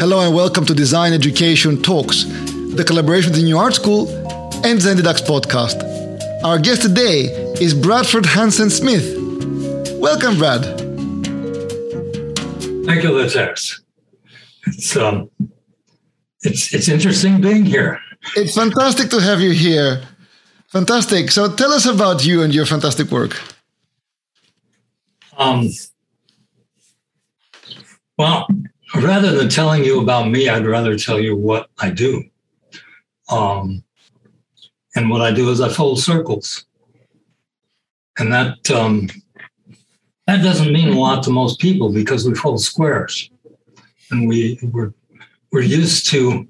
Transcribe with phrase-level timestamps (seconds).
[0.00, 4.08] Hello and welcome to Design Education Talks, the collaboration with the New Art School
[4.64, 5.82] and ZeniDux podcast.
[6.44, 7.24] Our guest today
[7.60, 9.16] is Bradford Hansen Smith.
[9.98, 10.62] Welcome, Brad.
[12.86, 13.82] Thank you, Latex.
[14.68, 15.30] It's um,
[16.42, 18.00] it's it's interesting being here.
[18.36, 20.00] It's fantastic to have you here.
[20.68, 21.32] Fantastic.
[21.32, 23.36] So tell us about you and your fantastic work.
[25.36, 25.68] Um,
[28.16, 28.46] well,
[28.94, 32.24] rather than telling you about me, I'd rather tell you what I do.
[33.30, 33.84] Um,
[34.94, 36.64] and what I do is I fold circles,
[38.18, 39.08] and that um,
[40.26, 43.30] that doesn't mean a lot to most people because we fold squares,
[44.10, 44.92] and we we're
[45.52, 46.48] we're used to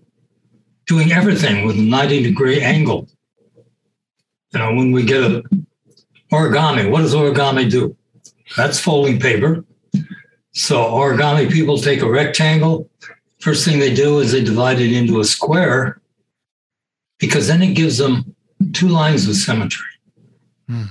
[0.87, 3.09] doing everything with a 90 degree angle.
[4.53, 5.43] You know, when we get a
[6.33, 7.97] origami, what does origami do?
[8.57, 9.65] That's folding paper.
[10.59, 12.91] So origami people take a rectangle.
[13.39, 16.01] First thing they do is they divide it into a square
[17.21, 18.35] because then it gives them
[18.73, 19.87] two lines of symmetry,
[20.69, 20.83] hmm.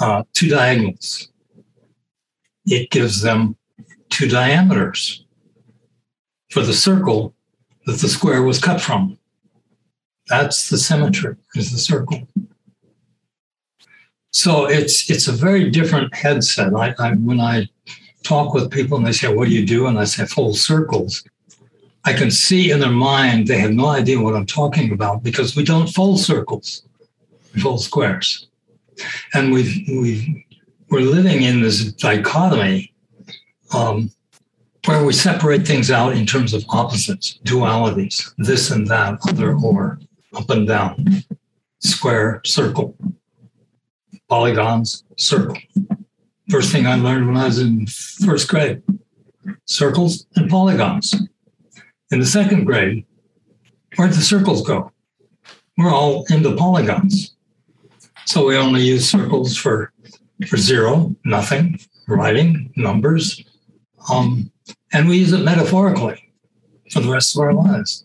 [0.00, 1.28] uh, two diagonals.
[2.64, 3.56] It gives them
[4.08, 5.24] two diameters
[6.50, 7.32] for the circle
[7.86, 9.16] that the square was cut from.
[10.26, 12.26] That's the symmetry, is the circle.
[14.32, 16.74] So it's it's a very different headset.
[16.74, 17.68] I, I when I
[18.26, 21.24] talk with people and they say, "What do you do?" and I say, "Fold circles."
[22.04, 25.56] I can see in their mind they have no idea what I'm talking about because
[25.56, 26.82] we don't fold circles,
[27.52, 28.48] we fold squares,
[29.34, 30.46] and we've we
[30.88, 32.92] we're living in this dichotomy
[33.74, 34.10] um,
[34.84, 39.98] where we separate things out in terms of opposites, dualities, this and that, other or,
[40.36, 41.24] up and down,
[41.80, 42.96] square, circle,
[44.28, 45.58] polygons, circle.
[46.48, 48.82] First thing I learned when I was in first grade
[49.66, 51.14] circles and polygons.
[52.10, 53.04] In the second grade,
[53.96, 54.92] where'd the circles go?
[55.76, 57.34] We're all into polygons.
[58.26, 59.92] So we only use circles for,
[60.48, 63.44] for zero, nothing, writing, numbers,
[64.10, 64.50] um,
[64.92, 66.32] and we use it metaphorically
[66.90, 68.04] for the rest of our lives.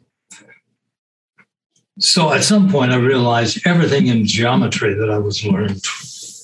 [1.99, 5.79] So at some point, I realized everything in geometry that I was learning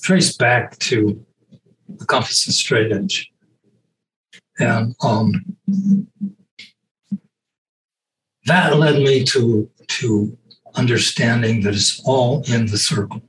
[0.02, 1.24] traced back to
[1.98, 3.30] the compass and straight edge.
[4.58, 5.44] And um,
[8.46, 10.36] that led me to, to
[10.74, 13.22] understanding that it's all in the circle.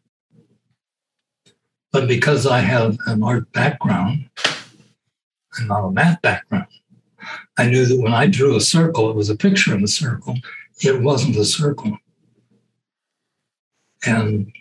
[1.91, 4.29] But because I have an art background
[5.57, 6.67] and not a math background,
[7.57, 10.35] I knew that when I drew a circle, it was a picture of a circle.
[10.81, 11.97] It wasn't a circle.
[14.05, 14.51] And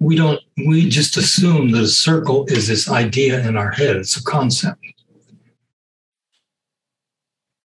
[0.00, 4.16] we don't, we just assume that a circle is this idea in our head, it's
[4.16, 4.84] a concept.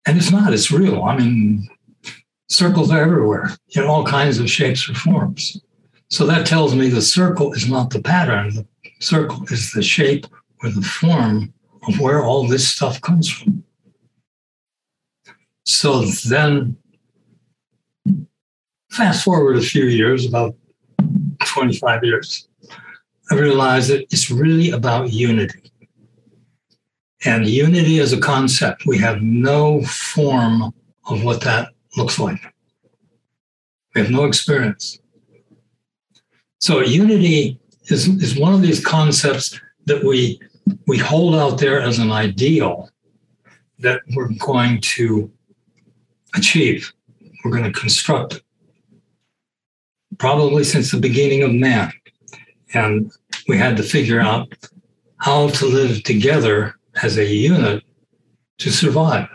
[0.06, 1.02] And it's not, it's real.
[1.02, 1.68] I mean,
[2.48, 5.60] circles are everywhere in all kinds of shapes or forms.
[6.08, 8.66] So that tells me the circle is not the pattern, the
[9.00, 10.26] circle is the shape
[10.62, 11.52] or the form
[11.86, 13.64] of where all this stuff comes from.
[15.64, 16.76] So then,
[18.90, 20.56] fast forward a few years, about
[21.46, 22.48] 25 years,
[23.30, 25.72] I realized that it's really about unity.
[27.24, 30.72] And unity as a concept, we have no form
[31.06, 32.40] of what that looks like.
[33.94, 34.98] We have no experience.
[36.58, 40.40] So unity is, is one of these concepts that we
[40.86, 42.90] we hold out there as an ideal
[43.78, 45.30] that we're going to
[46.34, 46.92] achieve.
[47.44, 48.42] We're going to construct
[50.18, 51.92] probably since the beginning of man.
[52.74, 53.10] And
[53.48, 54.52] we had to figure out
[55.18, 57.82] how to live together as a unit
[58.58, 59.28] to survive.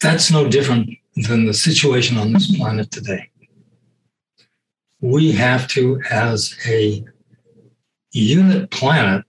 [0.00, 3.30] That's no different than the situation on this planet today.
[5.00, 7.04] We have to, as a
[8.12, 9.24] unit planet,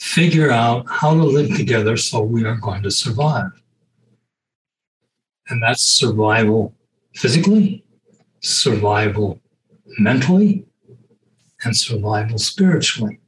[0.00, 3.50] figure out how to live together so we are going to survive.
[5.48, 6.74] And that's survival
[7.14, 7.84] physically,
[8.40, 9.40] survival
[9.98, 10.64] mentally,
[11.64, 13.18] and survival spiritually.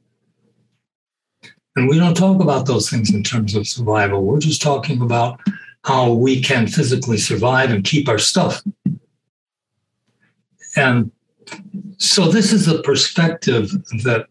[1.75, 4.23] And we don't talk about those things in terms of survival.
[4.23, 5.39] We're just talking about
[5.83, 8.61] how we can physically survive and keep our stuff.
[10.75, 11.11] And
[11.97, 13.71] so this is the perspective
[14.03, 14.27] that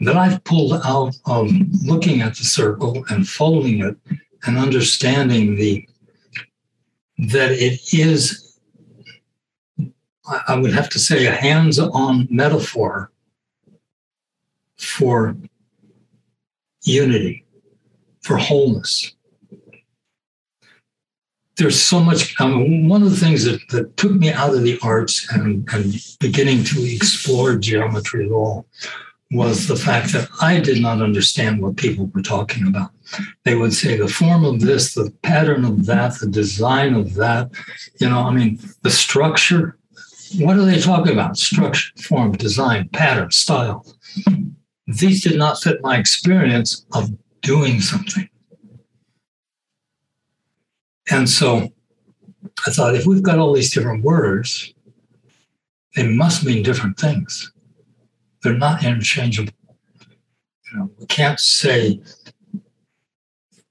[0.00, 1.50] that I've pulled out of
[1.84, 3.96] looking at the circle and folding it
[4.44, 5.88] and understanding the
[7.18, 8.42] that it is
[10.46, 13.12] I would have to say a hands-on metaphor
[14.76, 15.36] for
[16.82, 17.44] unity.
[18.22, 19.14] for wholeness.
[21.56, 22.38] There's so much.
[22.40, 25.94] Um, one of the things that, that took me out of the arts and, and
[26.18, 28.66] beginning to explore geometry at all
[29.30, 32.90] was the fact that I did not understand what people were talking about.
[33.44, 37.50] They would say the form of this, the pattern of that, the design of that.
[38.00, 39.78] You know, I mean, the structure.
[40.38, 41.38] What are they talking about?
[41.38, 43.86] Structure, form, design, pattern, style.
[44.86, 47.10] These did not fit my experience of
[47.42, 48.28] doing something.
[51.10, 51.72] And so
[52.66, 54.74] I thought if we've got all these different words,
[55.94, 57.52] they must mean different things.
[58.42, 59.52] They're not interchangeable.
[60.72, 62.00] You know, we can't say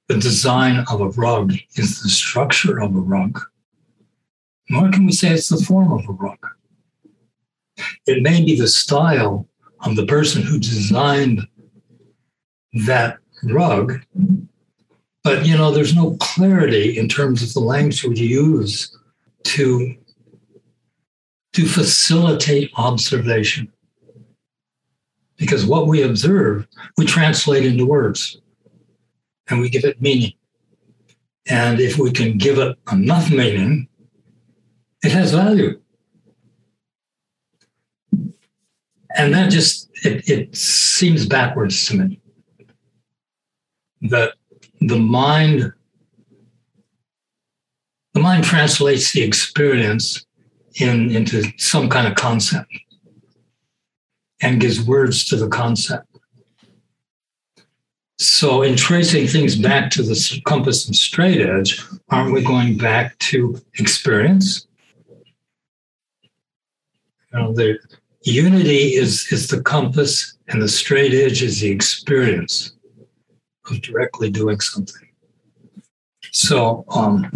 [0.08, 3.40] the design of a rug is the structure of a rug,
[4.70, 6.38] nor can we say it's the form of a rug.
[8.06, 9.48] It may be the style
[9.82, 11.42] of the person who designed
[12.86, 14.00] that rug,
[15.24, 18.96] but you know, there's no clarity in terms of the language we use
[19.44, 19.96] to
[21.54, 23.72] to facilitate observation.
[25.38, 26.68] Because what we observe,
[26.98, 28.42] we translate into words
[29.50, 30.34] and we give it meaning.
[31.48, 33.88] And if we can give it enough meaning,
[35.04, 35.80] it has value.
[39.16, 42.20] And that just, it, it seems backwards to me.
[44.02, 44.34] That
[44.82, 45.72] the mind,
[48.14, 50.26] the mind translates the experience
[50.80, 52.72] in, into some kind of concept
[54.42, 56.15] and gives words to the concept.
[58.18, 63.18] So, in tracing things back to the compass and straight edge, aren't we going back
[63.20, 64.68] to experience?
[67.34, 67.78] You know, the
[68.22, 72.72] unity is, is the compass, and the straight edge is the experience
[73.70, 75.10] of directly doing something.
[76.32, 77.30] So, um,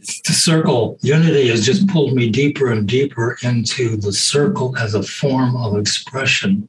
[0.00, 5.02] the circle unity has just pulled me deeper and deeper into the circle as a
[5.02, 6.68] form of expression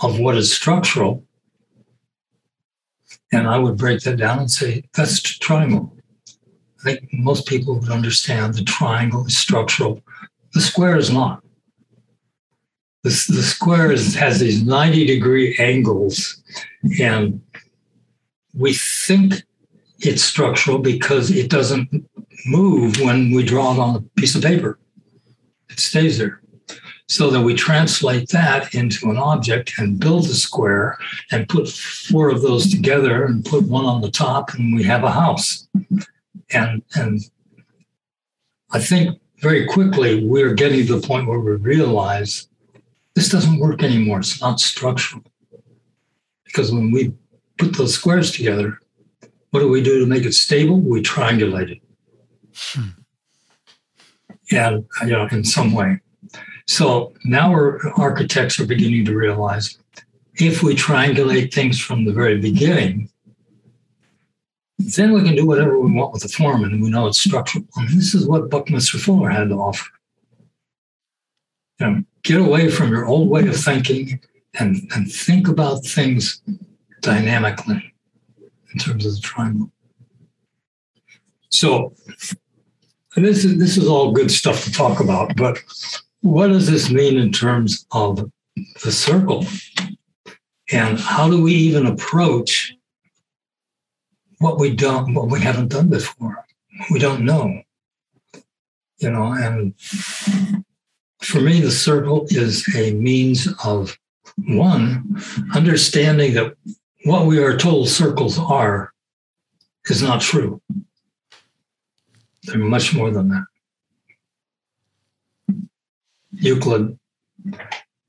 [0.00, 1.24] of what is structural.
[3.32, 5.96] And I would break that down and say, that's triangle.
[6.80, 10.02] I think most people would understand the triangle is structural.
[10.54, 11.42] The square is not.
[13.02, 16.42] The, the square is, has these 90 degree angles,
[17.00, 17.40] and
[18.54, 19.42] we think
[20.00, 21.88] it's structural because it doesn't
[22.46, 24.78] move when we draw it on a piece of paper.
[25.70, 26.39] It stays there
[27.10, 30.96] so that we translate that into an object and build a square
[31.32, 35.02] and put four of those together and put one on the top and we have
[35.02, 35.66] a house.
[36.52, 37.20] And and
[38.72, 42.46] i think very quickly we're getting to the point where we realize
[43.16, 44.20] this doesn't work anymore.
[44.20, 45.24] It's not structural.
[46.44, 47.12] Because when we
[47.58, 48.78] put those squares together
[49.50, 50.78] what do we do to make it stable?
[50.78, 51.82] We triangulate it.
[52.54, 52.90] Hmm.
[54.52, 56.00] and you know in some way
[56.70, 59.76] so now our architects are beginning to realize
[60.36, 63.10] if we triangulate things from the very beginning,
[64.78, 67.64] then we can do whatever we want with the form and we know it's structural.
[67.74, 69.90] And this is what Buckminster Fuller had to offer.
[71.80, 74.20] You know, get away from your old way of thinking
[74.60, 76.40] and, and think about things
[77.00, 77.94] dynamically
[78.72, 79.72] in terms of the triangle.
[81.48, 81.94] So
[83.16, 85.58] this is this is all good stuff to talk about, but
[86.22, 88.30] what does this mean in terms of
[88.82, 89.46] the circle?
[90.72, 92.74] And how do we even approach
[94.38, 96.44] what we don't, what we haven't done before?
[96.90, 97.62] We don't know.
[98.98, 99.74] You know, and
[101.20, 103.98] for me, the circle is a means of
[104.36, 105.22] one,
[105.54, 106.54] understanding that
[107.04, 108.92] what we are told circles are
[109.86, 110.60] is not true.
[112.44, 113.44] They're much more than that.
[116.40, 116.98] Euclid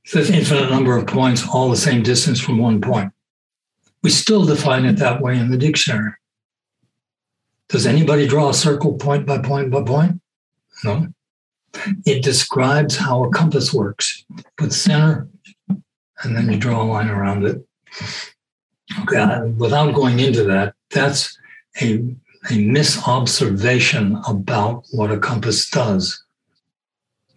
[0.06, 3.12] says infinite number of points, all the same distance from one point.
[4.04, 6.14] We still define it that way in the dictionary.
[7.70, 10.22] Does anybody draw a circle point by point by point?
[10.84, 11.08] No.
[12.06, 14.26] It describes how a compass works.
[14.58, 15.28] Put center,
[15.68, 17.66] and then you draw a line around it.
[19.04, 21.38] Okay, without going into that, that's
[21.82, 22.04] a,
[22.50, 26.22] a misobservation about what a compass does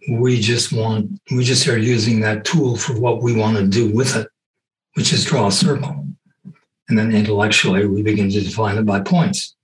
[0.09, 3.89] we just want we just are using that tool for what we want to do
[3.89, 4.27] with it
[4.93, 6.05] which is draw a circle
[6.89, 9.55] and then intellectually we begin to define it by points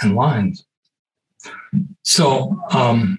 [0.00, 0.64] and lines
[2.02, 3.18] so um,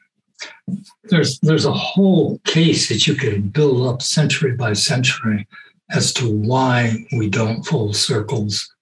[1.06, 5.48] there's there's a whole case that you can build up century by century
[5.92, 8.74] as to why we don't fold circles,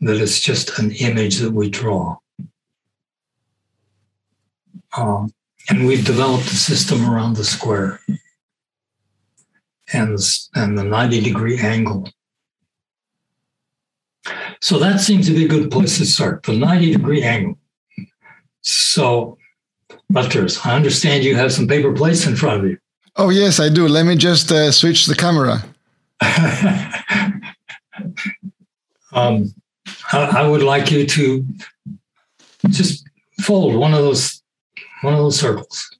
[0.00, 2.16] that it's just an image that we draw.
[4.96, 5.32] Um,
[5.68, 8.00] and we've developed a system around the square
[9.92, 10.18] and,
[10.54, 12.08] and the 90 degree angle.
[14.60, 17.58] So that seems to be a good place to start, the 90 degree angle.
[18.62, 19.38] So,
[20.10, 22.78] Rutgers, I understand you have some paper plates in front of you.
[23.16, 23.86] Oh, yes, I do.
[23.88, 25.64] Let me just uh, switch the camera.
[29.12, 29.54] um,
[30.12, 31.46] I, I would like you to
[32.68, 33.08] just
[33.40, 34.42] fold one of those
[35.02, 35.90] one of those circles.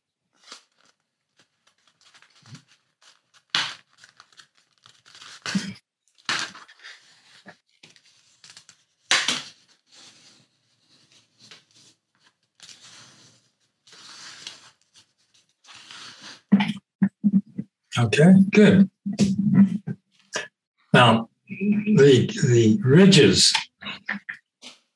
[17.99, 18.91] Okay, good.
[20.93, 23.55] Now, the the ridges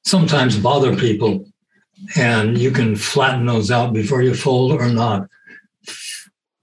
[0.05, 1.47] sometimes bother people,
[2.17, 5.29] and you can flatten those out before you fold or not.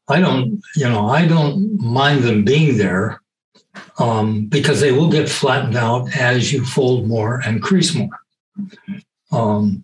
[0.07, 3.21] I don't, you know, I don't mind them being there
[3.99, 8.09] um, because they will get flattened out as you fold more and crease more.
[9.31, 9.83] Um,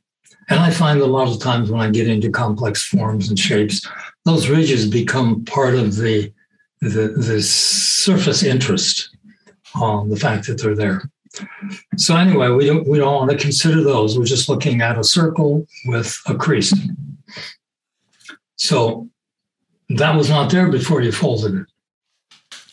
[0.50, 3.82] and I find a lot of times when I get into complex forms and shapes,
[4.26, 6.32] those ridges become part of the
[6.82, 9.16] the, the surface interest
[9.74, 11.10] on the fact that they're there.
[11.98, 14.18] So anyway, we don't we don't want to consider those.
[14.18, 16.74] We're just looking at a circle with a crease.
[18.56, 19.10] So
[19.90, 21.68] that was not there before you folded it.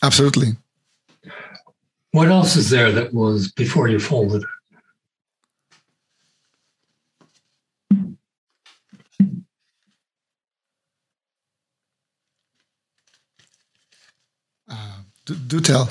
[0.03, 0.53] Absolutely.
[2.11, 4.49] What else is there that was before you folded it?
[14.67, 15.89] Uh, do, do tell.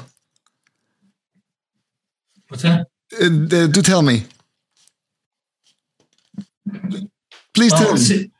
[2.50, 2.88] What's that?
[3.18, 3.28] Uh,
[3.68, 4.24] do tell me.
[7.54, 8.30] Please Well, tell me.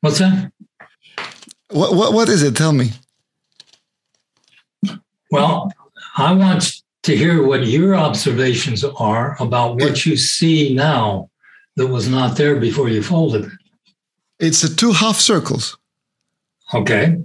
[0.00, 0.52] What's that?
[1.70, 2.56] What, what, what is it?
[2.56, 2.90] Tell me.
[5.30, 5.72] Well,
[6.16, 11.30] I want to hear what your observations are about what you see now
[11.76, 13.52] that was not there before you folded it.
[14.38, 15.76] It's uh, two half circles.
[16.72, 17.18] Okay.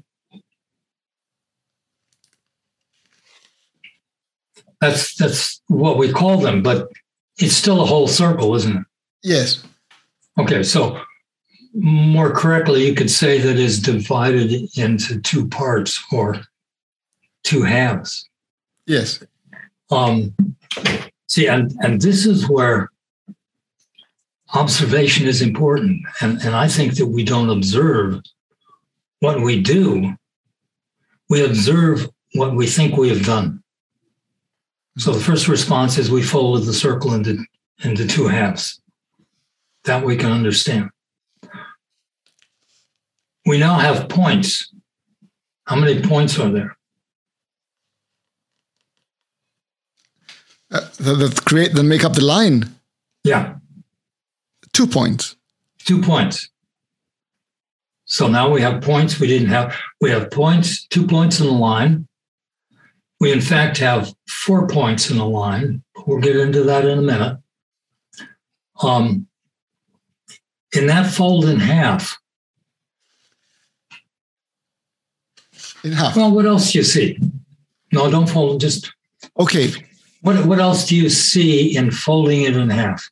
[4.81, 6.89] That's that's what we call them, but
[7.39, 8.83] it's still a whole circle, isn't it?
[9.23, 9.63] Yes.
[10.37, 10.99] Okay, so
[11.73, 16.41] more correctly, you could say that is divided into two parts or
[17.43, 18.27] two halves.
[18.85, 19.23] Yes.
[19.89, 20.35] Um,
[21.27, 22.91] see, and and this is where
[24.53, 28.21] observation is important, and and I think that we don't observe
[29.19, 30.15] what we do.
[31.29, 33.56] We observe what we think we have done.
[34.97, 37.45] So the first response is we folded the circle into
[37.83, 38.81] into two halves.
[39.83, 40.89] That we can understand.
[43.45, 44.73] We now have points.
[45.65, 46.75] How many points are there?
[50.71, 52.75] Uh, that, that create that make up the line.
[53.23, 53.55] Yeah,
[54.73, 55.35] Two points.
[55.85, 56.49] two points.
[58.05, 59.75] So now we have points we didn't have.
[60.01, 62.07] We have points, two points in the line.
[63.19, 65.83] We, in fact, have four points in a line.
[66.05, 67.37] We'll get into that in a minute.
[68.81, 69.27] Um,
[70.73, 72.17] in that fold in half,
[75.83, 76.15] In half.
[76.15, 77.17] well, what else do you see?
[77.91, 78.61] No, don't fold.
[78.61, 78.91] Just
[79.39, 79.71] Okay.
[80.21, 83.09] what, what else do you see in folding it in half?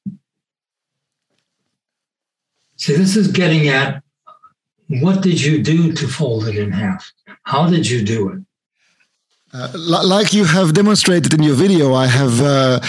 [2.78, 4.04] See, this is getting at
[4.88, 7.12] what did you do to fold it in half?
[7.44, 8.40] How did you do it?
[9.56, 9.70] Uh,
[10.04, 12.80] like you have demonstrated in your video, I have uh,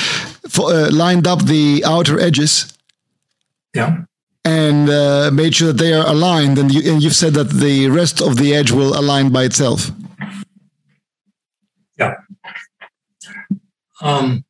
[0.48, 2.76] fo- uh, lined up the outer edges
[3.72, 4.02] Yeah.
[4.44, 6.58] and uh, made sure that they are aligned.
[6.58, 9.90] And, you, and you've said that the rest of the edge will align by itself.
[11.96, 12.14] Yeah.
[14.00, 14.44] Um,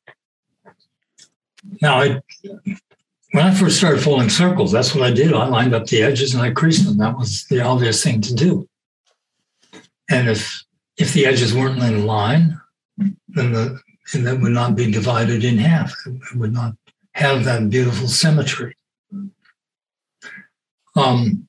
[1.82, 2.23] now, I,
[3.32, 5.35] when I first started folding circles, that's what I did.
[5.35, 6.96] I lined up the edges and I creased them.
[6.96, 8.66] That was the obvious thing to do.
[10.08, 10.65] And if
[10.98, 12.60] if the edges weren't in line,
[13.28, 13.80] then the
[14.14, 15.92] and that would not be divided in half.
[16.06, 16.74] It would not
[17.12, 18.76] have that beautiful symmetry.
[20.94, 21.48] Um,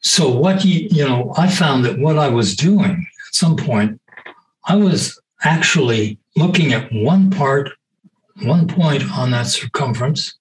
[0.00, 4.00] so what you you know, I found that what I was doing at some point,
[4.66, 7.70] I was actually looking at one part,
[8.42, 10.34] one point on that circumference,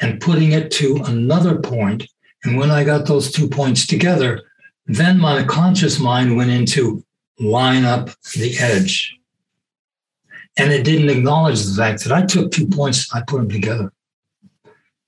[0.00, 2.04] and putting it to another point.
[2.04, 2.08] point
[2.44, 4.42] And when I got those two points together,
[4.88, 7.04] then my conscious mind went into
[7.38, 9.16] line up the edge.
[10.56, 13.92] And it didn't acknowledge the fact that I took two points, I put them together.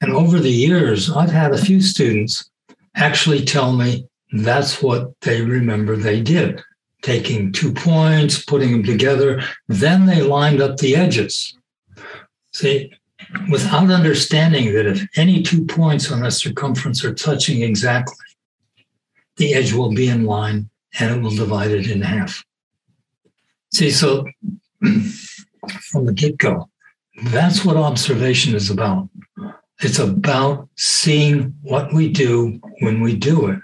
[0.01, 2.49] And over the years, I've had a few students
[2.95, 6.63] actually tell me that's what they remember they did
[7.03, 9.43] taking two points, putting them together.
[9.69, 11.57] Then they lined up the edges.
[12.53, 12.93] See,
[13.51, 18.17] without understanding that if any two points on a circumference are touching exactly,
[19.41, 20.69] the edge will be in line
[20.99, 22.45] and it will divide it in half.
[23.73, 24.27] See, so
[24.83, 26.69] from the get go,
[27.25, 29.09] that's what observation is about.
[29.81, 33.61] It's about seeing what we do when we do it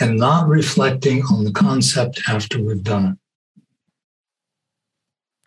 [0.00, 3.18] and not reflecting on the concept after we've done it.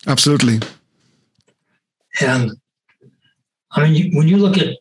[0.07, 0.59] Absolutely.
[2.19, 2.51] And
[3.71, 4.77] I mean, when you look at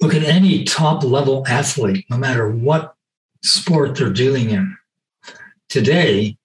[0.00, 2.94] look at any top level athlete, no matter what
[3.44, 4.76] sport they're dealing in,
[5.68, 6.36] today,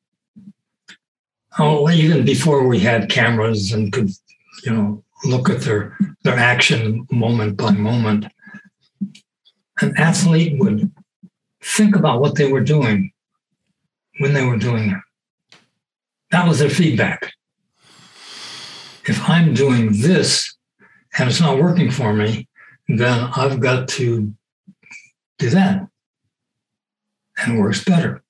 [1.58, 4.10] oh, even before we had cameras and could,
[4.66, 8.26] you know, look at their their action moment by moment,
[9.82, 10.92] an athlete would
[11.62, 13.12] think about what they were doing
[14.20, 15.58] when they were doing it.
[16.32, 17.34] That was their feedback.
[19.06, 20.56] If I'm doing this
[21.18, 22.48] and it's not working for me,
[22.88, 24.34] then I've got to
[25.38, 25.88] do that.
[27.42, 28.24] And works better.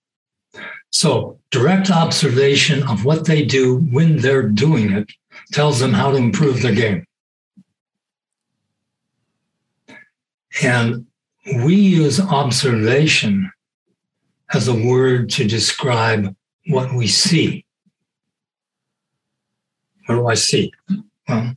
[0.92, 5.12] So, direct observation of what they do when they're doing it
[5.52, 7.06] tells them how to improve their game.
[10.62, 11.06] And
[11.64, 13.52] we use observation
[14.54, 16.36] as a word to describe
[16.68, 17.66] what we see.
[20.08, 20.72] What do I see?
[21.28, 21.56] Well,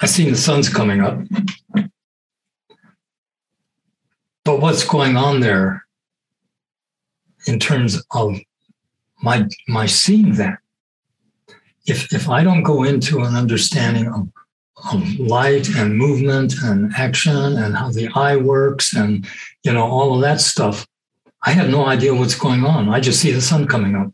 [0.00, 1.20] I see the sun's coming up.
[4.44, 5.85] But what's going on there
[7.46, 8.38] in terms of
[9.22, 10.58] my my seeing that?
[11.86, 14.28] If if I don't go into an understanding of
[14.92, 19.26] of light and movement and action and how the eye works and
[19.62, 20.86] you know all of that stuff
[21.44, 22.88] i have no idea what's going on.
[22.88, 24.12] I just see the sun coming up.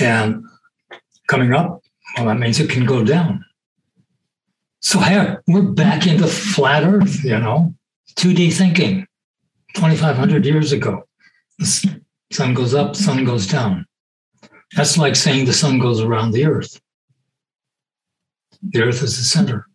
[0.00, 0.44] And
[1.28, 1.82] coming up
[2.16, 3.44] well that means it can go down.
[4.80, 7.74] So here we're back into flat earth you know
[8.16, 9.06] 2d thinking
[9.76, 11.04] 2500 years ago
[11.58, 12.00] the
[12.32, 13.86] sun goes up sun goes down
[14.76, 16.80] that's like saying the sun goes around the earth
[18.62, 19.66] the earth is the center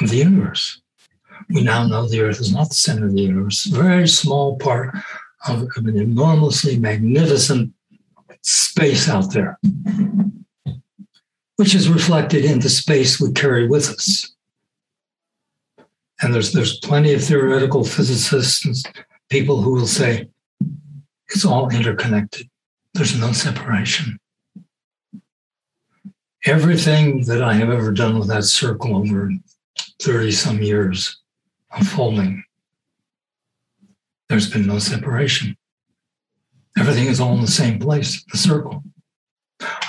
[0.00, 0.80] of the universe.
[1.50, 4.56] We now know the earth is not the center of the universe, a very small
[4.56, 4.94] part
[5.48, 7.72] of an enormously magnificent
[8.42, 9.58] space out there,
[11.56, 14.34] which is reflected in the space we carry with us.
[16.20, 18.74] And there's there's plenty of theoretical physicists and
[19.28, 20.28] people who will say
[21.28, 22.48] it's all interconnected.
[22.94, 24.18] There's no separation
[26.44, 29.30] everything that I have ever done with that circle over
[30.00, 31.20] 30 some years
[31.78, 32.42] of folding,
[34.28, 35.56] there's been no separation.
[36.78, 38.82] Everything is all in the same place, the circle.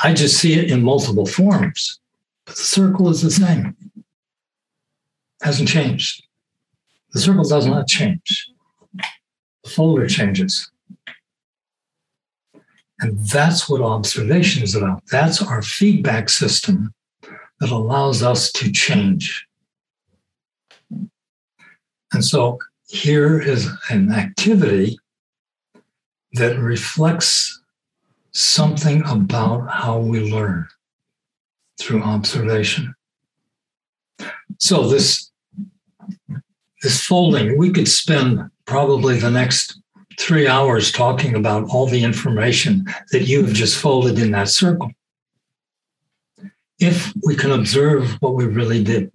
[0.04, 2.00] I just see it in multiple forms,
[2.46, 3.76] but the circle is the same.
[5.42, 6.24] Hasn't changed.
[7.14, 8.50] The circle does not change.
[9.64, 10.70] The folder changes.
[13.00, 15.04] And that's what observation is about.
[15.10, 16.94] That's our feedback system
[17.60, 19.46] that allows us to change.
[22.12, 24.98] And so here is an activity
[26.34, 27.62] that reflects
[28.32, 30.68] something about how we learn
[31.80, 32.94] through observation.
[34.58, 35.29] So this
[36.82, 39.80] this folding, we could spend probably the next
[40.18, 44.92] three hours talking about all the information that you've just folded in that circle.
[46.80, 49.12] If we can observe what we really did,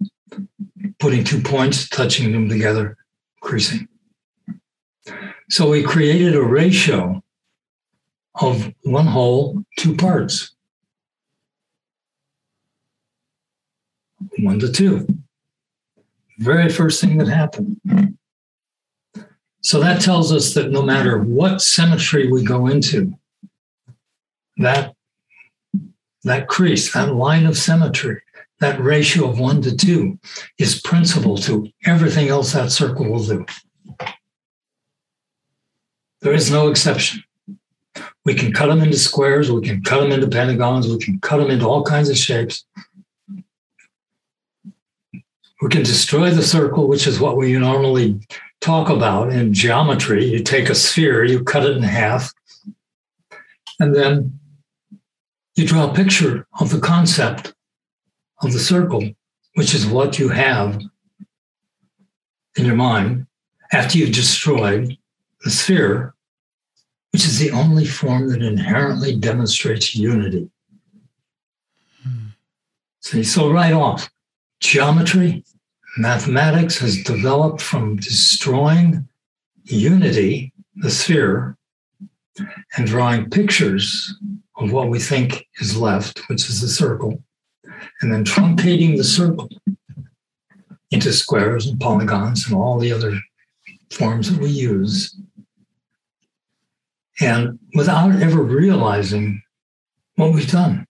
[0.98, 2.96] putting two points, touching them together,
[3.40, 3.88] creasing.
[5.50, 7.22] So we created a ratio
[8.40, 10.55] of one whole, two parts.
[14.38, 15.07] One to two.
[16.38, 17.80] Very first thing that happened.
[19.60, 23.14] So that tells us that no matter what symmetry we go into,
[24.58, 24.94] that
[26.24, 28.20] that crease, that line of symmetry,
[28.60, 30.18] that ratio of one to two
[30.58, 33.46] is principle to everything else that circle will do.
[36.22, 37.22] There is no exception.
[38.24, 41.36] We can cut them into squares, we can cut them into pentagons, we can cut
[41.36, 42.64] them into all kinds of shapes.
[45.64, 48.20] We can destroy the circle, which is what we normally
[48.61, 50.27] talk about in geometry.
[50.27, 52.31] You take a sphere, you cut it in half,
[53.81, 54.38] and then
[55.55, 57.55] you draw a picture of the concept
[58.42, 59.09] of the circle,
[59.55, 60.79] which is what you have
[62.57, 63.27] in your mind
[63.72, 64.98] after you've destroyed
[65.44, 66.14] the sphere,
[67.12, 70.50] which is the only form that inherently demonstrates unity.
[72.03, 72.27] Hmm.
[73.00, 74.11] See, so right off,
[74.61, 75.42] geometry,
[75.96, 79.09] mathematics has developed from destroying
[79.64, 81.57] unity, the sphere,
[82.76, 84.14] and drawing pictures
[84.57, 87.22] of what we think is left, which is the circle,
[88.00, 89.48] and then truncating the circle
[90.90, 93.18] into squares and polygons and all the other
[93.90, 95.16] forms that we use.
[97.20, 99.42] And without ever realizing
[100.16, 100.87] what we've done.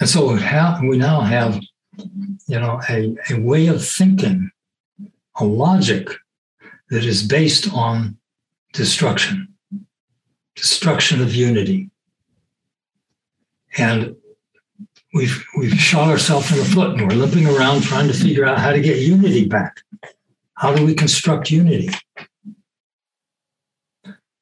[0.00, 0.34] And so
[0.82, 1.60] we, now have,
[2.46, 4.50] you know, a, a way of thinking,
[5.36, 6.08] a logic
[6.90, 8.16] that is based on
[8.72, 9.48] destruction,
[10.54, 11.90] destruction of unity.
[13.78, 14.16] And
[15.12, 18.58] we've we've shot ourselves in the foot and we're limping around trying to figure out
[18.58, 19.80] how to get unity back.
[20.54, 21.90] How do we construct unity?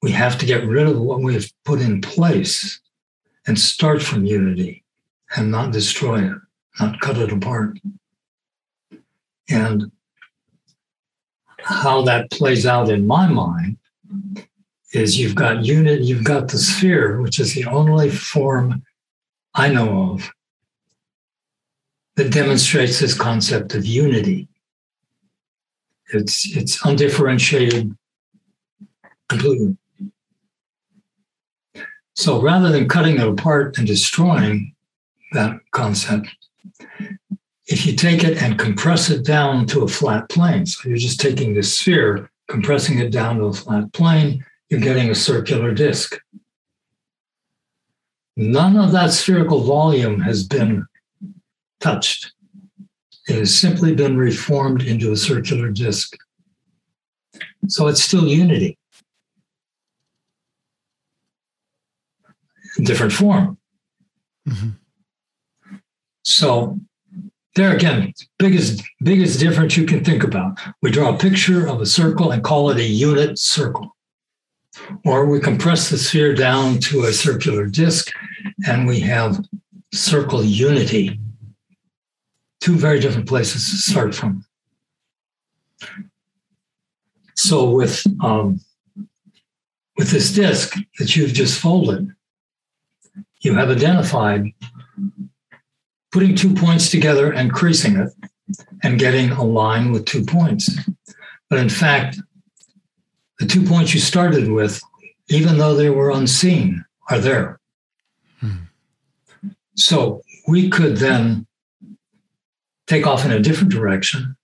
[0.02, 2.80] We have to get rid of what we have put in place
[3.46, 4.84] and start from unity
[5.36, 6.38] and not destroy it,
[6.80, 7.78] not cut it apart.
[9.48, 9.90] And
[11.58, 13.76] how that plays out in my mind
[14.92, 18.82] is you've got unit, you've got the sphere, which is the only form
[19.54, 20.30] I know of
[22.16, 24.48] that demonstrates this concept of unity.
[26.12, 27.96] It's it's undifferentiated
[29.28, 29.76] completely.
[32.14, 34.74] So rather than cutting it apart and destroying
[35.32, 36.28] that concept,
[37.66, 41.20] if you take it and compress it down to a flat plane, so you're just
[41.20, 46.18] taking this sphere, compressing it down to a flat plane, you're getting a circular disk.
[48.36, 50.86] None of that spherical volume has been
[51.80, 52.32] touched.
[53.28, 56.16] It has simply been reformed into a circular disk.
[57.68, 58.76] So it's still unity.
[62.82, 63.56] Different form.
[64.48, 64.70] Mm-hmm.
[66.24, 66.80] So
[67.54, 70.58] there again, biggest biggest difference you can think about.
[70.82, 73.96] We draw a picture of a circle and call it a unit circle.
[75.04, 78.10] Or we compress the sphere down to a circular disk
[78.66, 79.44] and we have
[79.92, 81.20] circle unity
[82.60, 84.44] two very different places to start from.
[87.36, 88.60] So with um,
[89.96, 92.10] with this disk that you've just folded,
[93.40, 94.46] you have identified
[96.14, 98.08] putting two points together and creasing it
[98.84, 100.70] and getting a line with two points.
[101.50, 102.20] But in fact,
[103.40, 104.80] the two points you started with,
[105.28, 107.58] even though they were unseen, are there.
[108.38, 108.68] Hmm.
[109.74, 111.48] So we could then
[112.86, 114.36] take off in a different direction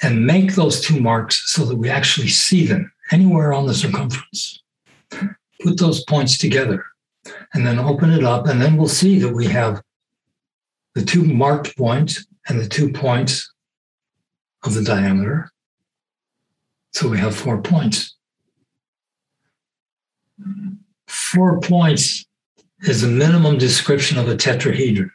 [0.00, 4.62] and make those two marks so that we actually see them anywhere on the circumference.
[5.62, 6.86] Put those points together
[7.52, 9.82] and then open it up, and then we'll see that we have
[10.94, 13.52] the two marked points and the two points
[14.64, 15.50] of the diameter.
[16.92, 18.16] So we have four points.
[21.06, 22.26] Four points
[22.80, 25.10] is the minimum description of a tetrahedron.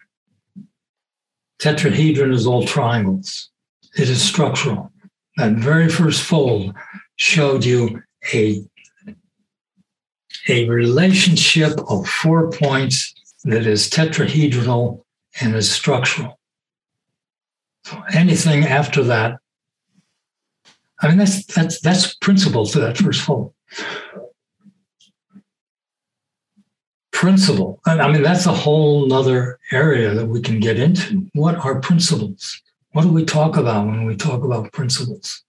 [1.59, 3.49] Tetrahedron is all triangles.
[3.97, 4.91] It is structural.
[5.37, 6.73] That very first fold
[7.17, 8.01] showed you
[8.33, 8.63] a,
[10.47, 13.13] a relationship of four points
[13.43, 15.03] that is tetrahedral
[15.41, 16.39] and is structural.
[17.85, 19.39] So anything after that,
[21.01, 23.53] I mean that's that's that's principle to that first fold.
[27.17, 27.81] principle.
[27.87, 31.27] I mean, that's a whole other area that we can get into.
[31.33, 32.61] What are principles?
[32.91, 35.43] What do we talk about when we talk about principles?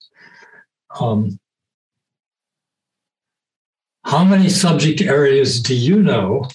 [0.99, 1.39] Um,
[4.05, 6.49] how many subject areas do you know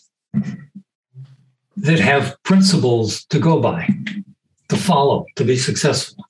[1.77, 3.87] that have principles to go by,
[4.69, 6.25] to follow, to be successful?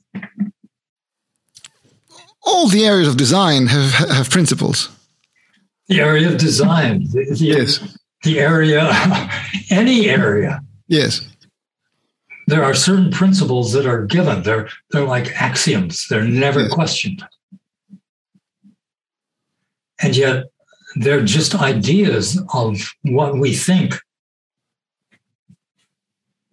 [2.45, 4.89] All the areas of design have have principles.
[5.88, 7.03] The area of design.
[7.12, 8.89] The, the, yes the area,
[9.69, 10.62] any area.
[10.88, 11.21] Yes.
[12.47, 14.43] There are certain principles that are given.
[14.43, 16.08] They're they're like axioms.
[16.10, 16.73] They're never yes.
[16.73, 17.23] questioned.
[20.01, 20.45] And yet
[20.95, 23.95] they're just ideas of what we think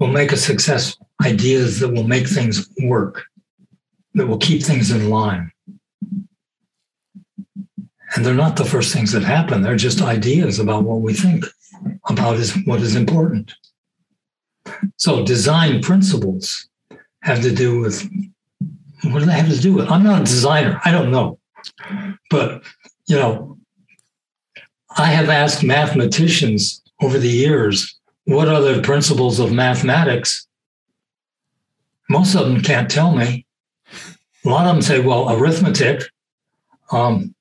[0.00, 3.24] will make us successful, ideas that will make things work.
[4.14, 5.52] that will keep things in line.
[8.14, 9.62] And they're not the first things that happen.
[9.62, 11.44] They're just ideas about what we think
[12.08, 13.54] about is what is important.
[14.96, 16.68] So design principles
[17.22, 18.08] have to do with
[19.04, 19.88] what do they have to do with?
[19.88, 20.80] I'm not a designer.
[20.84, 21.38] I don't know.
[22.30, 22.62] But,
[23.06, 23.58] you know,
[24.96, 27.99] I have asked mathematicians over the years,
[28.30, 30.46] what are the principles of mathematics?
[32.08, 33.44] Most of them can't tell me.
[34.44, 36.04] A lot of them say, well, arithmetic.
[36.92, 37.34] Um,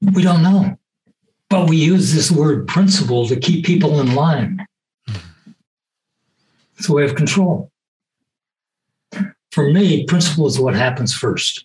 [0.00, 0.76] we don't know.
[1.48, 4.66] But we use this word principle to keep people in line.
[6.76, 7.70] It's a way of control.
[9.52, 11.64] For me, principle is what happens first.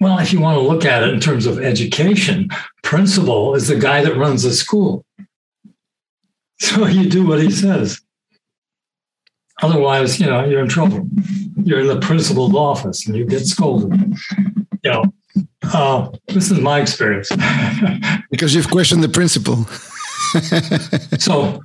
[0.00, 2.48] Well, if you want to look at it in terms of education,
[2.82, 5.04] principal is the guy that runs the school.
[6.60, 8.00] So you do what he says.
[9.62, 11.08] Otherwise, you know, you're in trouble.
[11.56, 13.92] You're in the principal's office and you get scolded.
[14.82, 15.04] You know,
[15.62, 17.30] uh, this is my experience.
[18.30, 19.64] because you've questioned the principle.
[21.18, 21.60] so,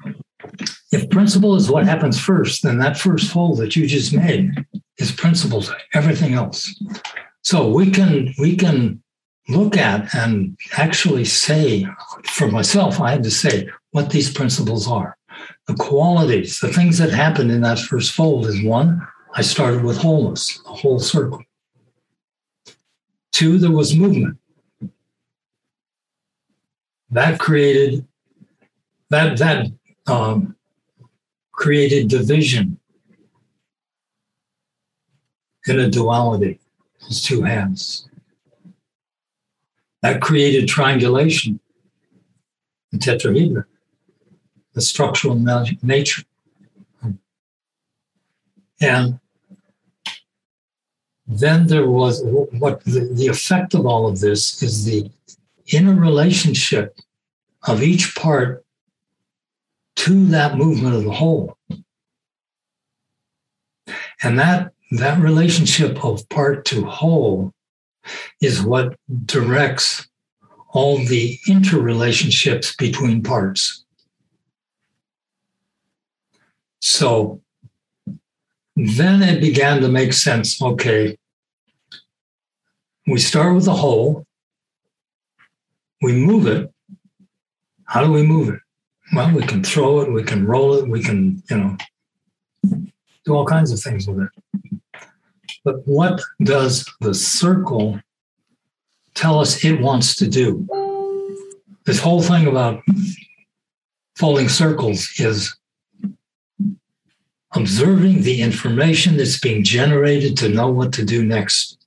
[0.91, 4.51] if principle is what happens first, then that first fold that you just made
[4.97, 6.73] is principle to everything else.
[7.41, 9.01] So we can we can
[9.47, 11.87] look at and actually say,
[12.25, 15.17] for myself, I had to say what these principles are.
[15.67, 19.97] The qualities, the things that happened in that first fold is one, I started with
[19.97, 21.43] wholeness, a whole circle.
[23.31, 24.37] Two, there was movement.
[27.11, 28.05] That created
[29.09, 29.71] that that
[30.07, 30.55] um,
[31.51, 32.79] created division
[35.67, 36.59] in a duality,
[37.07, 38.07] his two hands.
[40.01, 41.59] That created triangulation,
[42.91, 43.65] the tetrahedron,
[44.79, 45.35] the structural
[45.83, 46.23] nature.
[48.81, 49.19] And
[51.27, 55.11] then there was what the, the effect of all of this is the
[55.73, 56.97] inner relationship
[57.67, 58.63] of each part
[59.97, 61.57] to that movement of the whole.
[64.23, 67.51] And that, that relationship of part to whole
[68.41, 70.07] is what directs
[70.69, 73.78] all the interrelationships between parts.
[76.79, 77.41] So
[78.75, 80.61] then it began to make sense.
[80.61, 81.17] Okay,
[83.07, 84.25] we start with a whole,
[86.01, 86.71] we move it.
[87.85, 88.59] How do we move it?
[89.13, 91.77] Well, we can throw it, we can roll it, we can, you know,
[93.25, 94.29] do all kinds of things with it.
[95.65, 97.99] But what does the circle
[99.15, 100.67] tell us it wants to do?
[101.85, 102.83] This whole thing about
[104.15, 105.57] folding circles is
[107.55, 111.77] observing the information that's being generated to know what to do next.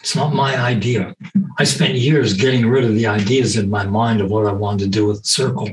[0.00, 1.14] It's not my idea.
[1.58, 4.84] I spent years getting rid of the ideas in my mind of what I wanted
[4.84, 5.70] to do with the circle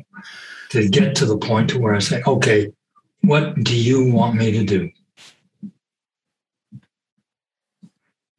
[0.70, 2.72] to get to the point to where I say, okay,
[3.22, 4.92] what do you want me to do?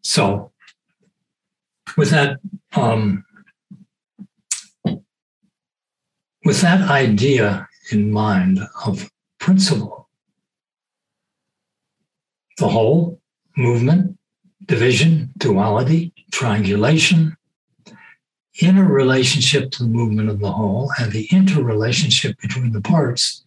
[0.02, 0.52] So,
[1.96, 2.38] with that,
[2.74, 3.24] um,
[6.44, 9.99] with that idea in mind of principle,
[12.60, 13.20] the whole
[13.56, 14.16] movement,
[14.66, 17.36] division, duality, triangulation,
[18.62, 23.44] inner relationship to the movement of the whole, and the interrelationship between the parts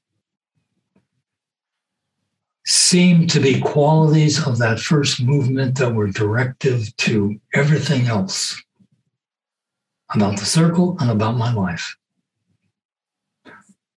[2.66, 8.62] seem to be qualities of that first movement that were directive to everything else
[10.14, 11.96] about the circle and about my life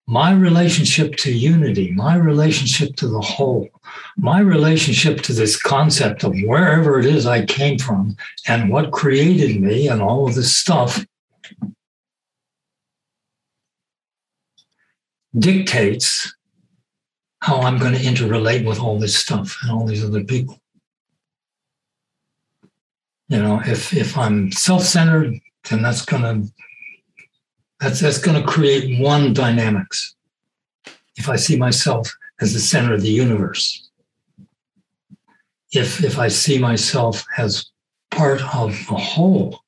[0.06, 3.70] my relationship to unity, my relationship to the whole,
[4.18, 9.62] my relationship to this concept of wherever it is I came from and what created
[9.62, 11.06] me and all of this stuff
[15.38, 16.36] dictates
[17.40, 20.60] how I'm going to interrelate with all this stuff and all these other people.
[23.30, 25.34] You know, if if I'm self-centered,
[25.70, 26.54] then that's going to
[27.84, 30.16] that's, that's going to create one dynamics.
[31.18, 33.90] If I see myself as the center of the universe,
[35.74, 37.66] if, if I see myself as
[38.10, 39.60] part of the whole,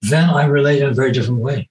[0.00, 1.68] then I relate in a very different way.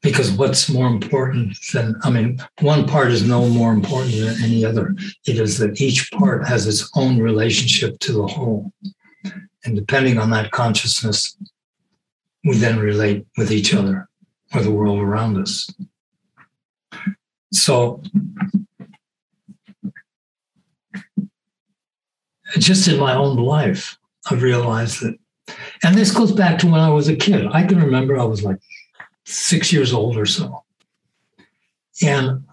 [0.00, 4.64] Because what's more important than, I mean, one part is no more important than any
[4.64, 4.96] other.
[5.26, 8.72] It is that each part has its own relationship to the whole.
[9.64, 11.36] And depending on that consciousness,
[12.44, 14.08] we then relate with each other
[14.54, 15.70] or the world around us.
[17.52, 18.02] So,
[22.58, 23.98] just in my own life,
[24.30, 25.18] I've realized that,
[25.84, 27.46] and this goes back to when I was a kid.
[27.46, 28.58] I can remember I was like
[29.24, 30.64] six years old or so.
[32.02, 32.44] And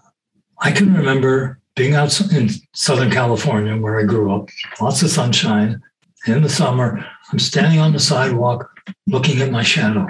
[0.58, 5.80] I can remember being out in Southern California where I grew up, lots of sunshine,
[6.26, 8.70] in the summer, I'm standing on the sidewalk
[9.06, 10.06] looking at my shadow,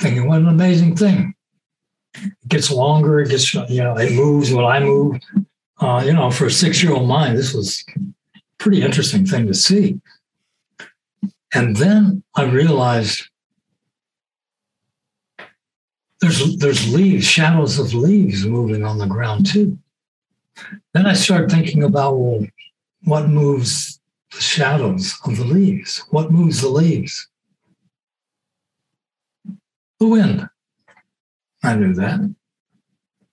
[0.00, 1.34] thinking, what an amazing thing.
[2.14, 5.20] It gets longer, it gets, you know, it moves when I move.
[5.80, 9.46] Uh, you know, for a six year old mind, this was a pretty interesting thing
[9.46, 10.00] to see.
[11.54, 13.28] And then I realized
[16.20, 19.78] there's there's leaves, shadows of leaves moving on the ground too.
[20.94, 22.46] Then I started thinking about well,
[23.04, 24.00] what moves
[24.34, 26.04] the shadows of the leaves?
[26.10, 27.28] What moves the leaves?
[30.00, 30.48] The wind.
[31.62, 32.34] I knew that.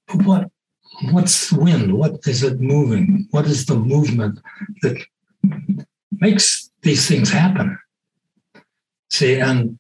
[0.08, 0.52] But what
[1.12, 1.94] what's wind?
[1.94, 3.28] What is it moving?
[3.32, 4.40] What is the movement
[4.82, 4.98] that
[6.12, 7.78] makes these things happen?
[9.10, 9.80] See, and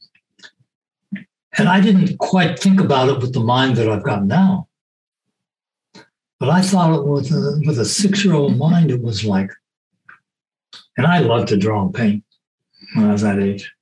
[1.57, 4.67] and I didn't quite think about it with the mind that I've got now.
[6.39, 9.51] But I thought it was a, with a six-year-old mind, it was like,
[10.99, 12.25] and I loved to draw and paint
[12.93, 13.73] when I was that age.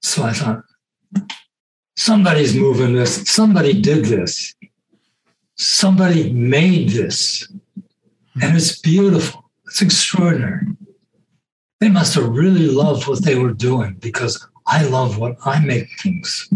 [0.00, 0.62] So I thought,
[1.96, 4.54] somebody's moving this, somebody did this,
[5.56, 7.50] somebody made this,
[8.40, 9.50] and it's beautiful.
[9.66, 10.68] It's extraordinary.
[11.80, 15.88] They must have really loved what they were doing because I love what I make
[16.00, 16.48] things.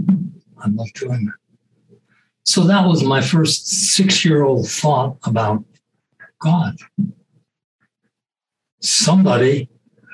[0.56, 1.98] I love doing that.
[2.44, 5.64] So that was my first six year old thought about
[6.38, 6.76] God.
[8.84, 9.68] Somebody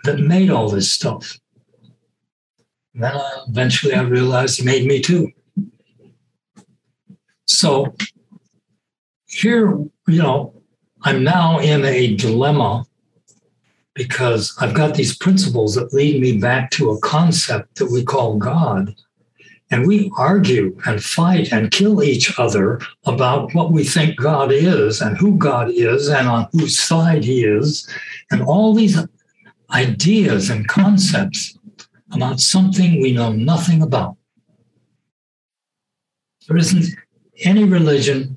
[0.04, 1.38] that made all this stuff.
[2.94, 5.32] And then uh, eventually I realized he made me too.
[7.46, 7.94] So
[9.26, 9.70] here,
[10.06, 10.54] you know,
[11.02, 12.84] I'm now in a dilemma
[13.94, 18.38] because I've got these principles that lead me back to a concept that we call
[18.38, 18.94] God.
[19.72, 25.00] And we argue and fight and kill each other about what we think God is
[25.00, 27.88] and who God is and on whose side he is.
[28.30, 28.98] And all these
[29.70, 31.58] ideas and concepts
[32.12, 34.16] about something we know nothing about.
[36.48, 36.86] There isn't
[37.44, 38.36] any religion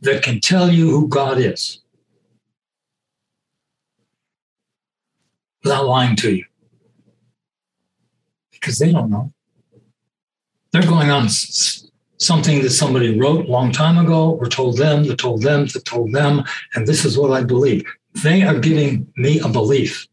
[0.00, 1.80] that can tell you who God is.
[5.68, 6.44] without lying to you
[8.52, 9.32] because they don't know.
[10.72, 11.28] They're going on
[12.18, 15.84] something that somebody wrote a long time ago or told them that told them that
[15.84, 16.42] told them,
[16.74, 17.84] and this is what I believe.
[18.14, 20.06] They are giving me a belief.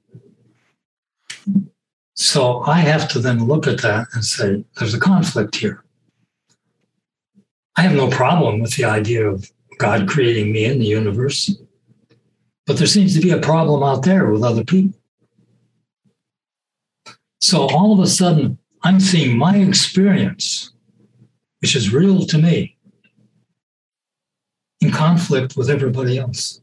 [2.16, 5.84] So I have to then look at that and say, there's a conflict here.
[7.76, 11.54] I have no problem with the idea of God creating me in the universe,
[12.66, 14.98] but there seems to be a problem out there with other people.
[17.42, 20.72] So all of a sudden, I'm seeing my experience,
[21.60, 22.78] which is real to me,
[24.80, 26.62] in conflict with everybody else.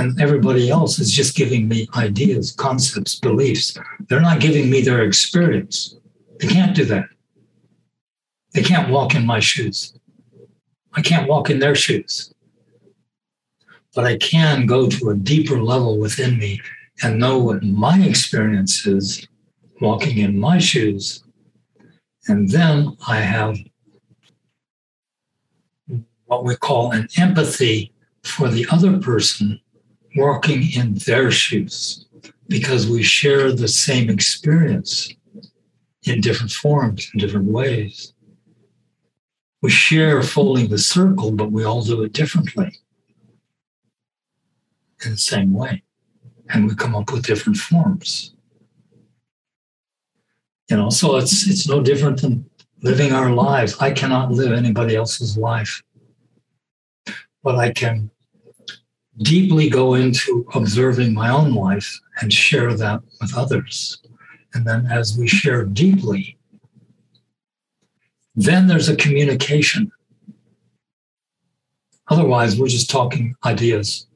[0.00, 3.76] And everybody else is just giving me ideas, concepts, beliefs.
[4.08, 5.94] They're not giving me their experience.
[6.38, 7.04] They can't do that.
[8.54, 9.92] They can't walk in my shoes.
[10.94, 12.32] I can't walk in their shoes.
[13.94, 16.62] But I can go to a deeper level within me
[17.02, 19.28] and know what my experience is
[19.82, 21.22] walking in my shoes.
[22.26, 23.58] And then I have
[26.24, 29.60] what we call an empathy for the other person
[30.16, 32.06] walking in their shoes
[32.48, 35.14] because we share the same experience
[36.04, 38.12] in different forms, in different ways.
[39.62, 42.78] We share folding the circle, but we all do it differently
[45.04, 45.82] in the same way.
[46.48, 48.34] And we come up with different forms.
[50.68, 52.48] You know, so it's it's no different than
[52.82, 53.76] living our lives.
[53.80, 55.82] I cannot live anybody else's life,
[57.42, 58.10] but I can
[59.22, 64.02] deeply go into observing my own life and share that with others.
[64.54, 66.38] And then as we share deeply,
[68.34, 69.90] then there's a communication.
[72.08, 74.06] Otherwise, we're just talking ideas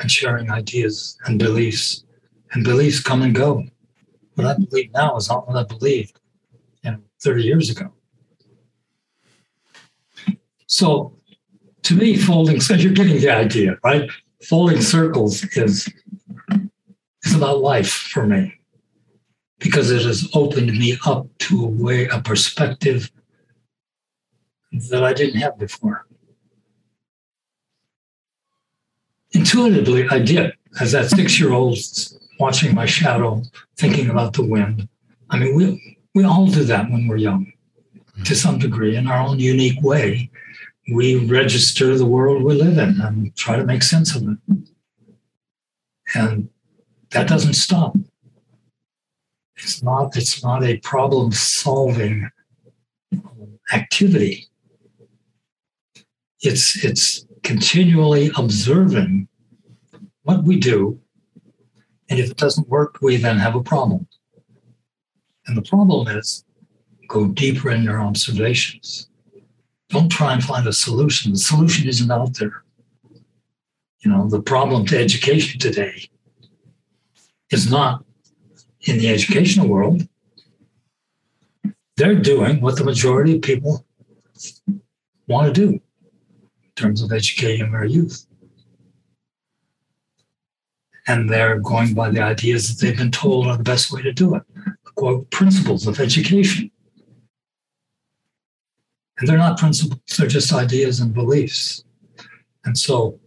[0.00, 2.04] and sharing ideas and beliefs,
[2.52, 3.64] and beliefs come and go.
[4.34, 6.20] What I believe now is not what I believed
[6.82, 7.92] you know, 30 years ago.
[10.66, 11.16] So
[11.84, 14.10] to me, folding, so you're getting the idea, right?
[14.48, 15.88] Folding circles is,
[17.24, 18.54] is about life for me
[19.58, 23.10] because it has opened me up to a way, a perspective
[24.90, 26.06] that I didn't have before.
[29.32, 30.52] Intuitively, I did.
[30.80, 31.78] As that six year old
[32.38, 33.42] watching my shadow,
[33.76, 34.88] thinking about the wind.
[35.30, 37.52] I mean, we, we all do that when we're young
[38.24, 40.30] to some degree in our own unique way.
[40.92, 44.38] We register the world we live in and try to make sense of it.
[46.14, 46.50] And
[47.10, 47.96] that doesn't stop.
[49.56, 52.28] It's not, it's not a problem solving
[53.12, 54.48] um, activity.
[56.40, 59.28] It's, it's continually observing
[60.24, 61.00] what we do.
[62.10, 64.06] And if it doesn't work, we then have a problem.
[65.46, 66.44] And the problem is
[67.08, 69.08] go deeper in your observations.
[69.94, 71.30] Don't try and find a solution.
[71.30, 72.64] The solution isn't out there.
[74.00, 76.10] You know, the problem to education today
[77.52, 78.04] is not
[78.80, 80.08] in the educational world.
[81.96, 83.86] They're doing what the majority of people
[85.28, 85.80] want to do in
[86.74, 88.26] terms of educating their youth.
[91.06, 94.12] And they're going by the ideas that they've been told are the best way to
[94.12, 94.42] do it.
[94.56, 96.72] The quote principles of education.
[99.18, 101.84] And they're not principles, they're just ideas and beliefs.
[102.64, 103.20] And so,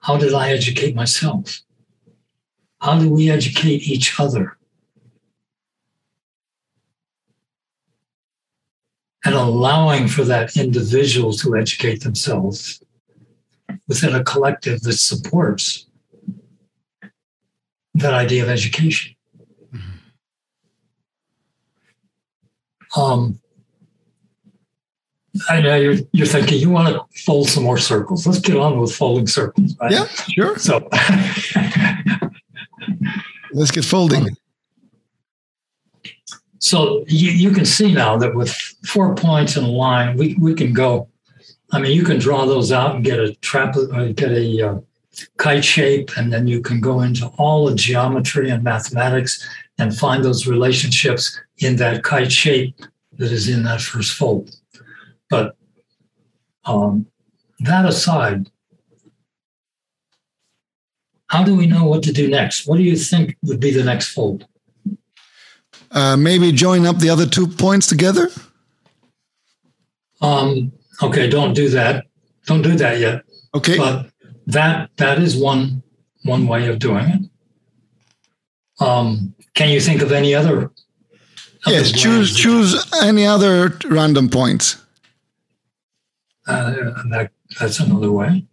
[0.00, 1.60] how did I educate myself?
[2.80, 4.58] How do we educate each other?
[9.24, 12.82] And allowing for that individual to educate themselves
[13.88, 15.86] within a collective that supports
[17.94, 19.14] that idea of education.
[19.72, 19.98] Mm-hmm.
[23.00, 23.40] Um,
[25.48, 28.26] I know you're you're thinking you want to fold some more circles.
[28.26, 29.90] Let's get on with folding circles, right?
[29.90, 30.56] Yeah, sure.
[30.58, 30.88] So
[33.52, 34.36] let's get folding.
[36.58, 38.50] So you, you can see now that with
[38.86, 41.08] four points in a line, we, we can go.
[41.72, 44.80] I mean, you can draw those out and get a trap, uh, get a uh,
[45.36, 49.46] kite shape, and then you can go into all the geometry and mathematics
[49.78, 52.80] and find those relationships in that kite shape
[53.18, 54.56] that is in that first fold.
[55.34, 55.56] But
[56.64, 57.06] um,
[57.60, 58.50] that aside,
[61.26, 62.66] how do we know what to do next?
[62.68, 64.46] What do you think would be the next fold?
[65.90, 68.28] Uh, maybe join up the other two points together.
[70.20, 70.72] Um,
[71.02, 72.06] okay, don't do that.
[72.46, 73.22] Don't do that yet.
[73.54, 74.10] Okay, but
[74.46, 75.82] that that is one
[76.22, 77.22] one way of doing it.
[78.80, 80.70] Um, can you think of any other?
[81.66, 82.72] Yes, choose choose
[83.02, 84.83] any other random points.
[86.46, 86.72] Uh,
[87.10, 88.46] that, that's another way.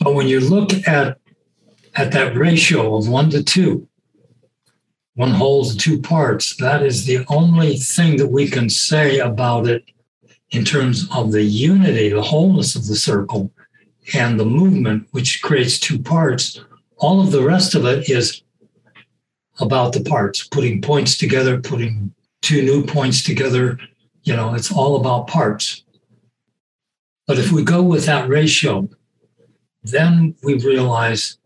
[0.00, 1.18] But when you look at
[1.94, 3.88] at that ratio of one to two,
[5.14, 6.54] one holds two parts.
[6.56, 9.84] That is the only thing that we can say about it
[10.50, 13.50] in terms of the unity, the wholeness of the circle,
[14.14, 16.60] and the movement, which creates two parts.
[16.98, 18.42] All of the rest of it is
[19.60, 23.78] about the parts, putting points together, putting two new points together.
[24.22, 25.84] You know, it's all about parts.
[27.26, 28.88] But if we go with that ratio,
[29.82, 31.38] then we realize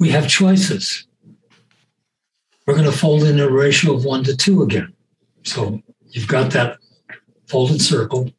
[0.00, 1.06] we have choices.
[2.66, 4.94] We're going to fold in a ratio of one to two again.
[5.42, 6.78] So you've got that
[7.46, 8.30] folded circle.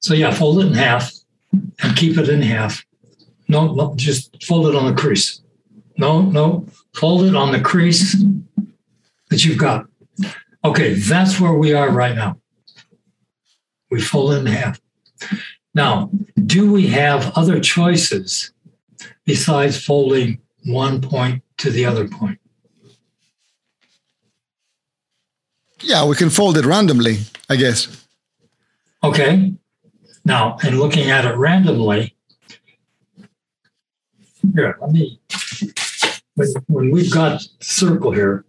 [0.00, 1.12] So yeah, fold it in half
[1.52, 2.84] and keep it in half.
[3.48, 5.41] No, no, just fold it on a crease.
[5.96, 8.16] No, no, fold it on the crease
[9.30, 9.86] that you've got.
[10.64, 12.38] Okay, that's where we are right now.
[13.90, 14.80] We fold it in half.
[15.74, 16.10] Now,
[16.46, 18.52] do we have other choices
[19.24, 22.38] besides folding one point to the other point?
[25.80, 27.18] Yeah, we can fold it randomly,
[27.48, 28.06] I guess.
[29.02, 29.52] Okay.
[30.24, 32.11] Now, in looking at it randomly,
[34.54, 35.20] here, let me,
[36.34, 38.44] when, we've got circle here,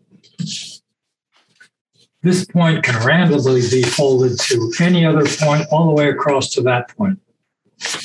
[2.22, 6.62] this point can randomly be folded to any other point all the way across to
[6.62, 7.20] that point.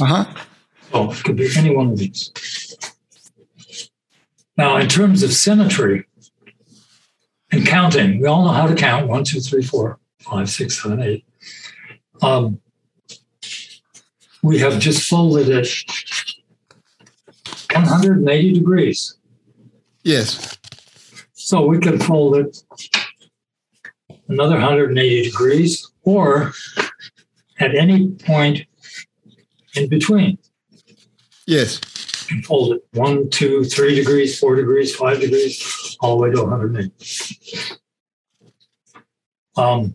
[0.01, 0.25] Uh-huh.
[0.91, 2.33] So it could be any one of these.
[4.57, 6.07] Now, in terms of symmetry
[7.53, 11.01] and counting, we all know how to count one, two, three, four, five, six, seven,
[11.01, 11.25] eight.
[12.23, 12.61] Um,
[14.43, 15.69] we have just folded it
[17.85, 19.17] 180 degrees.
[20.03, 20.59] Yes.
[21.33, 22.63] So we can fold it
[24.29, 26.53] another 180 degrees or
[27.59, 28.67] at any point
[29.75, 30.39] in between.
[31.47, 31.81] Yes.
[32.31, 36.43] And fold it one, two, three degrees, four degrees, five degrees, all the way to
[36.43, 37.79] 180.
[39.57, 39.95] Um,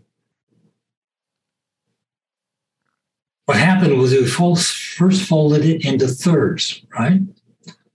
[3.46, 7.20] what happened was we first folded it into thirds, right?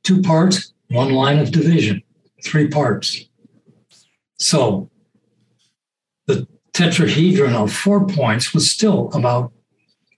[0.10, 2.02] Two parts, one line of division,
[2.44, 3.26] three parts.
[4.40, 4.90] So
[6.26, 9.54] the tetrahedron of four points was still about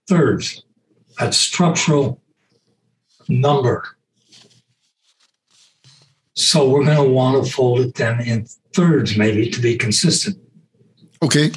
[0.07, 0.63] thirds,
[1.19, 2.21] that structural
[3.27, 3.83] number.
[6.35, 10.37] So we're going to want to fold it then in thirds, maybe to be consistent.
[11.21, 11.51] Okay.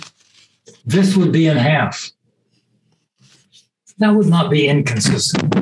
[0.84, 2.10] This would be in half.
[3.98, 5.54] That would not be inconsistent,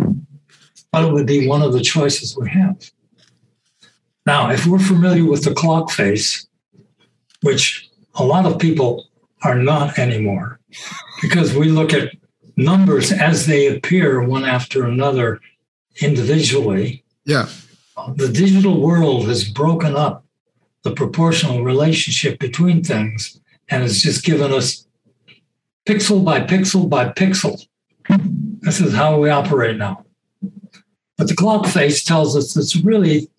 [0.93, 2.91] but it would be one of the choices we have.
[4.27, 6.47] Now, if we're familiar with the clock face,
[7.41, 9.09] which a lot of people
[9.43, 10.61] are not anymore,
[11.21, 12.13] because we look at
[12.57, 15.41] numbers as they appear one after another
[16.01, 17.05] individually.
[17.25, 17.49] Yeah.
[18.17, 20.25] The digital world has broken up
[20.83, 24.87] the proportional relationship between things and has just given us
[25.87, 27.65] pixel by pixel by pixel.
[28.61, 30.05] This is how we operate now.
[31.23, 33.31] But the clock face tells us it's really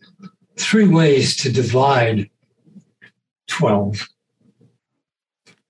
[0.58, 2.30] three ways to divide
[3.48, 4.08] 12.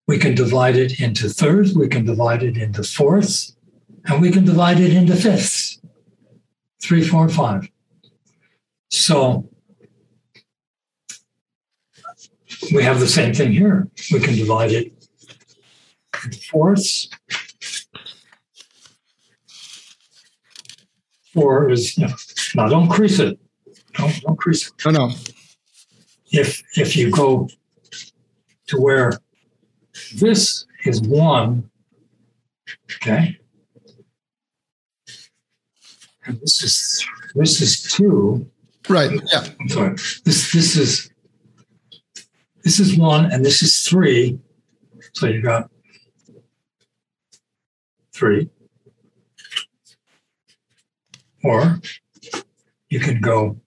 [0.06, 3.56] We can divide it into thirds, we can divide it into fourths,
[4.06, 5.82] and we can divide it into fifths
[6.84, 7.68] three, four, five.
[8.92, 9.50] So
[12.76, 13.88] we have the same thing here.
[14.12, 14.94] We can divide it
[16.24, 17.10] into fourths.
[21.34, 22.14] Four is, you know,
[22.56, 23.40] now don't crease it.
[23.94, 24.74] Don't, don't crease it.
[24.86, 25.12] No, no.
[26.32, 27.50] If, if you go
[28.68, 29.14] to where
[30.16, 31.70] this is one,
[32.96, 33.38] okay,
[36.26, 37.06] and this is
[37.36, 38.50] this is two.
[38.90, 39.12] Right.
[39.32, 39.46] Yeah.
[39.60, 39.96] I'm sorry.
[40.24, 41.12] This this is
[42.64, 44.40] this is one, and this is three.
[45.14, 45.70] So you got
[48.14, 48.50] three.
[51.44, 51.80] Or
[52.90, 53.60] you can go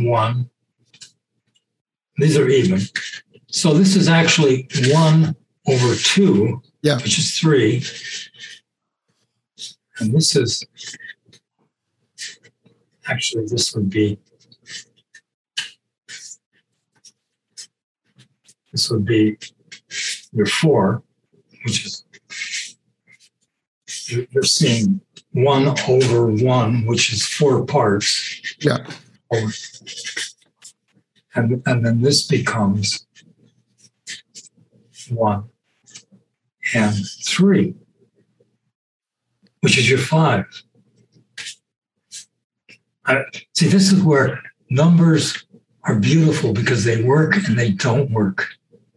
[0.00, 0.50] one.
[2.16, 2.80] These are even.
[3.48, 5.34] So this is actually one
[5.66, 6.96] over two, yeah.
[6.96, 7.84] which is three.
[9.98, 10.64] And this is
[13.06, 14.18] actually, this would be
[18.72, 19.38] this would be
[20.32, 21.02] your four,
[21.64, 22.04] which is
[24.30, 25.00] you're seeing
[25.32, 28.56] one over one, which is four parts.
[28.60, 28.86] Yeah.
[31.34, 33.06] And, and then this becomes
[35.10, 35.44] one
[36.74, 37.74] and three,
[39.60, 40.44] which is your five.
[43.06, 43.24] I,
[43.54, 45.44] see, this is where numbers
[45.84, 48.46] are beautiful because they work and they don't work.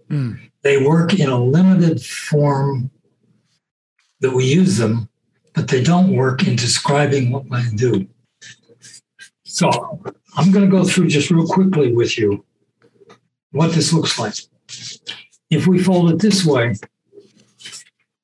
[0.09, 0.37] Mm.
[0.61, 2.91] They work in a limited form
[4.19, 5.09] that we use them,
[5.55, 8.07] but they don't work in describing what I do.
[9.45, 9.69] So
[10.35, 12.43] I'm going to go through just real quickly with you
[13.51, 14.35] what this looks like.
[15.49, 16.75] If we fold it this way,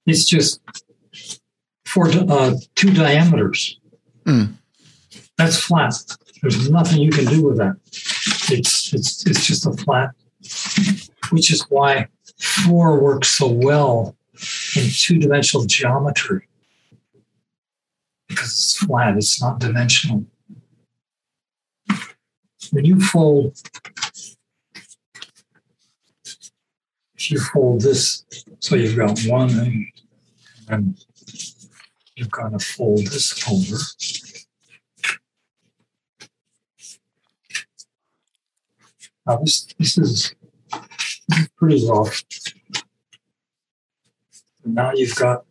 [0.05, 0.59] it's just
[1.85, 3.79] four, uh, two diameters.
[4.25, 4.55] Mm.
[5.37, 5.93] That's flat.
[6.41, 7.75] There's nothing you can do with that.
[8.51, 10.09] It's it's it's just a flat,
[11.29, 12.07] which is why
[12.37, 14.15] four works so well
[14.75, 16.47] in two-dimensional geometry
[18.41, 19.17] because it's flat.
[19.17, 20.25] It's not dimensional.
[22.71, 23.55] When you fold,
[27.15, 28.25] if you fold this,
[28.59, 29.85] so you've got one and
[30.67, 30.97] then
[32.15, 33.77] you've got to fold this over.
[39.27, 40.35] Now this this is
[41.57, 42.23] pretty rough.
[44.65, 45.45] Now you've got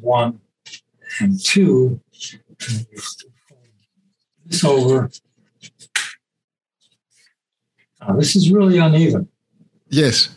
[0.00, 0.40] one
[1.20, 2.00] and two,
[4.46, 5.10] this over.
[8.00, 9.28] Now this is really uneven.
[9.88, 10.36] Yes.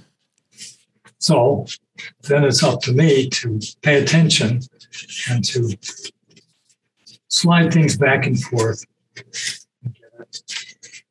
[1.20, 1.66] So
[2.24, 4.62] then it's up to me to pay attention
[5.30, 5.78] and to
[7.28, 8.84] slide things back and forth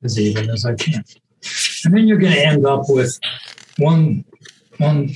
[0.02, 1.04] as even as I can.
[1.84, 3.18] And then you're going to end up with
[3.78, 4.24] one,
[4.78, 5.10] one,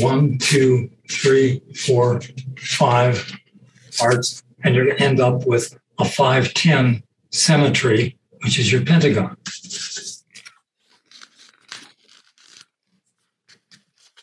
[0.00, 2.20] one, two, three, four,
[2.58, 3.32] five
[4.00, 9.36] parts, and you're going to end up with a 510 symmetry, which is your pentagon.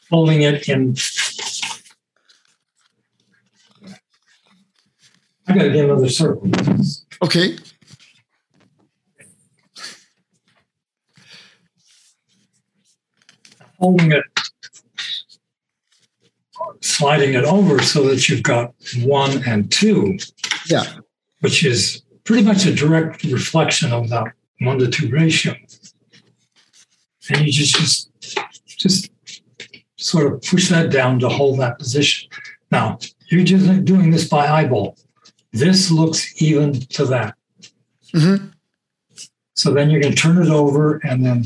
[0.10, 0.96] Holding it in.
[5.48, 6.50] I got to get another circle.
[7.22, 7.58] Okay.
[13.80, 14.24] holding it
[16.82, 18.74] sliding it over so that you've got
[19.04, 20.18] one and two,
[20.70, 20.84] Yeah.
[21.42, 24.26] which is pretty much a direct reflection of that
[24.60, 25.56] one to two ratio.
[27.30, 28.10] And you just just
[28.66, 29.12] just
[29.98, 32.30] sort of push that down to hold that position.
[32.72, 33.00] Now
[33.30, 34.98] you're just doing this by eyeball.
[35.52, 37.36] This looks even to that.
[38.14, 38.52] Mhm.
[39.56, 41.46] So then you can turn it over and then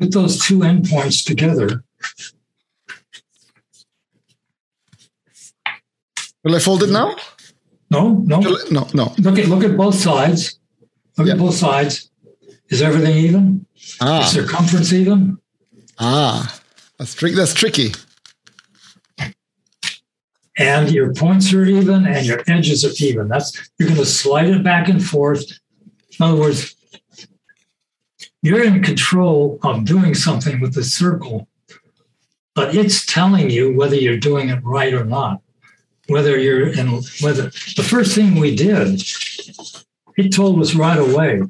[0.00, 1.84] put those two endpoints together.
[6.44, 7.16] Will I fold it now?
[7.90, 8.40] No, no.
[8.70, 9.14] No, no.
[9.18, 10.58] Look at look at both sides.
[11.16, 11.34] Look Yeah.
[11.34, 12.10] at both sides.
[12.68, 13.66] Is everything even?
[13.76, 15.38] Is Ah, circumference even?
[15.98, 16.60] ah.
[16.98, 17.34] That's tricky.
[17.34, 17.92] That's tricky.
[20.56, 23.26] And your points are even and your edges are even.
[23.28, 25.44] That's you're going to slide it back and forth.
[26.20, 26.76] In other words,
[28.42, 31.48] you're in control of doing something with the circle,
[32.54, 35.40] but it's telling you whether you're doing it right or not.
[36.08, 36.88] Whether you're in
[37.20, 37.44] whether
[37.76, 39.02] the first thing we did,
[40.16, 41.42] it told us right away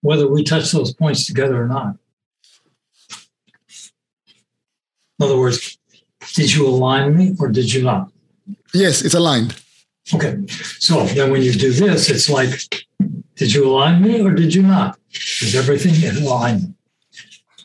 [0.00, 1.96] whether we touched those points together or not.
[5.18, 5.78] In other words,
[6.34, 8.12] did you align me or did you not?
[8.74, 9.56] Yes, it's aligned.
[10.14, 10.44] Okay.
[10.78, 12.50] So then when you do this, it's like,
[13.36, 14.98] did you align me or did you not?
[15.12, 16.76] Is everything in alignment?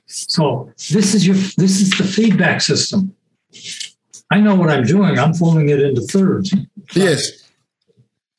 [0.06, 3.16] So this is your this is the feedback system.
[4.30, 5.18] I know what I'm doing.
[5.18, 6.54] I'm folding it into thirds.
[6.94, 7.50] Yes.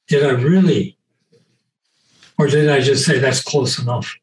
[0.07, 0.97] Did I really?
[2.39, 4.15] Or did I just say that's close enough?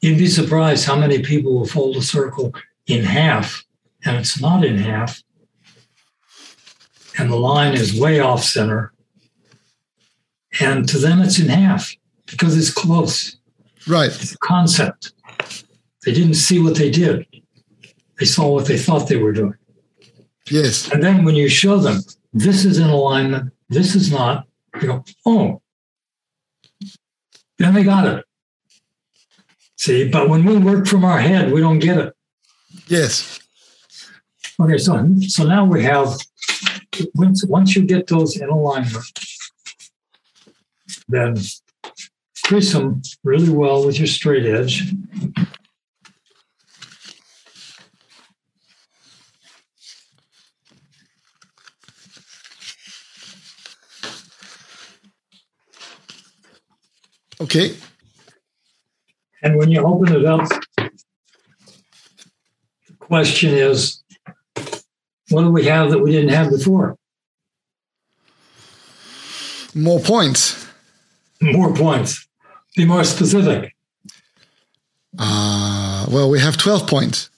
[0.00, 2.54] You'd be surprised how many people will fold a circle
[2.86, 3.64] in half
[4.04, 5.22] and it's not in half.
[7.18, 8.92] And the line is way off center.
[10.60, 11.94] And to them, it's in half
[12.26, 13.36] because it's close.
[13.88, 14.06] Right.
[14.06, 15.12] It's a concept.
[16.04, 17.26] They didn't see what they did,
[18.18, 19.54] they saw what they thought they were doing.
[20.50, 20.90] Yes.
[20.90, 22.00] And then when you show them,
[22.32, 25.62] this is in alignment, this is not, they go, oh,
[27.58, 28.24] then they got it.
[29.76, 32.14] See, but when we work from our head, we don't get it.
[32.88, 33.40] Yes.
[34.60, 36.16] Okay, so so now we have
[37.14, 39.04] once once you get those in alignment,
[41.08, 41.36] then
[42.44, 44.92] crease them really well with your straight edge.
[57.40, 57.76] Okay.
[59.42, 60.90] And when you open it up, the
[62.98, 64.02] question is,
[65.30, 66.96] what do we have that we didn't have before?
[69.74, 70.66] More points.
[71.40, 72.26] More points.
[72.76, 73.74] Be more specific.
[75.18, 77.30] Uh, well, we have 12 points.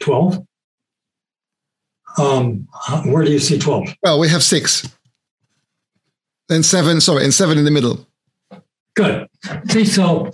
[0.00, 0.46] 12.
[2.16, 2.68] Um,
[3.04, 3.94] where do you see 12?
[4.02, 4.88] Well, we have six.
[6.48, 8.06] Then seven, sorry, and seven in the middle.
[8.94, 9.28] Good.
[9.68, 10.30] See, so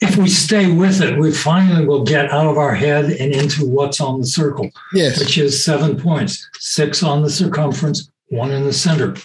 [0.00, 3.66] if we stay with it, we finally will get out of our head and into
[3.66, 5.18] what's on the circle, Yes.
[5.18, 9.16] which is seven points six on the circumference, one in the center.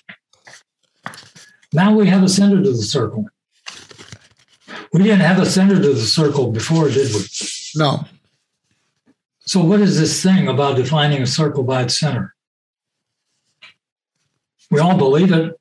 [1.72, 3.26] Now we have a center to the circle.
[4.92, 7.22] We didn't have a center to the circle before, did we?
[7.76, 8.06] No.
[9.42, 12.34] So, what is this thing about defining a circle by its center?
[14.72, 15.60] We all believe it.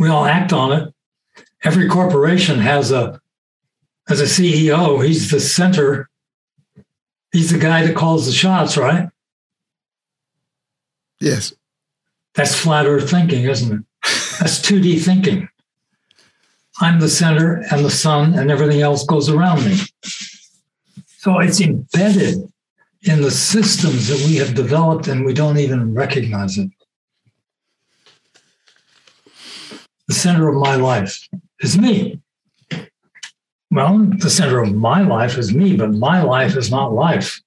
[0.00, 0.94] We all act on it.
[1.62, 3.20] Every corporation has a
[4.08, 5.04] as a CEO.
[5.06, 6.08] He's the center.
[7.32, 9.10] He's the guy that calls the shots, right?
[11.20, 11.52] Yes.
[12.34, 13.84] That's flat earth thinking, isn't it?
[14.40, 15.48] That's 2D thinking.
[16.80, 19.76] I'm the center and the sun and everything else goes around me.
[21.18, 22.50] So it's embedded
[23.02, 26.70] in the systems that we have developed and we don't even recognize it.
[30.10, 31.28] The center of my life
[31.60, 32.18] is me.
[33.70, 37.40] Well, the center of my life is me, but my life is not life.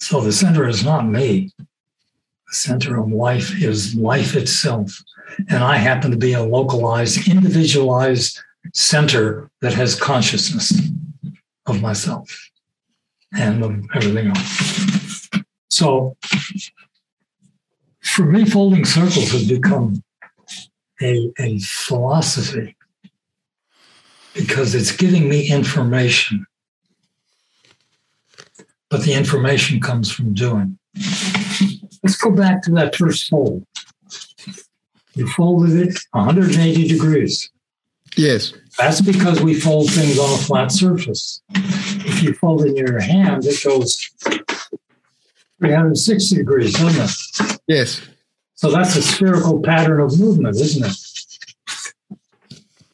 [0.00, 1.52] So the center is not me.
[1.58, 4.90] The center of life is life itself.
[5.50, 8.40] And I happen to be a localized, individualized
[8.72, 10.80] center that has consciousness
[11.66, 12.50] of myself
[13.36, 15.28] and of everything else.
[15.68, 16.16] So
[18.20, 20.02] for me, folding circles has become
[21.00, 22.76] a, a philosophy
[24.34, 26.44] because it's giving me information.
[28.90, 30.78] But the information comes from doing.
[32.02, 33.64] Let's go back to that first fold.
[35.14, 37.50] You folded it 180 degrees.
[38.18, 38.52] Yes.
[38.78, 41.40] That's because we fold things on a flat surface.
[41.54, 44.10] If you fold in your hand, it goes
[45.60, 47.60] 360 degrees, doesn't it?
[47.66, 48.00] Yes.
[48.54, 50.96] So that's a spherical pattern of movement, isn't it?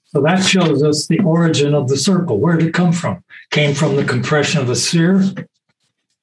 [0.06, 2.38] So that shows us the origin of the circle.
[2.38, 3.22] Where did it come from?
[3.50, 5.22] Came from the compression of a sphere.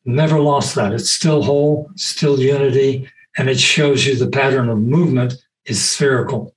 [0.06, 0.94] Never lost that.
[0.94, 5.36] It's still whole, still unity, and it shows you the pattern of movement
[5.66, 6.54] is spherical.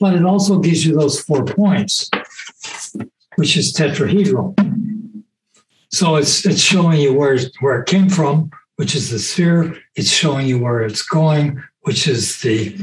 [0.00, 2.10] But it also gives you those four points,
[3.36, 4.54] which is tetrahedral.
[5.90, 9.76] So it's it's showing you where where it came from, which is the sphere.
[9.94, 12.76] It's showing you where it's going, which is the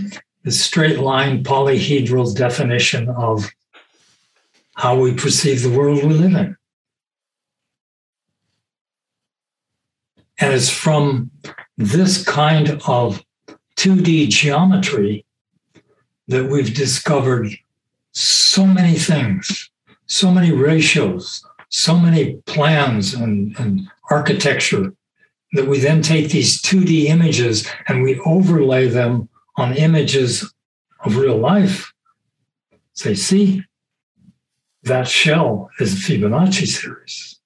[0.43, 3.49] the straight line polyhedral definition of
[4.75, 6.57] how we perceive the world we live in.
[10.39, 11.31] And it's from
[11.77, 13.23] this kind of
[13.77, 15.25] 2D geometry
[16.27, 17.47] that we've discovered
[18.11, 19.69] so many things,
[20.07, 21.44] so many ratios,
[21.75, 24.93] so many plans and, and architecture
[25.51, 30.53] that we then take these 2D images and we overlay them on images
[31.03, 31.91] of real life.
[32.93, 33.63] Say, see,
[34.83, 37.41] that shell is a Fibonacci series.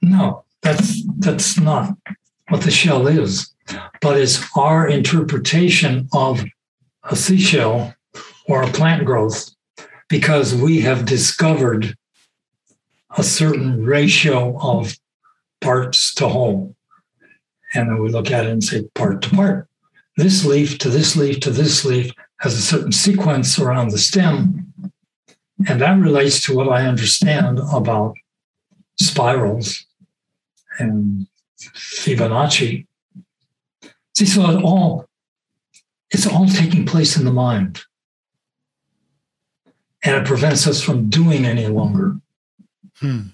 [0.00, 1.94] No, that's that's not
[2.48, 3.54] what the shell is,
[4.00, 6.42] but it's our interpretation of
[7.04, 7.94] a seashell
[8.46, 9.50] or a plant growth
[10.08, 11.94] because we have discovered
[13.16, 14.96] a certain ratio of
[15.60, 16.74] parts to whole.
[17.74, 19.68] And then we look at it and say part to part.
[20.16, 24.72] This leaf to this leaf to this leaf has a certain sequence around the stem.
[25.68, 28.14] And that relates to what I understand about
[29.00, 29.86] spirals
[30.78, 31.26] and
[31.58, 32.86] Fibonacci.
[34.16, 35.08] See, so it all
[36.10, 37.82] it's all taking place in the mind.
[40.04, 42.16] And it prevents us from doing any longer.
[42.96, 43.28] Hmm.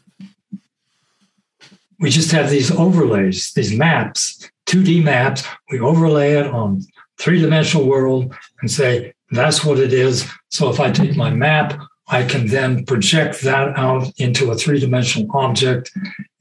[1.99, 5.45] We just have these overlays, these maps, 2D maps.
[5.71, 6.83] We overlay it on
[7.19, 10.27] three-dimensional world and say, that's what it is.
[10.49, 15.29] So if I take my map, I can then project that out into a three-dimensional
[15.37, 15.93] object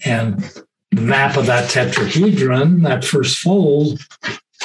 [0.05, 0.39] and
[0.91, 3.99] the map of that tetrahedron, that first fold,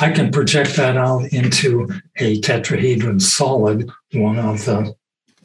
[0.01, 4.95] I can project that out into a tetrahedron solid, one of the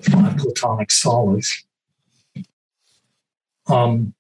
[0.01, 1.65] five platonic solids.
[3.69, 4.13] Um,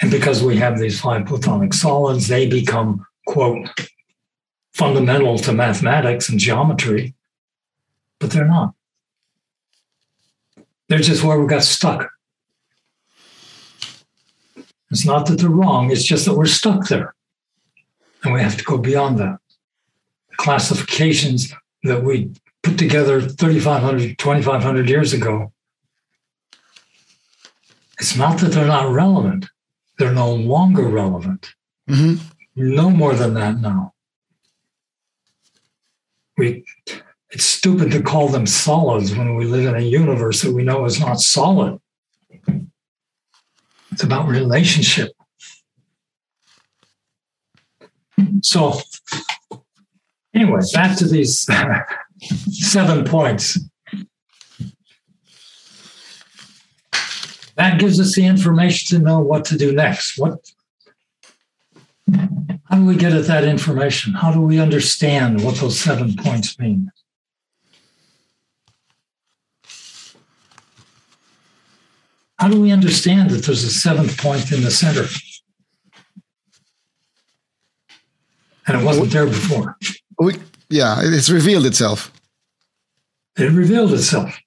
[0.00, 3.68] and because we have these five platonic solids, they become, quote,
[4.72, 7.14] fundamental to mathematics and geometry,
[8.20, 8.74] but they're not.
[10.88, 12.10] They're just where we got stuck.
[14.90, 17.14] It's not that they're wrong, it's just that we're stuck there.
[18.22, 19.38] And we have to go beyond that.
[20.30, 22.30] The classifications that we
[22.62, 25.52] put together 3,500, 2,500 years ago,
[27.98, 29.46] it's not that they're not relevant,
[29.98, 31.54] they're no longer relevant.
[31.88, 32.22] Mm-hmm.
[32.56, 33.94] No more than that now.
[36.36, 36.64] We,
[37.30, 40.84] it's stupid to call them solids when we live in a universe that we know
[40.84, 41.80] is not solid.
[43.92, 45.12] It's about relationship.
[48.42, 48.80] So,
[50.34, 51.46] anyway, back to these
[52.50, 53.58] seven points.
[57.56, 60.18] That gives us the information to know what to do next.
[60.18, 60.38] What
[62.68, 64.12] how do we get at that information?
[64.12, 66.90] How do we understand what those seven points mean?
[72.38, 75.06] How do we understand that there's a seventh point in the center?
[78.66, 79.76] And it wasn't there before.
[80.18, 80.34] We,
[80.68, 82.12] yeah, it's revealed itself.
[83.38, 84.38] It revealed itself.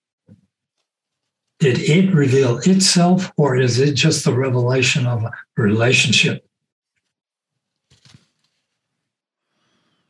[1.60, 6.45] Did it reveal itself, or is it just the revelation of a relationship?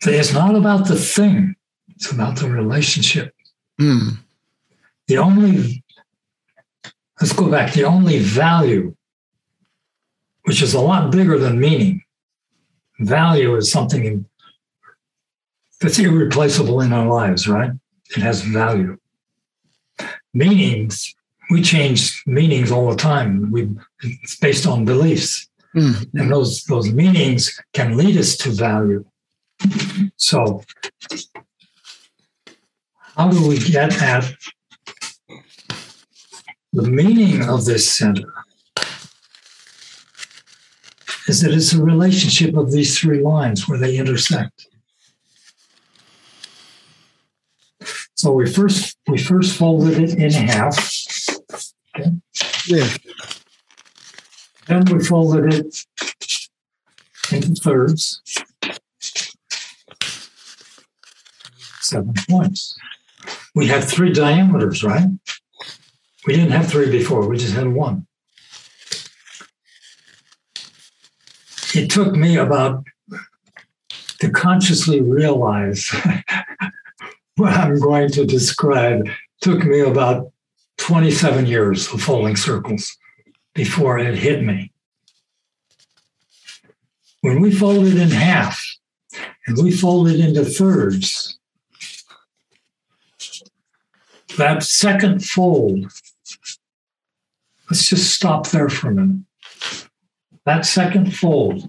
[0.01, 1.55] So it's not about the thing,
[1.89, 3.33] it's about the relationship.
[3.81, 4.19] Mm.
[5.07, 5.83] The only
[7.19, 7.73] Let's go back.
[7.73, 8.95] The only value,
[10.43, 12.03] which is a lot bigger than meaning,
[12.99, 14.25] value is something
[15.81, 17.71] that's irreplaceable in our lives, right?
[18.15, 18.97] It has value.
[20.33, 21.13] Meanings,
[21.49, 23.51] we change meanings all the time.
[23.51, 23.69] We,
[24.01, 25.47] it's based on beliefs.
[25.75, 26.17] Mm-hmm.
[26.17, 29.05] And those, those meanings can lead us to value.
[30.15, 30.63] So,
[33.15, 34.33] how do we get at
[36.71, 38.31] the meaning of this center
[41.27, 44.67] is that it's a relationship of these three lines where they intersect.
[48.15, 50.98] So we first we first folded it in half.
[52.69, 52.87] Yeah.
[54.67, 55.75] Then we folded it
[57.31, 58.21] into thirds.
[61.81, 62.77] Seven points.
[63.55, 65.07] We had three diameters, right?
[66.27, 68.05] We didn't have three before, we just had one.
[71.73, 72.83] It took me about
[74.19, 75.89] to consciously realize
[77.35, 79.09] what I'm going to describe
[79.41, 80.31] took me about
[80.89, 82.97] 27 years of folding circles
[83.53, 84.71] before it hit me.
[87.21, 88.59] When we folded in half
[89.45, 91.37] and we folded into thirds,
[94.39, 95.91] that second fold,
[97.69, 99.25] let's just stop there for a minute.
[100.47, 101.67] That second fold,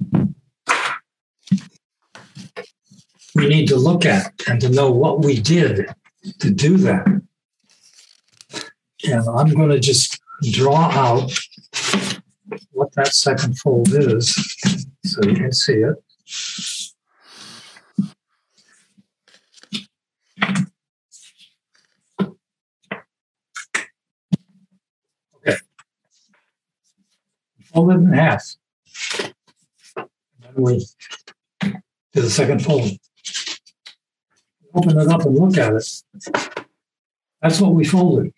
[3.35, 5.95] we need to look at and to know what we did
[6.39, 7.21] to do that.
[9.05, 10.20] And I'm going to just
[10.51, 11.32] draw out
[12.72, 14.34] what that second fold is
[15.05, 15.96] so you can see it.
[25.36, 25.57] Okay.
[27.72, 28.57] Fold it in half.
[29.96, 30.86] Then we
[32.12, 32.90] do the second fold.
[34.74, 36.03] Open it up and look at it.
[37.42, 38.32] That's what we folded.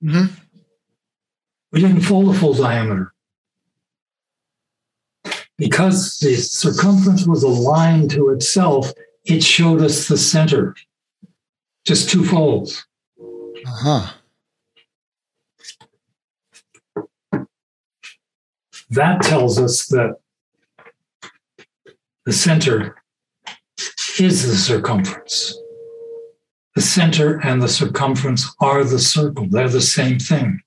[0.00, 0.26] Hmm
[1.72, 3.12] We didn't fold a full diameter.
[5.56, 8.92] Because the circumference was aligned to itself,
[9.24, 10.76] it showed us the center.
[11.84, 12.86] Just two folds.
[13.66, 14.12] Uh-huh.
[18.90, 20.16] That tells us that
[22.24, 22.96] the center
[24.18, 25.58] is the circumference.
[26.78, 30.60] The center and the circumference are the circle, they're the same thing.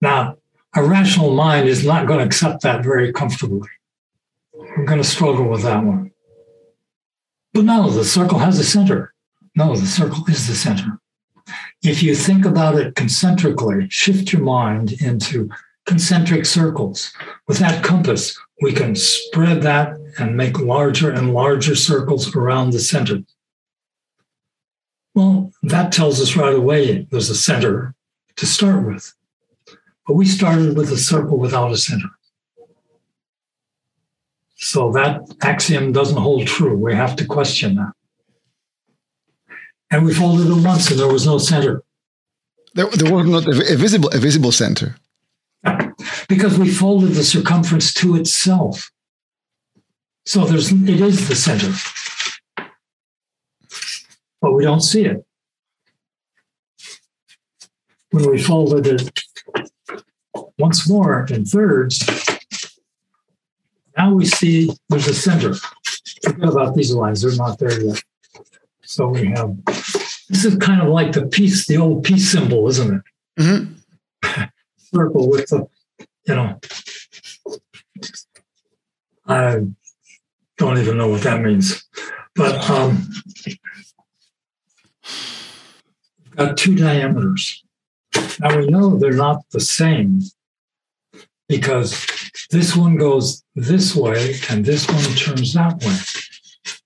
[0.00, 0.36] Now,
[0.76, 3.68] a rational mind is not going to accept that very comfortably.
[4.54, 6.12] We're going to struggle with that one.
[7.52, 9.12] But no, the circle has a center.
[9.56, 11.00] No, the circle is the center.
[11.82, 15.50] If you think about it concentrically, shift your mind into
[15.84, 17.12] concentric circles.
[17.48, 22.78] With that compass, we can spread that and make larger and larger circles around the
[22.78, 23.24] center.
[25.16, 27.94] Well, that tells us right away there's a center
[28.36, 29.14] to start with.
[30.06, 32.10] But we started with a circle without a center.
[34.56, 36.76] So that axiom doesn't hold true.
[36.76, 37.92] We have to question that.
[39.90, 41.82] And we folded it once and there was no center.
[42.74, 44.96] There, there was not a, a visible a visible center.
[46.28, 48.90] because we folded the circumference to itself.
[50.26, 51.72] So there's it is the center.
[54.40, 55.24] But we don't see it.
[58.10, 59.22] When we folded it
[60.58, 62.04] once more in thirds,
[63.96, 65.54] now we see there's a center.
[66.22, 68.02] Forget about these lines, they're not there yet.
[68.82, 69.56] So we have
[70.28, 73.02] this is kind of like the peace, the old peace symbol, isn't it?
[73.38, 73.64] hmm
[74.94, 75.66] circle with the,
[76.26, 76.60] you know,
[79.26, 79.60] I
[80.58, 81.84] don't even know what that means.
[82.34, 83.08] But um,
[86.36, 87.64] got two diameters.
[88.40, 90.20] Now we know they're not the same
[91.48, 92.06] because
[92.50, 95.96] this one goes this way and this one turns that way.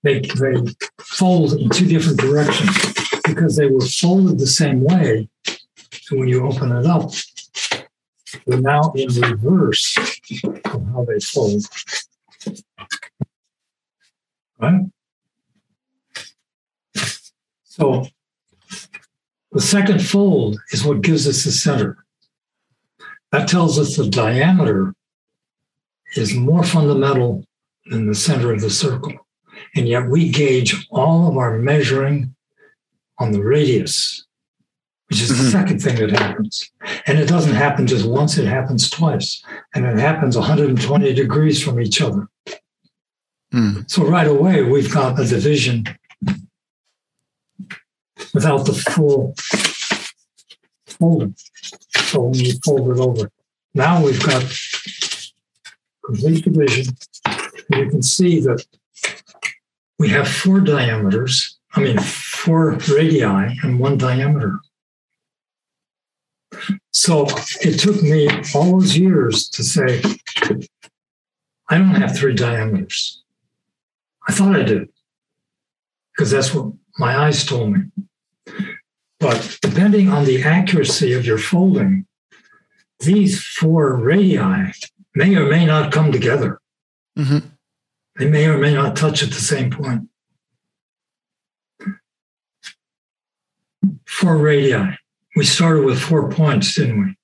[0.03, 2.93] They, they fold in two different directions
[3.25, 5.29] because they were folded the same way.
[5.91, 7.11] So when you open it up,
[8.45, 9.97] they're now in reverse
[10.65, 11.63] of how they fold.
[14.59, 14.81] Right?
[17.81, 18.05] So
[19.51, 21.97] the second fold is what gives us the center.
[23.31, 24.93] That tells us the diameter
[26.15, 27.43] is more fundamental
[27.87, 29.13] than the center of the circle.
[29.75, 32.35] And yet we gauge all of our measuring
[33.17, 34.25] on the radius,
[35.09, 35.51] which is the Mhm.
[35.51, 36.69] second thing that happens.
[37.07, 39.43] And it doesn't happen just once, it happens twice.
[39.73, 42.27] And it happens 120 degrees from each other.
[43.51, 43.81] Hmm.
[43.87, 45.85] So right away, we've got a division
[48.33, 49.33] without the full
[50.85, 51.35] folding.
[52.09, 53.31] So when you fold it over,
[53.73, 54.43] now we've got
[56.05, 56.95] complete division.
[57.69, 58.65] You can see that
[59.97, 64.59] we have four diameters, I mean, four radii and one diameter.
[66.91, 67.27] So
[67.61, 70.01] it took me all those years to say,
[71.69, 73.23] I don't have three diameters.
[74.27, 74.89] I thought I did
[76.11, 77.79] because that's what My eyes told me.
[79.19, 82.05] But depending on the accuracy of your folding,
[82.99, 84.73] these four radii
[85.15, 86.59] may or may not come together.
[87.17, 87.47] Mm-hmm.
[88.17, 90.07] They may or may not touch at the same point.
[94.07, 94.97] Four radii.
[95.35, 97.15] We started with four points, didn't we?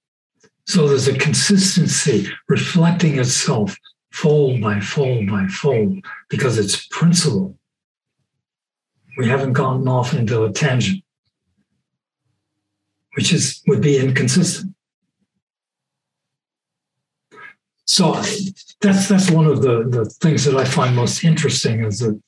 [0.66, 3.78] So there's a consistency reflecting itself
[4.12, 7.58] fold by fold by fold because it's principle.
[9.18, 11.04] We haven't gotten off into a tangent,
[13.18, 14.76] which is would be inconsistent.
[17.86, 18.14] So
[18.82, 22.22] that's that's one of the, the things that I find most interesting is that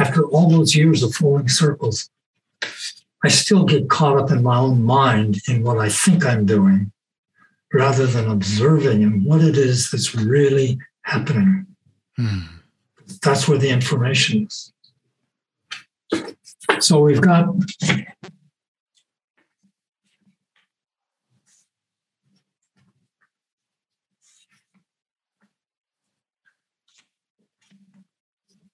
[0.00, 2.10] after all those years of folding circles,
[3.24, 6.90] I still get caught up in my own mind in what I think I'm doing
[7.72, 11.66] rather than observing and what it is that's really happening.
[12.16, 12.40] Hmm.
[13.22, 14.72] That's where the information is.
[16.80, 17.46] So we've got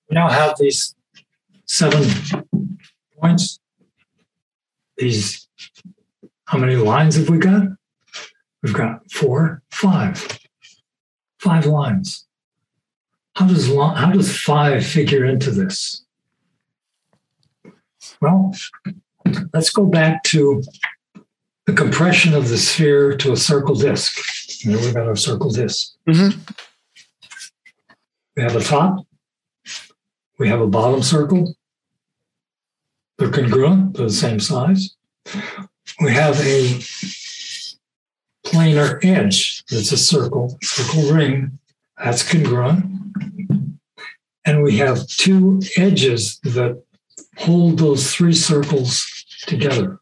[0.08, 0.94] we now have these
[1.66, 2.08] seven
[3.20, 3.60] points.
[4.96, 5.48] These,
[6.46, 7.64] how many lines have we got?
[8.62, 10.38] We've got four, five,
[11.38, 12.26] five lines.
[13.36, 16.04] How does how does five figure into this?
[18.20, 18.52] Well,
[19.52, 20.62] let's go back to
[21.66, 24.18] the compression of the sphere to a circle disk.
[24.60, 25.94] Here we've got our circle disk.
[26.08, 26.40] Mm-hmm.
[28.36, 29.06] We have a top,
[30.38, 31.54] we have a bottom circle.
[33.18, 34.96] They're congruent, they're the same size.
[36.00, 36.78] We have a
[38.46, 41.58] planar edge that's a circle, circle ring,
[42.02, 42.84] that's congruent.
[44.44, 46.80] And we have two edges that
[47.36, 49.04] hold those three circles
[49.46, 49.98] together,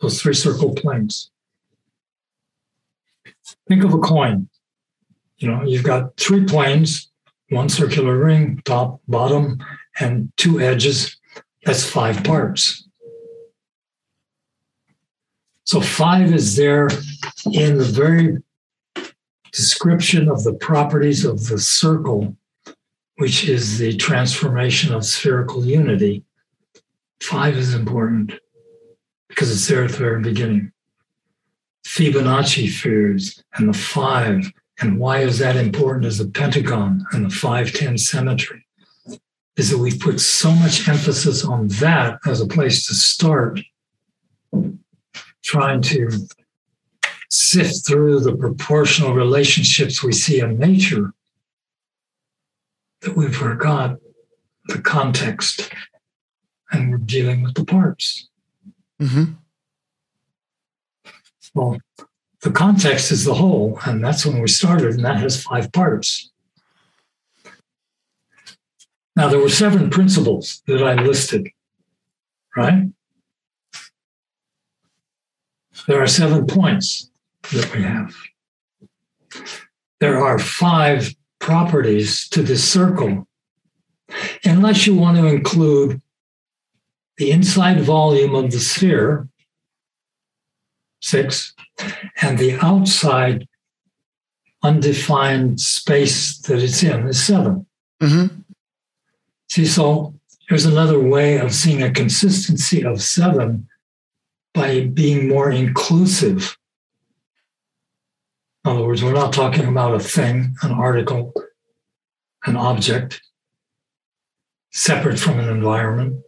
[0.00, 1.30] those three circle planes.
[3.68, 4.48] Think of a coin.
[5.38, 7.10] You know, you've got three planes
[7.50, 9.58] one circular ring, top, bottom,
[10.00, 11.16] and two edges.
[11.64, 12.88] That's five parts.
[15.64, 16.88] So five is there
[17.52, 18.38] in the very
[19.52, 22.36] description of the properties of the circle,
[23.16, 26.24] which is the transformation of spherical unity.
[27.20, 28.34] Five is important
[29.28, 30.72] because it's there at the very beginning.
[31.86, 37.30] Fibonacci spheres and the five and why is that important as a pentagon and the
[37.30, 38.66] 510 symmetry?
[39.56, 43.60] Is that we've put so much emphasis on that as a place to start
[45.42, 46.10] trying to
[47.30, 51.12] sift through the proportional relationships we see in nature
[53.00, 53.96] that we forgot
[54.66, 55.70] the context
[56.72, 58.28] and we're dealing with the parts.
[59.00, 59.32] Mm-hmm.
[61.54, 61.78] Well,
[62.46, 66.30] the context is the whole, and that's when we started, and that has five parts.
[69.16, 71.48] Now, there were seven principles that I listed,
[72.56, 72.84] right?
[75.88, 77.10] There are seven points
[77.52, 78.14] that we have.
[79.98, 83.26] There are five properties to this circle,
[84.44, 86.00] unless you want to include
[87.16, 89.26] the inside volume of the sphere,
[91.00, 91.55] six,
[92.22, 93.46] and the outside
[94.62, 97.66] undefined space that it's in is 7
[98.02, 98.40] mm-hmm.
[99.48, 100.14] See, so
[100.48, 103.68] here's another way of seeing a consistency of seven
[104.54, 106.56] by being more inclusive.
[108.64, 111.32] In other words, we're not talking about a thing, an article,
[112.44, 113.20] an object,
[114.72, 116.22] separate from an environment,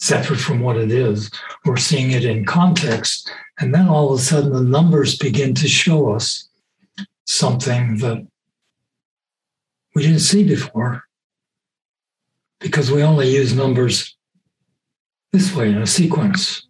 [0.00, 1.30] separate from what it is.
[1.64, 3.30] We're seeing it in context
[3.60, 6.48] and then all of a sudden, the numbers begin to show us
[7.24, 8.26] something that
[9.94, 11.04] we didn't see before
[12.58, 14.16] because we only use numbers
[15.32, 16.66] this way in a sequence.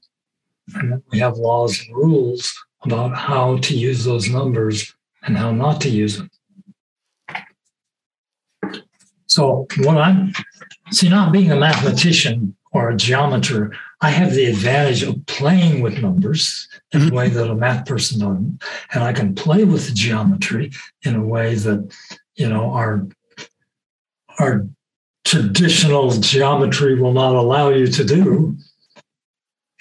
[0.74, 2.52] And then we have laws and rules
[2.82, 6.30] about how to use those numbers and how not to use them.
[9.26, 10.32] So, what I'm
[10.90, 16.02] see, not being a mathematician or a geometer, I have the advantage of playing with
[16.02, 17.14] numbers in a mm-hmm.
[17.14, 18.62] way that a math person doesn't.
[18.92, 20.72] And I can play with the geometry
[21.04, 21.94] in a way that,
[22.34, 23.06] you know, our,
[24.40, 24.66] our
[25.24, 28.56] traditional geometry will not allow you to do.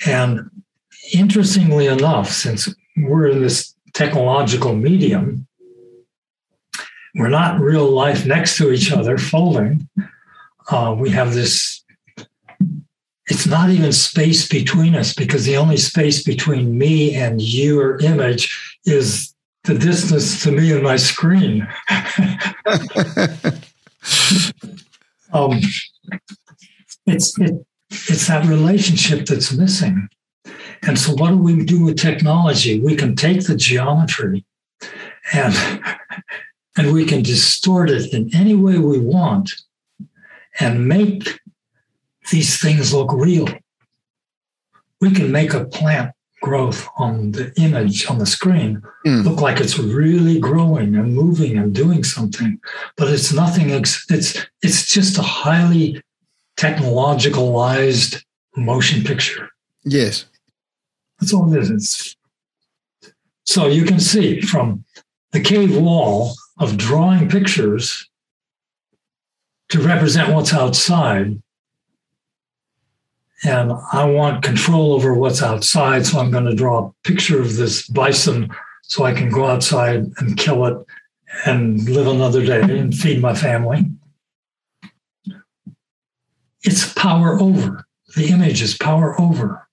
[0.06, 0.52] And
[1.14, 5.48] interestingly enough, since we're in this technological medium,
[7.16, 9.88] we're not real life next to each other folding.
[10.70, 11.73] Uh, we have this
[13.28, 18.78] it's not even space between us because the only space between me and your image
[18.86, 21.66] is the distance to me and my screen.
[25.32, 25.62] um,
[27.06, 30.10] it's it, it's that relationship that's missing.
[30.86, 32.82] And so, what do we do with technology?
[32.82, 34.44] We can take the geometry
[35.34, 35.56] and
[36.76, 39.54] and we can distort it in any way we want
[40.60, 41.40] and make
[42.32, 43.48] these things look real.
[45.02, 49.24] We can make a plant growth on the image on the screen mm.
[49.24, 52.60] look like it's really growing and moving and doing something,
[52.98, 53.70] but it's nothing.
[53.70, 56.02] It's it's it's just a highly
[56.58, 58.22] technologicalized
[58.58, 59.50] motion picture.
[59.84, 60.26] Yes,
[61.20, 61.70] that's all it is.
[61.70, 62.16] It's,
[63.46, 64.84] so you can see from
[65.32, 68.10] the cave wall of drawing pictures
[69.70, 71.42] to represent what's outside.
[73.46, 76.06] And I want control over what's outside.
[76.06, 78.50] So I'm going to draw a picture of this bison
[78.84, 80.78] so I can go outside and kill it
[81.46, 83.86] and live another day and feed my family.
[86.62, 87.86] It's power over.
[88.16, 89.68] The image is power over.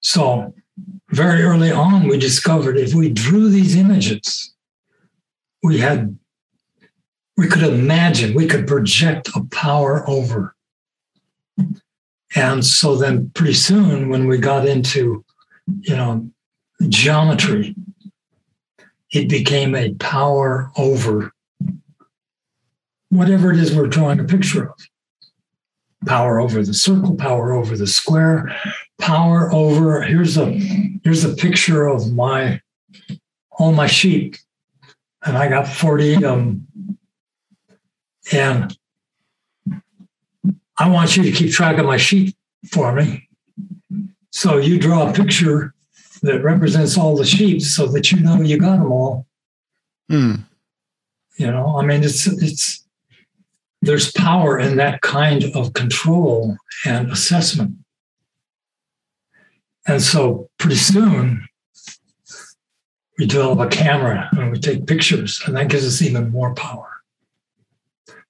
[0.00, 0.54] So,
[1.10, 4.54] very early on, we discovered if we drew these images,
[5.62, 6.16] we had
[7.36, 10.54] we could imagine, we could project a power over.
[12.34, 15.24] And so then pretty soon when we got into,
[15.80, 16.30] you know,
[16.88, 17.74] geometry,
[19.12, 21.32] it became a power over
[23.08, 24.76] whatever it is we're drawing a picture of.
[26.06, 28.56] Power over the circle, power over the square,
[28.98, 30.50] power over here's a
[31.04, 32.60] here's a picture of my
[33.50, 34.36] all my sheep.
[35.22, 36.66] And I got 40 of them.
[38.32, 38.74] and
[40.80, 42.34] I want you to keep track of my sheet
[42.72, 43.28] for me.
[44.30, 45.74] So you draw a picture
[46.22, 49.26] that represents all the sheep so that you know you got them all.
[50.08, 50.36] Hmm.
[51.36, 52.82] You know, I mean, it's, it's,
[53.82, 56.56] there's power in that kind of control
[56.86, 57.76] and assessment.
[59.86, 61.46] And so pretty soon
[63.18, 66.99] we develop a camera and we take pictures, and that gives us even more power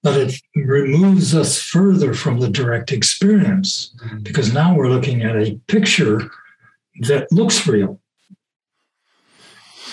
[0.03, 4.21] but it removes us further from the direct experience mm-hmm.
[4.21, 6.31] because now we're looking at a picture
[7.01, 8.01] that looks real.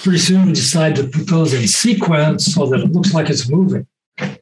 [0.03, 3.49] Pretty soon we decide to put those in sequence so that it looks like it's
[3.49, 3.87] moving.
[4.17, 4.39] And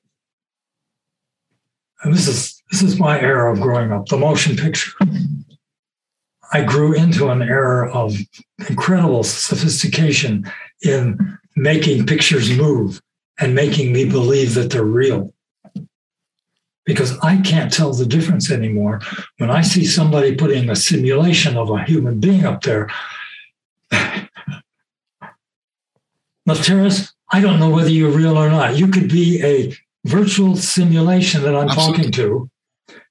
[2.13, 4.91] this is this is my era of growing up, the motion picture.
[6.53, 8.15] I grew into an era of
[8.69, 10.51] incredible sophistication
[10.83, 13.01] in making pictures move
[13.39, 15.33] and making me believe that they're real
[16.85, 19.01] because I can't tell the difference anymore.
[19.37, 22.89] When I see somebody putting a simulation of a human being up there,
[26.47, 28.77] Lefteris, I don't know whether you're real or not.
[28.77, 29.75] You could be a
[30.05, 31.95] virtual simulation that I'm Absolutely.
[31.97, 32.49] talking to,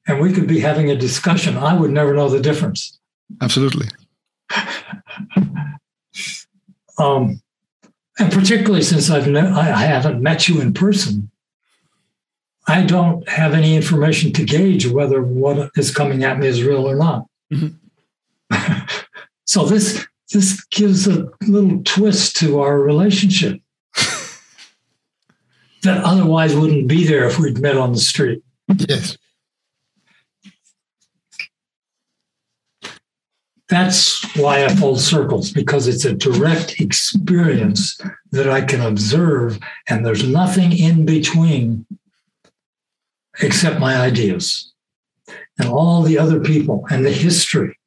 [0.06, 1.56] and we could be having a discussion.
[1.56, 3.00] I would never know the difference.
[3.42, 3.88] Absolutely.
[6.98, 7.40] um,
[8.18, 11.30] and particularly since I've ne- I haven't met you in person,
[12.66, 16.88] I don't have any information to gauge whether what is coming at me is real
[16.88, 17.26] or not.
[17.52, 18.86] Mm-hmm.
[19.44, 23.60] so this this gives a little twist to our relationship
[25.82, 28.42] that otherwise wouldn't be there if we'd met on the street.
[28.88, 29.18] Yes.
[33.68, 37.98] That's why I fold circles because it's a direct experience
[38.30, 39.58] that I can observe,
[39.88, 41.86] and there's nothing in between
[43.40, 44.72] except my ideas
[45.58, 47.78] and all the other people and the history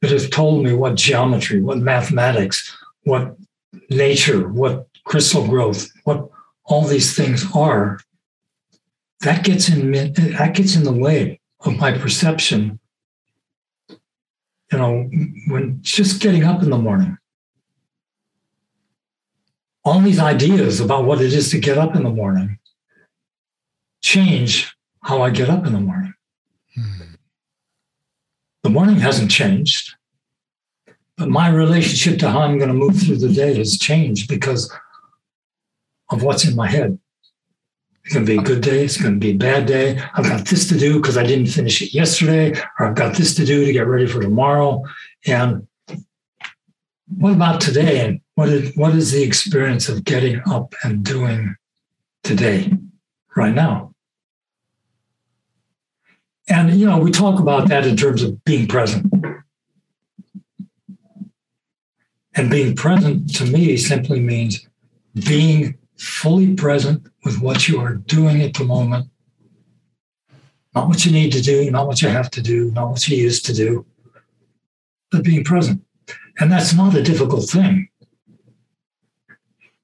[0.00, 3.36] that have told me what geometry, what mathematics, what
[3.88, 6.28] nature, what crystal growth, what
[6.64, 8.00] all these things are,
[9.20, 12.78] that gets in that gets in the way of my perception.
[14.72, 15.10] You know,
[15.48, 17.18] when just getting up in the morning,
[19.84, 22.59] all these ideas about what it is to get up in the morning
[24.00, 26.14] change how I get up in the morning.
[26.74, 27.14] Hmm.
[28.62, 29.94] The morning hasn't changed,
[31.16, 34.72] but my relationship to how I'm going to move through the day has changed because
[36.10, 36.98] of what's in my head.
[38.04, 38.84] It's going to be a good day.
[38.84, 40.02] It's going to be a bad day.
[40.14, 43.34] I've got this to do because I didn't finish it yesterday, or I've got this
[43.36, 44.82] to do to get ready for tomorrow.
[45.26, 45.66] And
[47.16, 48.04] what about today?
[48.04, 51.54] And what is, what is the experience of getting up and doing
[52.24, 52.72] today,
[53.36, 53.89] right now?
[56.50, 59.06] And, you know, we talk about that in terms of being present.
[62.34, 64.66] And being present to me simply means
[65.14, 69.08] being fully present with what you are doing at the moment.
[70.74, 73.16] Not what you need to do, not what you have to do, not what you
[73.16, 73.86] used to do,
[75.12, 75.84] but being present.
[76.40, 77.88] And that's not a difficult thing,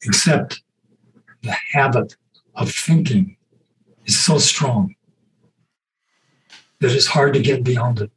[0.03, 0.63] except
[1.43, 2.17] the habit
[2.57, 3.37] of thinking
[4.05, 4.96] is so strong
[6.87, 8.11] that it's hard to get beyond it.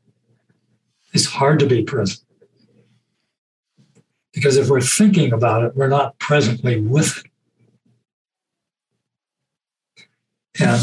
[1.13, 2.21] It's hard to be present.
[4.33, 7.25] Because if we're thinking about it, we're not presently with it.
[10.61, 10.81] And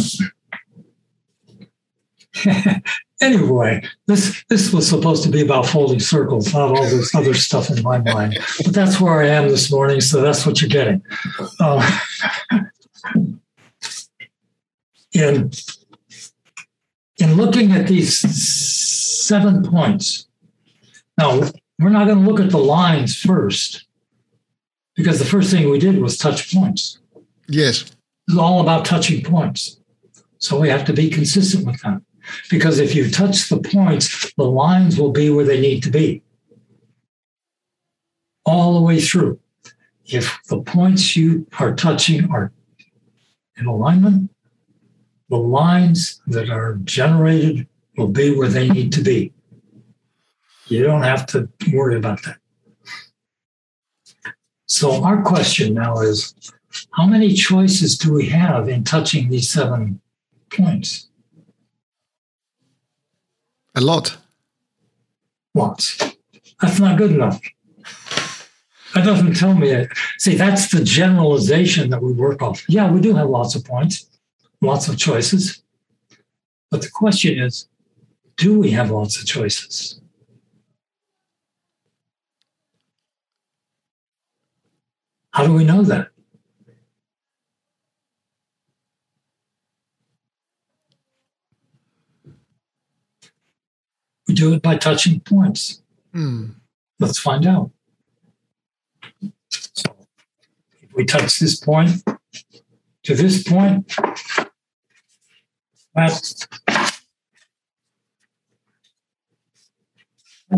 [3.21, 7.71] anyway, this this was supposed to be about folding circles, not all this other stuff
[7.71, 8.39] in my mind.
[8.65, 11.03] But that's where I am this morning, so that's what you're getting.
[11.61, 12.01] Uh,
[15.13, 15.51] in
[17.19, 18.19] in looking at these
[19.27, 20.29] seven points,
[21.19, 21.41] now
[21.79, 23.87] we're not going to look at the lines first,
[24.95, 26.99] because the first thing we did was touch points.
[27.49, 27.93] Yes,
[28.29, 29.79] It's all about touching points.
[30.39, 32.03] So we have to be consistent with that.
[32.51, 36.23] Because if you touch the points, the lines will be where they need to be.
[38.45, 39.39] All the way through.
[40.05, 42.53] If the points you are touching are
[43.57, 44.31] in alignment,
[45.29, 47.67] the lines that are generated
[47.97, 49.33] will be where they need to be.
[50.69, 52.39] You don't have to worry about that.
[54.67, 56.35] So, our question now is
[56.93, 60.01] how many choices do we have in touching these seven
[60.51, 61.09] points?
[63.77, 64.17] a lot.
[65.55, 65.99] Lots.
[66.61, 67.41] That's not good enough.
[68.95, 69.91] That doesn't tell me it.
[70.19, 72.65] See, that's the generalization that we work off.
[72.69, 74.09] Yeah, we do have lots of points,
[74.61, 75.63] lots of choices.
[76.71, 77.69] But the question is
[78.37, 80.01] do we have lots of choices?
[85.31, 86.09] How do we know that?
[94.27, 95.83] We do it by touching points.
[96.13, 96.47] Hmm.
[96.99, 97.71] Let's find out.
[99.51, 99.95] So
[100.81, 102.03] if we touch this point
[103.07, 103.87] to this point,
[105.95, 106.47] that,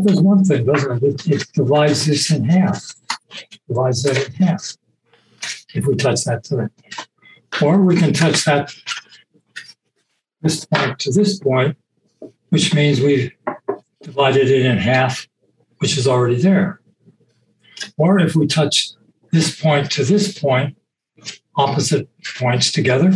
[0.02, 1.26] does one thing, doesn't it?
[1.26, 1.28] it?
[1.28, 2.94] It divides this in half,
[3.68, 4.78] divides that in half.
[5.74, 6.72] If we touch that to it.
[7.62, 8.74] Or we can touch that
[10.40, 11.76] this point to this point,
[12.48, 13.30] which means we've
[14.02, 15.28] divided it in half,
[15.80, 16.80] which is already there.
[17.98, 18.92] Or if we touch
[19.32, 20.77] this point to this point,
[21.58, 22.08] opposite
[22.38, 23.12] points together,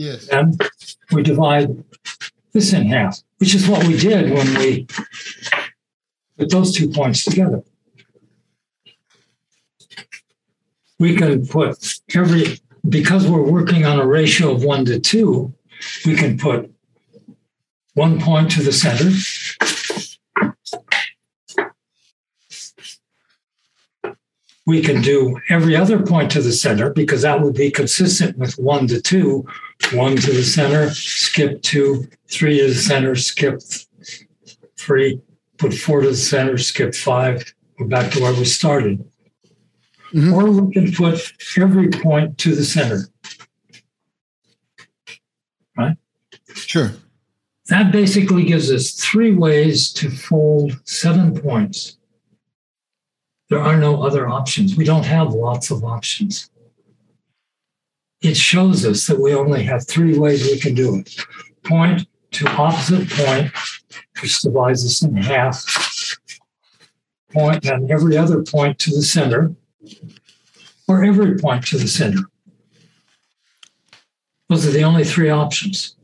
[0.00, 0.28] Yes.
[0.28, 0.58] And
[1.12, 1.84] we divide
[2.54, 4.86] this in half, which is what we did when we
[6.38, 7.62] put those two points together.
[10.98, 15.52] We can put every, because we're working on a ratio of one to two,
[16.06, 16.72] we can put
[17.92, 19.10] one point to the center.
[24.70, 28.56] We can do every other point to the center because that would be consistent with
[28.56, 29.44] one to two.
[29.92, 33.60] One to the center, skip two, three to the center, skip
[34.78, 35.20] three,
[35.58, 39.04] put four to the center, skip five, we're back to where we started.
[40.12, 40.32] Mhm.
[40.34, 43.08] Or we can put every point to the center.
[45.76, 45.96] Right?
[46.54, 46.92] Sure.
[47.66, 51.96] That basically gives us three ways to fold seven points.
[53.50, 54.76] There are no other options.
[54.76, 56.48] We don't have lots of options.
[58.22, 61.16] It shows us that we only have three ways we can do it
[61.64, 63.52] point to opposite point,
[64.22, 65.66] which divides us in half,
[67.32, 69.52] point and every other point to the center,
[70.86, 72.22] or every point to the center.
[74.48, 75.96] Those are the only three options.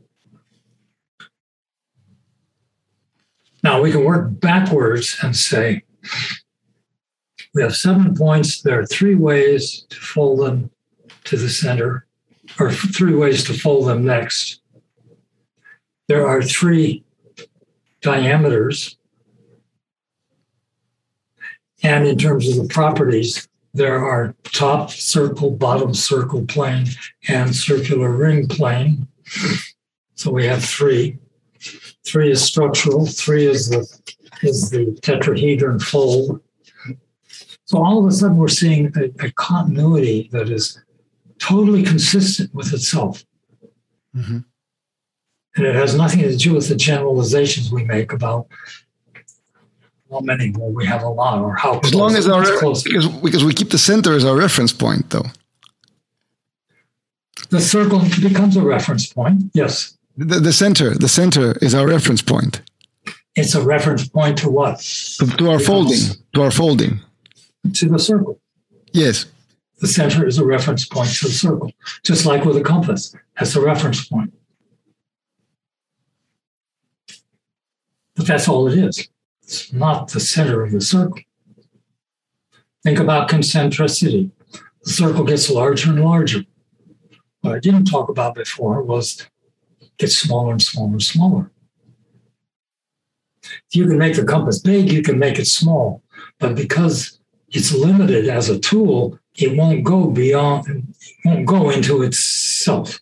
[3.63, 5.83] Now we can work backwards and say
[7.57, 8.61] we have seven points.
[8.61, 10.69] There are three ways to fold them
[11.23, 12.05] to the center,
[12.59, 14.61] or three ways to fold them next.
[16.07, 17.03] There are three
[18.01, 18.95] diameters.
[21.81, 26.85] And in terms of the properties, there are top circle, bottom circle plane,
[27.27, 29.07] and circular ring plane.
[30.13, 31.17] So we have three.
[32.05, 33.79] Three is structural, three is the
[34.43, 36.39] is the tetrahedron fold.
[37.67, 40.81] So all of a sudden we're seeing a, a continuity that is
[41.37, 43.25] totally consistent with itself.
[44.15, 44.45] Mhm.
[45.57, 48.47] And it has nothing to do with the generalizations we make about
[50.09, 52.83] how many will we have a lot or how as long as our because,
[53.21, 55.25] because we keep the center as our reference point though.
[57.49, 59.97] The circle becomes a reference point yes.
[60.15, 62.61] The, the center the center is our reference point.
[63.35, 64.79] It's a reference point to what?
[65.19, 65.99] To, to our folding
[66.33, 67.01] to our folding
[67.73, 68.39] to the circle
[68.93, 69.25] yes
[69.79, 71.71] the center is a reference point to the circle
[72.03, 74.33] just like with a compass that's a reference point
[78.15, 79.07] but that's all it is
[79.47, 81.21] it's not the center of the circle.
[82.83, 84.29] Think about concentricity.
[84.83, 86.43] The circle gets larger and larger.
[87.39, 89.25] What I didn't talk about before was
[89.97, 91.51] get smaller and smaller and smaller.
[93.41, 96.03] If you can make the compass big, you can make it small.
[96.39, 97.16] But because
[97.57, 102.99] it's limited as a tool, it won't go beyond, it won't go into itself.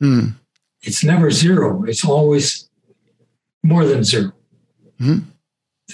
[0.00, 0.34] Mm.
[0.82, 1.84] It's never zero.
[1.84, 2.68] It's always
[3.62, 4.32] more than 0
[5.00, 5.18] mm-hmm.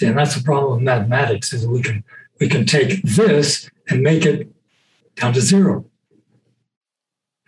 [0.01, 2.03] And that's the problem with mathematics is we can
[2.39, 4.47] we can take this and make it
[5.15, 5.85] down to zero.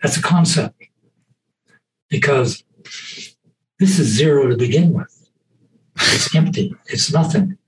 [0.00, 0.76] That's a concept.
[2.10, 2.62] Because
[3.80, 5.30] this is zero to begin with.
[5.96, 6.76] It's empty.
[6.86, 7.58] It's nothing.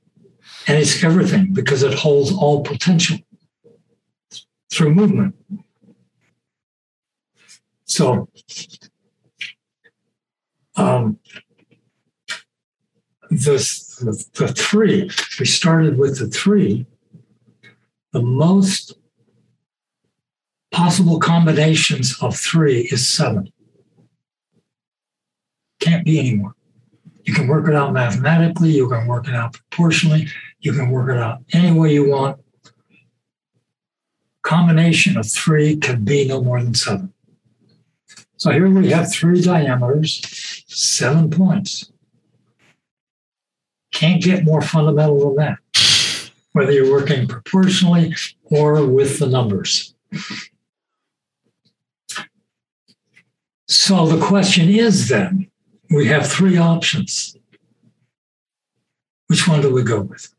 [0.67, 3.19] And it's everything because it holds all potential
[4.71, 5.35] through movement.
[7.85, 8.29] So
[10.77, 11.19] um,
[13.31, 13.57] the,
[14.01, 16.87] the, the three, we started with the three,
[18.13, 18.95] the most
[20.73, 23.53] possible combinations of three is seven.
[25.81, 26.55] Can't be anymore.
[27.25, 30.29] You can work it out mathematically, you can work it out proportionally,
[30.65, 32.41] you can work it out any way you want.
[34.43, 37.13] Combination of three can be no more than seven.
[38.39, 41.93] So here we have three diameters, seven points.
[43.93, 48.15] Can't get more fundamental than that, whether you're working proportionally
[48.45, 49.95] or with the numbers.
[53.69, 55.51] So the question is then
[55.91, 57.37] we have three options.
[59.27, 60.35] Which one do we go with?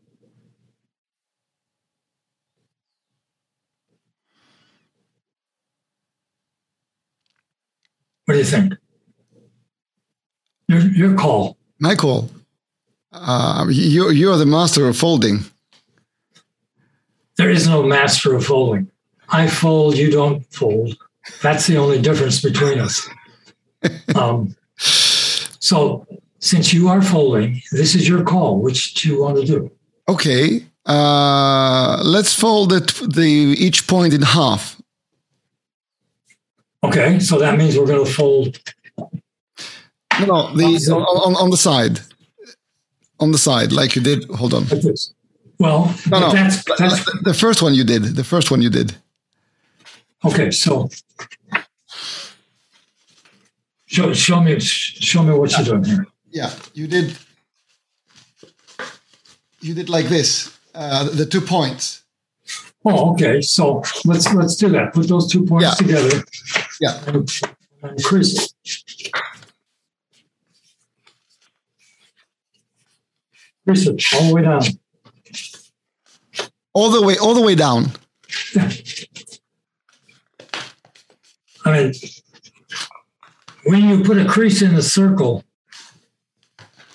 [8.25, 8.73] What do you think?
[10.67, 11.57] Your, your call.
[11.79, 12.29] My call.
[13.11, 15.39] Uh, you, you're the master of folding.
[17.37, 18.89] There is no master of folding.
[19.29, 20.97] I fold, you don't fold.
[21.41, 23.07] That's the only difference between us.
[24.15, 26.07] Um, so,
[26.39, 28.59] since you are folding, this is your call.
[28.59, 29.71] Which do you want to do?
[30.07, 30.65] Okay.
[30.87, 34.74] Uh, let's fold it the each point in half.
[36.87, 38.59] Okay, so that means we're going to fold.
[40.19, 41.99] No, no the on, on the side
[43.19, 44.25] on the side, like you did.
[44.29, 44.65] Hold on.
[45.59, 46.31] Well, no, no.
[46.31, 48.03] That's, that's, the first one you did.
[48.15, 48.95] The first one you did.
[50.23, 50.89] Okay, so
[53.85, 55.57] show show me show me what yeah.
[55.57, 56.07] you're doing here.
[56.29, 57.17] Yeah, you did.
[59.61, 60.57] You did like this.
[60.73, 62.03] Uh, the two points.
[62.85, 63.41] Oh, okay.
[63.41, 64.93] So let's let's do that.
[64.93, 65.73] Put those two points yeah.
[65.73, 66.23] together.
[66.79, 67.03] Yeah.
[67.07, 67.29] And,
[67.81, 68.51] and increase it.
[74.13, 74.61] All the way down.
[76.73, 77.85] All the way, all the way down.
[81.65, 81.93] I mean,
[83.63, 85.43] when you put a crease in the circle,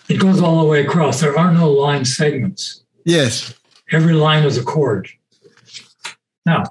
[0.09, 1.21] it goes all the way across.
[1.21, 2.85] There are no line segments.
[3.05, 3.55] Yes.
[3.91, 5.09] Every line is a chord.
[6.47, 6.65] Now,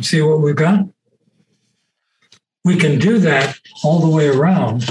[0.00, 0.86] see what we've got?
[2.64, 4.88] We can do that all the way around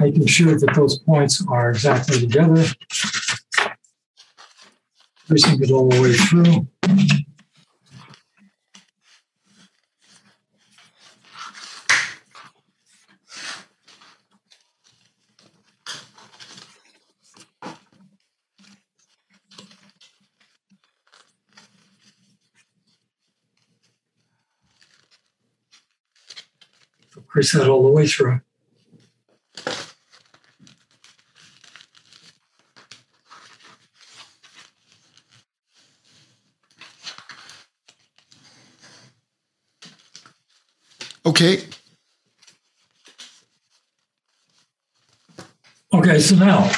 [0.00, 2.64] making sure that those points are exactly together.
[5.26, 6.68] Tracing it all the way through.
[27.34, 28.40] Trace that all the way through.
[41.26, 41.64] Okay.
[45.92, 46.70] Okay, so now,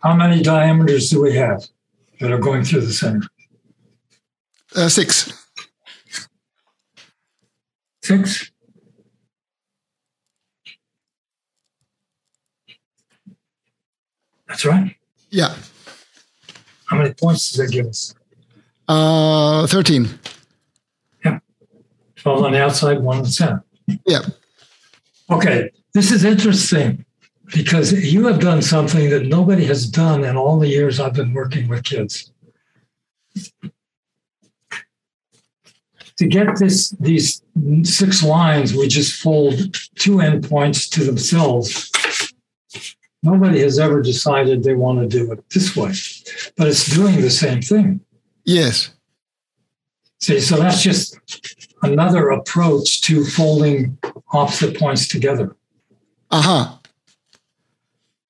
[0.00, 1.62] how many diameters do we have
[2.18, 3.28] that are going through the center?
[4.74, 5.37] Uh, six.
[8.08, 8.50] Six?
[14.46, 14.96] That's right.
[15.28, 15.54] Yeah.
[16.86, 18.14] How many points does that give us?
[18.88, 20.08] Uh, 13.
[21.22, 21.40] Yeah.
[22.16, 23.62] 12 on the outside, one on the center.
[24.06, 24.20] Yeah.
[25.30, 27.04] Okay, this is interesting
[27.54, 31.34] because you have done something that nobody has done in all the years I've been
[31.34, 32.32] working with kids.
[36.16, 37.42] To get this these
[37.84, 41.90] six lines, we just fold two endpoints to themselves.
[43.22, 45.92] Nobody has ever decided they want to do it this way,
[46.56, 48.00] but it's doing the same thing.
[48.44, 48.90] Yes.
[50.20, 51.18] See, so that's just
[51.82, 53.98] another approach to folding
[54.32, 55.56] opposite points together.
[56.30, 56.76] Uh huh.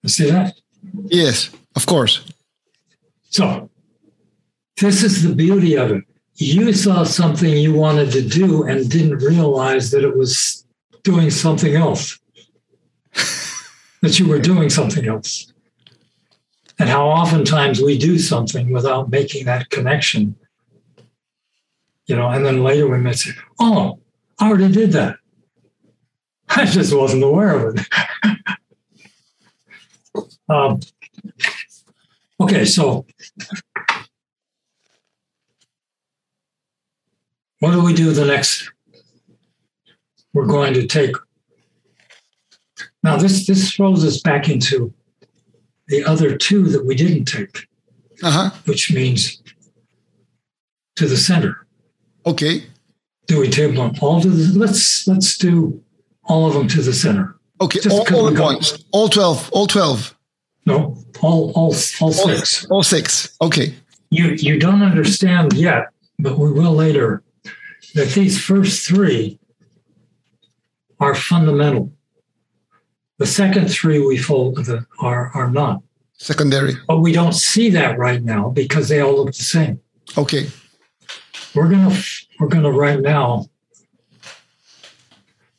[0.03, 0.55] You see that?
[1.07, 2.25] Yes, of course.
[3.31, 3.69] So,
[4.81, 6.05] this is the beauty of it.
[6.41, 10.65] You saw something you wanted to do and didn't realize that it was
[11.03, 12.21] doing something else,
[14.03, 15.53] that you were doing something else.
[16.79, 20.37] And how oftentimes we do something without making that connection.
[22.07, 23.99] You know, and then later we may say, Oh,
[24.39, 25.17] I already did that.
[26.51, 27.87] I just wasn't aware of it.
[30.49, 30.79] um,
[32.41, 33.07] okay, so
[37.61, 38.71] what do we do the next?
[40.33, 41.15] We're going to take.
[43.03, 44.93] Now, this this throws us back into
[45.89, 47.67] the other two that we didn't take,
[48.23, 48.51] Uh huh.
[48.67, 49.43] which means
[50.97, 51.67] to the center.
[52.27, 52.65] Okay.
[53.27, 54.59] Do we take them all to the?
[54.59, 55.83] Let's let's do
[56.25, 57.37] all of them to the center.
[57.61, 57.81] Okay.
[57.81, 58.85] Just All, all the points.
[58.93, 59.51] All 12.
[59.53, 60.15] All 12.
[60.67, 62.67] No, all all all six.
[62.67, 63.35] All six.
[63.41, 63.75] Okay.
[64.11, 65.87] You you don't understand yet,
[66.19, 67.23] but we will later.
[67.95, 69.39] That these first three
[71.01, 71.93] are fundamental.
[73.19, 74.59] The second three we fold
[75.01, 75.83] are are not,
[76.19, 76.75] Secondary.
[76.87, 79.81] but we don't see that right now because they all look the same.
[80.17, 80.49] Okay.
[81.55, 81.97] We're gonna
[82.39, 83.47] we're gonna right now.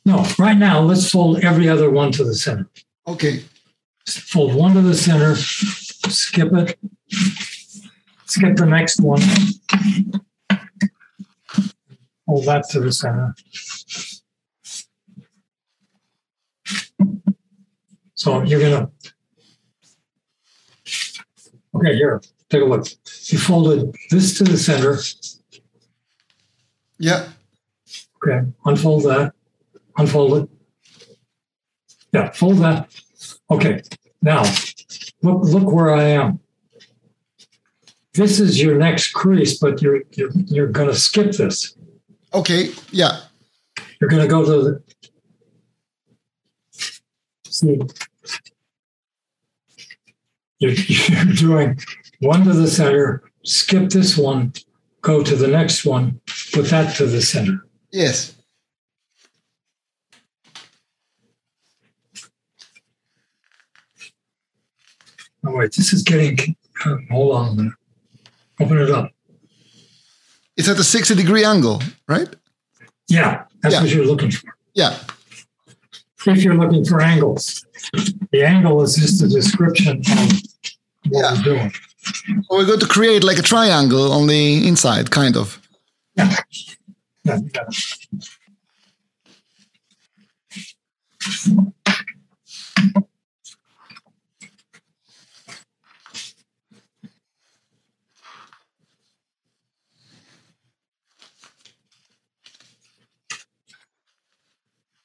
[0.06, 2.68] No, right now let's fold every other one to the center.
[3.06, 3.44] Okay.
[4.06, 6.78] fold one to the center, skip it,
[8.26, 9.20] skip the next one,
[12.30, 13.34] fold that to the center.
[18.14, 18.90] So you're gonna,
[21.74, 22.86] okay, here, take a look.
[23.30, 24.98] You folded this to the center,
[26.98, 27.30] Yeah.
[28.16, 29.32] okay, unfold that,
[29.96, 30.48] unfold it.
[32.12, 32.94] Yeah, fold that.
[33.50, 33.82] Okay,
[34.22, 34.42] now
[35.22, 36.38] look look where I am.
[38.14, 41.74] This is your next crease, but you're you're you're gonna skip this.
[42.32, 42.70] Okay.
[42.90, 43.20] Yeah.
[44.00, 44.82] You're gonna go to the
[47.48, 47.80] see.
[50.58, 51.78] You're, you're doing
[52.20, 54.52] one to the center, skip this one,
[55.00, 56.20] go to the next one,
[56.52, 57.66] put that to the center.
[57.92, 58.36] Yes.
[65.44, 66.38] Oh wait, this is getting.
[66.84, 67.72] uh, hold on a minute.
[68.60, 69.10] Open it up.
[70.60, 72.28] It's at a 60 degree angle, right?
[73.08, 73.80] Yeah, that's Yeah.
[73.80, 74.54] what you're looking for.
[74.74, 74.94] Yeah.
[76.26, 77.64] If you're looking for angles,
[78.30, 80.32] the angle is just a description of
[81.08, 81.32] what Yeah.
[81.32, 81.72] we're doing.
[82.44, 85.58] So we're going to create like a triangle on the inside, kind of.
[86.14, 86.36] Yeah.
[87.24, 87.50] Yeah, you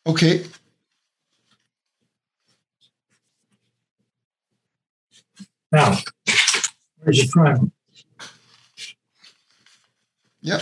[0.08, 0.46] Okay.
[5.72, 5.98] Now,
[7.02, 7.72] where's your triangle?
[10.42, 10.62] Yep.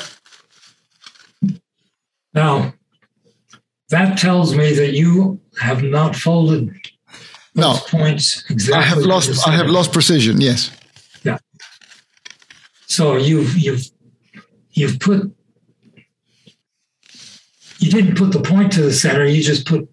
[2.34, 2.74] Now,
[3.90, 6.74] that tells me that you have not folded
[7.54, 7.74] No.
[7.74, 8.80] those points exactly.
[8.80, 9.48] I have lost.
[9.48, 10.42] I have lost precision.
[10.42, 10.72] Yes.
[11.24, 11.38] Yeah.
[12.88, 13.86] So you've you've
[14.72, 15.32] you've put
[17.84, 19.26] you didn't put the point to the center.
[19.26, 19.90] You just put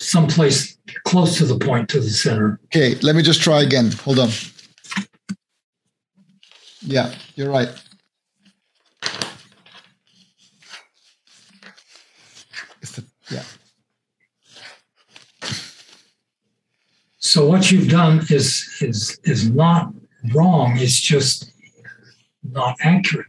[0.00, 2.58] someplace close to the point to the center.
[2.66, 2.94] Okay.
[3.02, 3.90] Let me just try again.
[4.04, 4.30] Hold on.
[6.80, 7.68] Yeah, you're right.
[12.80, 13.42] The, yeah.
[17.18, 19.92] So what you've done is is is not
[20.32, 20.78] wrong.
[20.78, 21.50] It's just
[22.42, 23.26] not accurate.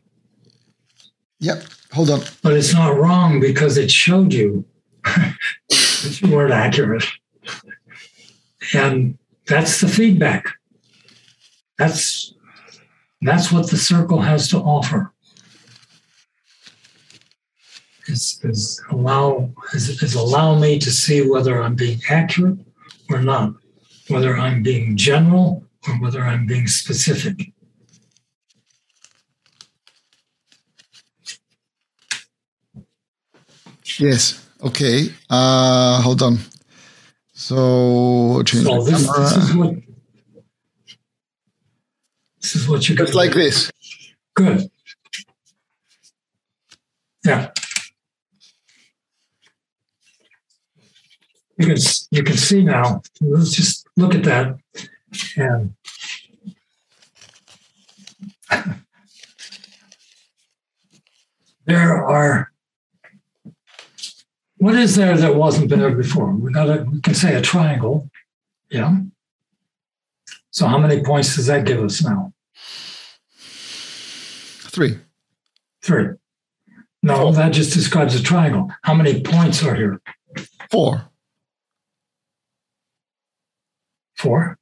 [1.40, 1.64] Yep.
[1.98, 2.22] Hold on.
[2.44, 4.64] But it's not wrong because it showed you
[5.04, 7.04] that you weren't accurate.
[8.76, 9.18] And
[9.48, 10.46] that's the feedback.
[11.80, 12.36] That's
[13.22, 15.12] that's what the circle has to offer.
[18.06, 22.60] Is, is allow is, is allow me to see whether I'm being accurate
[23.10, 23.54] or not,
[24.08, 27.54] whether I'm being general or whether I'm being specific.
[34.00, 34.46] Yes.
[34.64, 35.10] Okay.
[35.30, 36.40] Uh, hold on.
[37.34, 39.24] So change So the this, camera.
[39.24, 39.76] this is what
[42.42, 43.72] this is what you Just like this.
[44.36, 44.70] Good.
[47.26, 47.52] Yeah.
[51.60, 51.78] You can
[52.12, 53.02] you can see now.
[53.20, 54.58] Let's just look at that,
[55.38, 55.74] and
[61.66, 62.52] there are.
[64.58, 66.32] What is there that wasn't there before?
[66.32, 68.10] We got a, we can say a triangle,
[68.70, 68.98] yeah.
[70.50, 72.34] So how many points does that give us now?
[73.38, 74.98] Three.
[75.82, 76.08] Three.
[77.04, 77.34] No, Four.
[77.34, 78.72] that just describes a triangle.
[78.82, 80.02] How many points are here?
[80.72, 81.04] Four.
[84.16, 84.58] Four.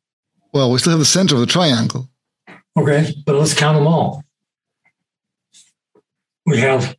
[0.54, 2.10] Well, we still have the center of the triangle.
[2.78, 4.24] Okay, but let's count them all.
[6.46, 6.96] We have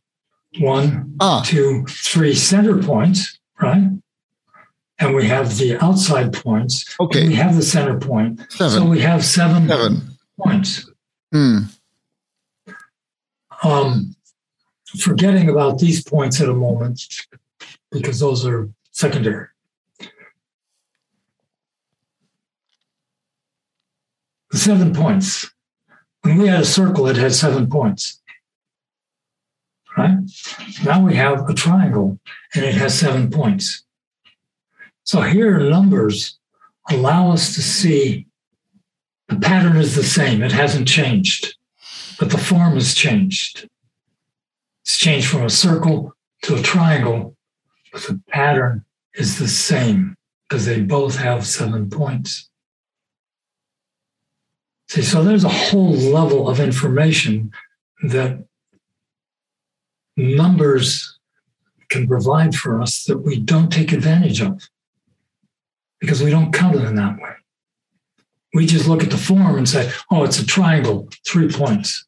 [0.59, 3.89] one, Ah, two, three center points, right?
[4.99, 6.95] And we have the outside points.
[6.99, 7.27] okay.
[7.27, 8.41] We have the center point.
[8.51, 8.71] Seven.
[8.79, 10.17] So we have seven, Seven.
[10.39, 10.89] points.
[11.31, 11.57] Hmm.
[13.63, 14.15] Um,
[14.99, 17.01] forgetting about these points at a moment
[17.91, 19.47] because those are secondary.
[24.51, 25.49] The seven points.
[26.21, 28.21] When we had a circle, it had seven points.
[29.97, 30.17] Right?
[30.83, 32.19] Now we have a triangle
[32.53, 33.83] and it has seven points.
[35.03, 36.37] So here, numbers
[36.89, 38.27] allow us to see
[39.27, 41.57] the pattern is the same, it hasn't changed
[42.17, 43.69] but the form has changed.
[44.83, 46.13] It's changed from a circle
[46.43, 47.35] to a triangle,
[47.91, 50.15] but the pattern is the same
[50.47, 52.49] because they both have seven points.
[54.89, 57.51] See, so there's a whole level of information
[58.03, 58.45] that
[60.17, 61.19] numbers
[61.89, 64.61] can provide for us that we don't take advantage of
[65.99, 67.31] because we don't count it in that way.
[68.53, 72.05] We just look at the form and say, oh, it's a triangle, three points.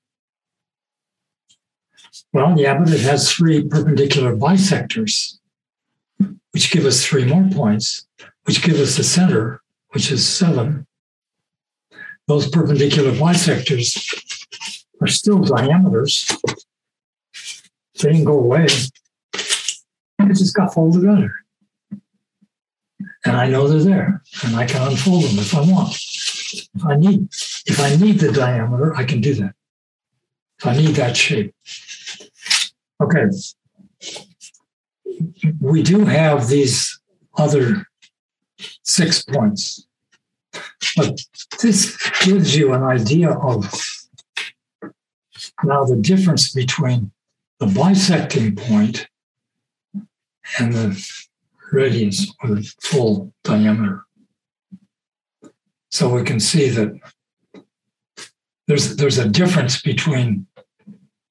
[2.34, 5.40] Well, yeah, but it has three perpendicular bisectors,
[6.52, 8.08] which give us three more points,
[8.44, 10.86] which give us the center, which is seven.
[12.28, 13.98] Those perpendicular bisectors
[15.02, 16.30] are still diameters.
[18.02, 18.66] They didn't go away.
[18.66, 21.34] It just got folded together.
[23.26, 25.94] And I know they're there, and I can unfold them if I want.
[25.94, 27.28] If I need,
[27.66, 29.54] if I need the diameter, I can do that.
[30.60, 31.54] If I need that shape.
[33.02, 33.26] Okay.
[35.60, 37.00] We do have these
[37.38, 37.86] other
[38.84, 39.86] six points,
[40.96, 41.20] but
[41.62, 43.66] this gives you an idea of
[45.64, 47.12] now the difference between
[47.60, 49.08] the bisecting point
[50.58, 51.06] and the
[51.72, 54.06] radius or the full diameter.
[55.92, 57.00] So we can see that
[58.68, 60.48] there's there's a difference between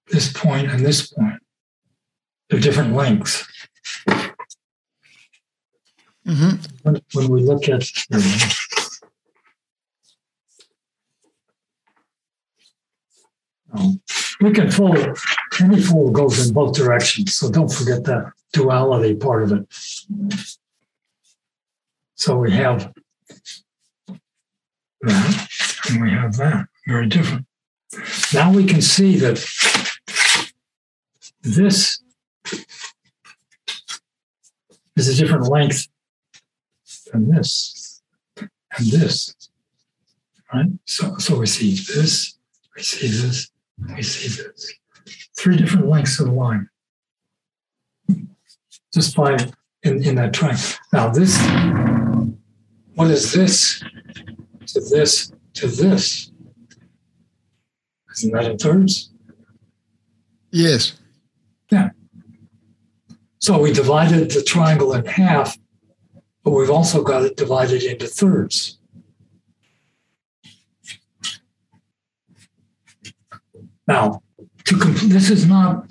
[0.09, 1.41] this point and this point.
[2.51, 3.47] They're different lengths.
[6.27, 7.85] hmm When, when we look at
[13.73, 14.01] um,
[14.41, 15.17] we can fold
[15.61, 19.67] any fold goes in both directions, so don't forget that duality part of it.
[22.15, 22.93] So we have
[25.03, 25.49] that,
[25.89, 26.67] and we have that.
[26.87, 27.47] Very different.
[28.35, 29.45] Now we can see that
[31.43, 32.03] this
[34.97, 35.89] is a different length
[37.13, 38.03] than this
[38.77, 39.35] and this.
[40.53, 40.67] Right?
[40.87, 42.39] So, so we see this,
[42.75, 43.51] we see this,
[43.95, 44.73] we see this.
[45.37, 46.69] Three different lengths of the line.
[48.93, 49.37] Just by
[49.83, 50.63] in, in that triangle.
[50.93, 51.39] Now this,
[52.95, 53.83] what is this
[54.67, 56.33] to this to this?
[58.17, 59.11] Isn't that in thirds?
[60.51, 60.99] Yes.
[61.71, 61.91] Yeah.
[63.39, 65.57] So we divided the triangle in half,
[66.43, 68.79] but we've also got it divided into thirds.
[73.87, 74.23] Now,
[74.69, 75.86] to complete, this is not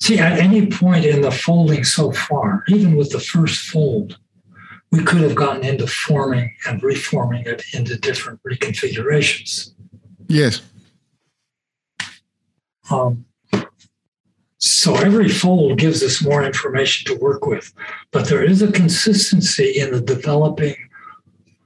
[0.00, 4.18] See, at any point in the folding so far, even with the first fold,
[4.90, 9.74] we could have gotten into forming and reforming it into different reconfigurations.
[10.28, 10.62] Yes.
[12.90, 13.26] Um,
[14.58, 17.72] so every fold gives us more information to work with,
[18.12, 20.76] but there is a consistency in the developing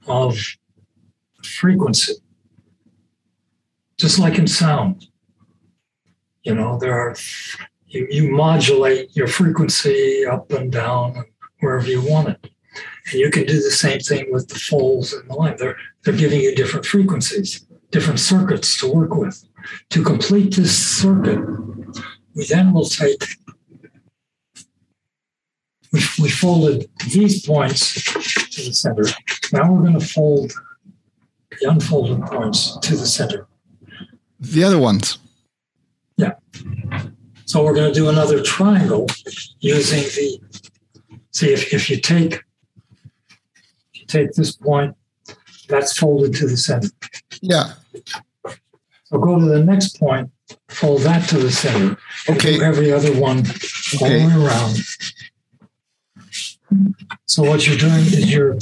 [0.07, 0.37] of
[1.43, 2.15] frequency,
[3.97, 5.07] just like in sound.
[6.43, 7.15] You know, there are
[7.87, 11.25] you, you modulate your frequency up and down
[11.59, 12.49] wherever you want it.
[13.11, 15.55] And you can do the same thing with the folds and the line.
[15.57, 19.43] They're, they're giving you different frequencies, different circuits to work with.
[19.91, 21.39] To complete this circuit,
[22.35, 23.23] we then will take,
[25.91, 28.03] we, we folded these points
[28.55, 29.03] to the center.
[29.53, 30.51] Now we're going to fold
[31.51, 33.47] the unfolded points to the center.
[34.39, 35.19] The other ones.
[36.17, 36.33] Yeah.
[37.45, 39.07] So we're going to do another triangle
[39.59, 40.39] using the,
[41.31, 42.41] see if, if you take, if
[43.93, 44.95] you take this point,
[45.67, 46.89] that's folded to the center.
[47.41, 47.73] Yeah.
[49.05, 50.31] So go to the next point,
[50.69, 51.97] fold that to the center.
[52.29, 52.63] Okay.
[52.63, 54.19] Every other one all Okay.
[54.23, 54.77] the way around.
[57.25, 58.55] So what you're doing is you're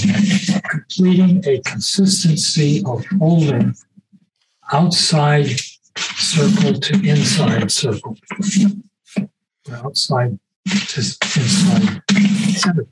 [0.69, 3.75] completing a consistency of folding
[4.73, 5.49] outside
[6.01, 8.17] circle to inside circle.
[9.71, 12.01] Outside to inside
[12.57, 12.87] center.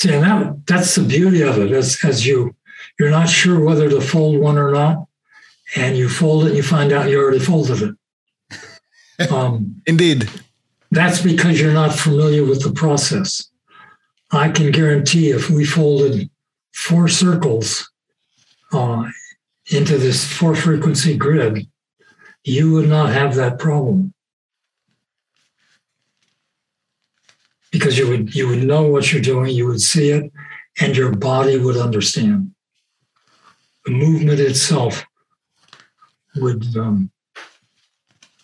[0.00, 1.72] See, and that, that's the beauty of it.
[1.72, 2.56] As, as you,
[3.00, 5.06] you're not sure whether to fold one or not,
[5.74, 7.96] and you fold it and you find out you already folded it.
[9.30, 10.30] Um, Indeed.
[10.90, 13.50] that's because you're not familiar with the process.
[14.30, 16.30] I can guarantee if we folded
[16.72, 17.90] four circles
[18.72, 19.04] uh,
[19.70, 21.66] into this four frequency grid,
[22.44, 24.14] you would not have that problem.
[27.70, 30.32] Because you would you would know what you're doing, you would see it,
[30.80, 32.54] and your body would understand.
[33.90, 35.04] The movement itself
[36.36, 37.10] would um,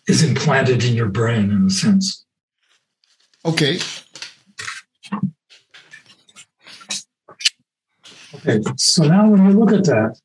[0.09, 2.27] is implanted in your brain in a sense.
[3.45, 3.79] Okay.
[8.35, 10.19] Okay, so now when you look at that,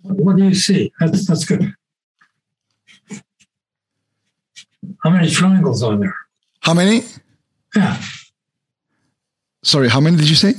[0.00, 0.90] what do you see?
[0.98, 1.74] That's that's good.
[5.02, 6.16] How many triangles are there?
[6.60, 7.02] How many?
[7.76, 8.00] Yeah,
[9.62, 10.54] Sorry, how many did you say?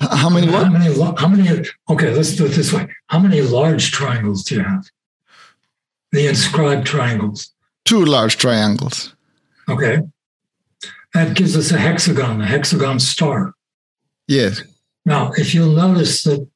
[0.00, 0.94] How many How many?
[1.16, 1.66] How many?
[1.90, 2.88] Okay, let's do it this way.
[3.08, 4.84] How many large triangles do you have?
[6.12, 7.52] The inscribed triangles.
[7.84, 9.14] Two large triangles.
[9.68, 10.00] Okay,
[11.14, 13.54] that gives us a hexagon, a hexagon star.
[14.28, 14.62] Yes.
[15.04, 16.46] Now, if you'll notice that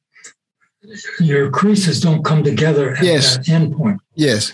[1.19, 3.37] your creases don't come together at Yes.
[3.37, 3.99] that end point.
[4.15, 4.53] Yes.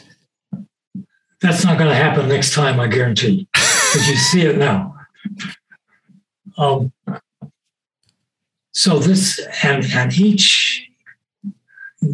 [1.41, 4.95] That's not going to happen next time, I guarantee, because you see it now.
[6.57, 6.91] Um,
[8.79, 10.89] so this and and each,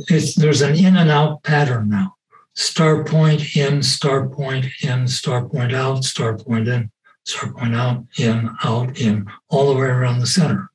[0.09, 2.15] there's an in and out pattern now.
[2.55, 6.89] Star point in, star point in, star point out, star point in,
[7.23, 10.71] star point out, in, out, in, all the way around the center.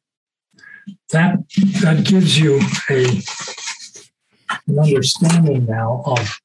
[1.10, 1.38] That
[1.82, 3.06] that gives you a
[4.68, 6.40] an understanding now of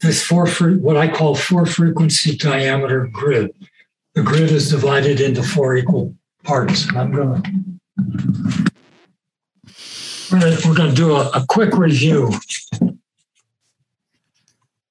[0.00, 3.54] this four what I call four frequency diameter grid.
[4.14, 6.88] The grid is divided into four equal parts.
[6.88, 7.42] And I'm gonna
[10.32, 12.32] we're gonna, we're gonna do a, a quick review.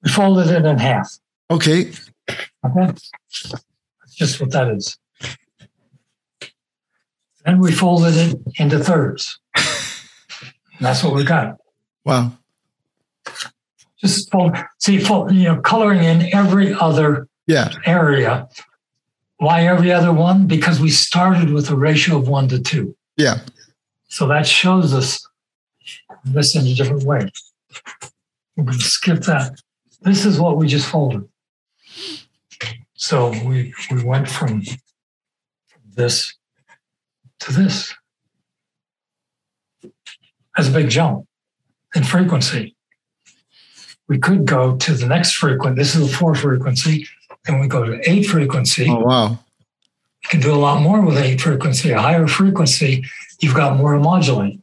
[0.04, 1.10] We folded it in half.
[1.52, 1.92] Okay.
[2.66, 2.94] Okay.
[2.94, 3.52] That's
[4.16, 4.98] just what that is.
[7.46, 9.40] Then we folded it into thirds.
[9.56, 11.58] And that's what we got.
[12.06, 12.32] Wow.
[13.98, 17.70] Just fold, see, fold, you know, coloring in every other Yeah.
[17.86, 18.48] area.
[19.40, 20.48] Why every other one?
[20.48, 22.96] Because we started with a ratio of one to two.
[23.16, 23.40] Yeah.
[24.10, 25.26] So that shows us
[26.26, 27.30] this in a different way.
[28.56, 29.60] We're going to skip that.
[30.02, 31.28] This is what we just folded.
[32.96, 34.64] So we we went from
[35.96, 36.36] this
[37.40, 37.94] to this.
[40.56, 41.26] That's a big jump
[41.96, 42.76] in frequency.
[44.10, 45.76] We could go to the next frequency.
[45.76, 47.08] This is the four frequency,
[47.50, 48.88] and we go to eight frequency.
[48.90, 49.30] Oh wow.
[50.24, 51.92] You can do a lot more with eight frequency.
[51.92, 53.06] A higher frequency,
[53.40, 54.60] you've got more to modulate.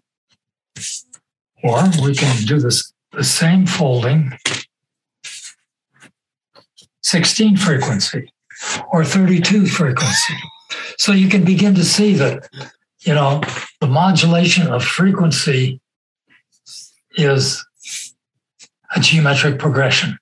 [1.62, 4.32] Or we can do this the same folding,
[7.02, 8.30] 16 frequency
[8.92, 10.34] or 32 frequency.
[10.98, 12.48] So you can begin to see that,
[13.00, 13.40] you know,
[13.80, 15.80] the modulation of frequency
[17.16, 17.64] is
[18.94, 20.18] a geometric progression.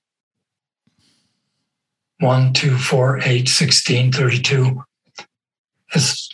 [2.25, 4.83] 1, 2, 4, 8, 16, 32.
[5.93, 6.29] It's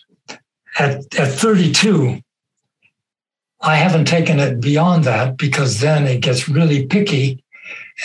[0.79, 2.21] at, at 32,
[3.59, 7.43] I haven't taken it beyond that because then it gets really picky.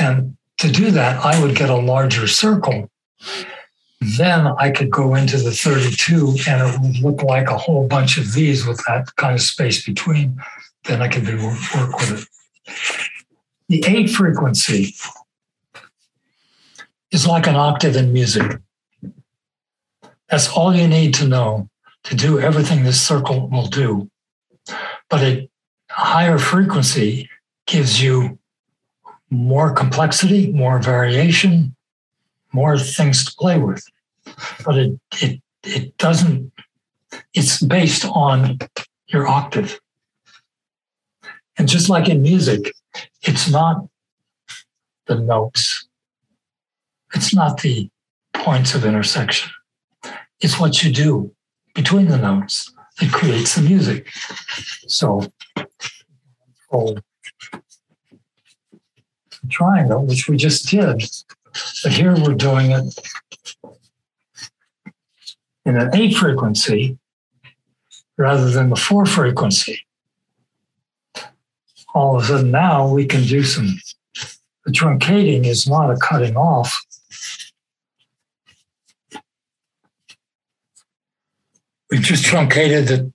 [0.01, 2.91] And to do that, I would get a larger circle.
[4.01, 8.19] Then I could go into the 32 and it would look like a whole bunch
[8.19, 10.39] of these with that kind of space between.
[10.85, 12.73] Then I could be, work with it.
[13.69, 14.95] The eight frequency
[17.17, 18.61] is like an octave in music.
[20.29, 21.71] That's all you need to know
[22.05, 24.11] to do everything this circle will do.
[25.09, 25.49] But a
[25.91, 27.31] higher frequency
[27.67, 28.39] gives you
[29.31, 31.75] more complexity, more variation,
[32.53, 33.83] more things to play with.
[34.67, 36.53] But it it it doesn't
[37.33, 38.59] it's based on
[39.09, 39.81] your octave.
[41.57, 42.73] And just like in music,
[43.23, 43.89] it's not
[45.07, 45.86] the notes.
[47.17, 47.89] It's not the
[48.35, 49.51] points of intersection.
[50.41, 51.33] It's what you do
[51.75, 52.71] between the notes
[53.01, 54.07] that creates the music.
[54.87, 55.33] So,
[56.71, 56.99] oh,
[59.49, 61.09] triangle, which we just did,
[61.83, 62.85] but here we're doing it
[65.65, 66.99] in an eight frequency
[68.19, 69.87] rather than the four frequency.
[71.95, 73.75] All of a sudden now we can do some,
[74.67, 76.86] the truncating is not a cutting off,
[81.91, 83.13] we just truncated the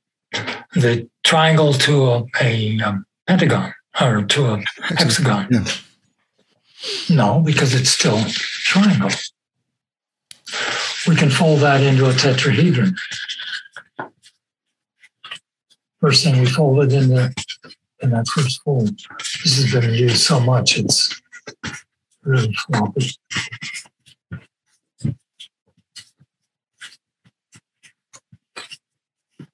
[0.73, 5.47] the triangle to a, a um, pentagon or to a hexagon.
[5.51, 5.65] Yeah.
[7.09, 9.09] No, because it's still triangle.
[11.07, 12.95] We can fold that into a tetrahedron.
[15.99, 17.33] First thing we fold it in the
[18.01, 18.99] in that first fold.
[19.43, 21.21] This has been used so much it's
[22.23, 23.11] really floppy.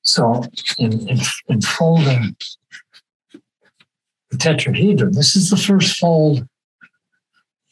[0.07, 0.41] So
[0.79, 1.19] in, in,
[1.49, 2.37] in folding
[4.31, 6.47] the tetrahedron, this is the first fold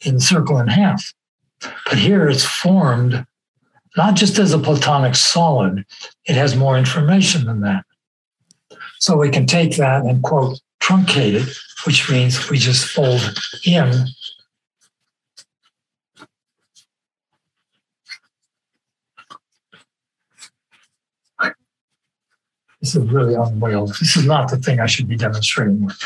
[0.02, 1.14] in circle in half.
[1.60, 3.26] But here it's formed
[3.96, 5.86] not just as a platonic solid,
[6.26, 7.84] it has more information than that.
[8.98, 11.56] So we can take that and quote truncate it,
[11.86, 13.22] which means we just fold
[13.64, 14.06] in
[22.80, 23.92] This is really unwieldy.
[23.98, 25.98] This is not the thing I should be demonstrating with.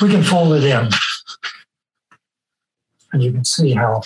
[0.00, 0.88] We can fold it in.
[3.12, 4.02] And you can see how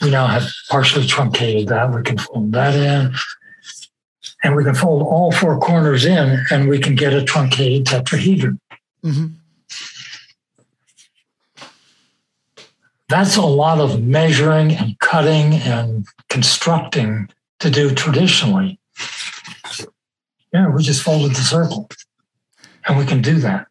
[0.00, 1.92] we now have partially truncated that.
[1.92, 3.14] We can fold that in.
[4.44, 8.60] And we can fold all four corners in and we can get a truncated tetrahedron.
[9.02, 9.26] Mm-hmm.
[13.08, 17.28] That's a lot of measuring and cutting and constructing
[17.60, 18.78] to do traditionally.
[20.56, 21.86] Yeah, we just folded the circle.
[22.88, 23.66] And we can do that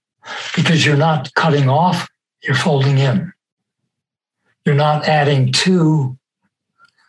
[0.56, 2.08] because you're not cutting off,
[2.44, 3.34] you're folding in.
[4.66, 6.16] You're not adding to,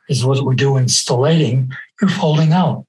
[0.09, 2.87] is what we do in stellating, you're folding out.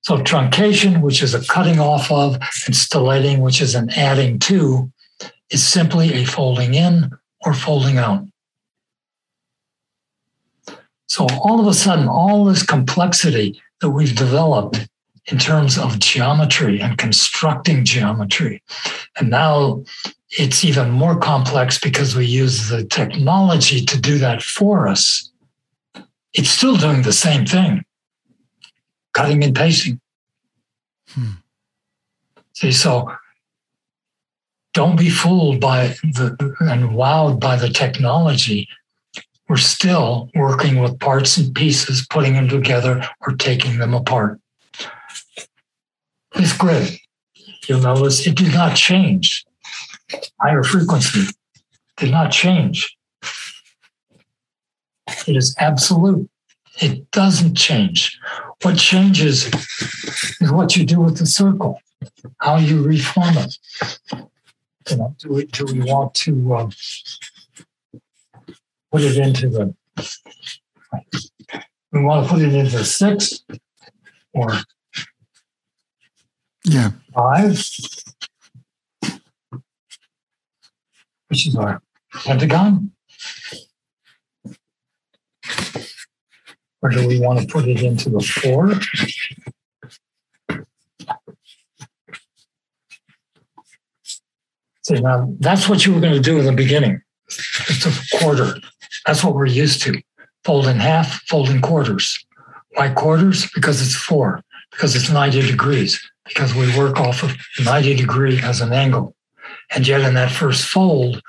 [0.00, 4.90] So truncation, which is a cutting off of, and stellating, which is an adding to,
[5.50, 7.12] is simply a folding in
[7.42, 8.26] or folding out.
[11.06, 14.88] So all of a sudden, all this complexity that we've developed
[15.26, 18.62] in terms of geometry and constructing geometry.
[19.16, 19.84] And now
[20.30, 25.30] it's even more complex because we use the technology to do that for us.
[26.32, 27.84] It's still doing the same thing
[29.12, 30.00] cutting and pasting.
[31.10, 31.32] Hmm.
[32.54, 33.12] See, so
[34.74, 38.68] don't be fooled by the and wowed by the technology.
[39.48, 44.40] We're still working with parts and pieces, putting them together or taking them apart.
[46.34, 46.98] This grid,
[47.66, 49.44] you'll notice it did not change.
[50.40, 51.32] Higher frequency
[51.96, 52.96] did not change.
[55.26, 56.28] It is absolute.
[56.80, 58.18] It doesn't change.
[58.62, 59.46] What changes
[60.40, 61.80] is what you do with the circle,
[62.38, 63.58] how you reform it.
[64.90, 66.72] You know, do we, do we want to um,
[68.90, 69.74] put it into the,
[71.92, 73.44] we want to put it into six
[74.32, 74.52] or
[76.64, 76.90] yeah.
[77.14, 77.58] Five
[81.32, 81.80] which is our
[82.12, 82.92] pentagon.
[86.82, 88.74] Or do we want to put it into the four?
[94.82, 97.00] See, now that's what you were going to do in the beginning.
[97.28, 98.56] It's a quarter.
[99.06, 100.02] That's what we're used to.
[100.44, 102.26] Fold in half, fold in quarters.
[102.74, 103.50] Why quarters?
[103.54, 108.60] Because it's four, because it's 90 degrees, because we work off of 90 degree as
[108.60, 109.14] an angle.
[109.74, 111.20] And yet in that first fold,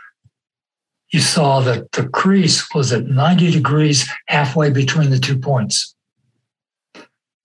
[1.11, 5.95] you saw that the crease was at 90 degrees halfway between the two points.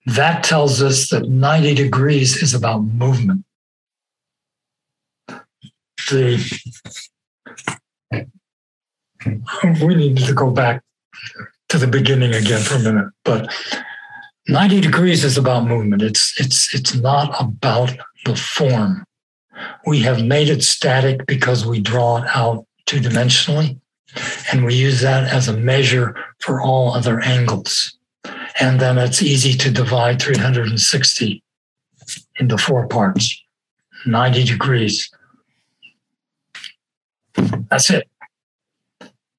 [0.07, 3.45] That tells us that 90 degrees is about movement.
[6.11, 6.43] The,
[9.83, 10.83] we need to go back
[11.69, 13.55] to the beginning again for a minute, but
[14.49, 16.01] 90 degrees is about movement.
[16.01, 17.93] It's it's it's not about
[18.25, 19.05] the form.
[19.87, 23.79] We have made it static because we draw it out two dimensionally,
[24.51, 27.99] and we use that as a measure for all other angles.
[28.59, 31.43] And then it's easy to divide 360
[32.41, 33.45] into four parts,
[34.07, 35.11] 90 degrees.
[37.71, 38.09] That's it.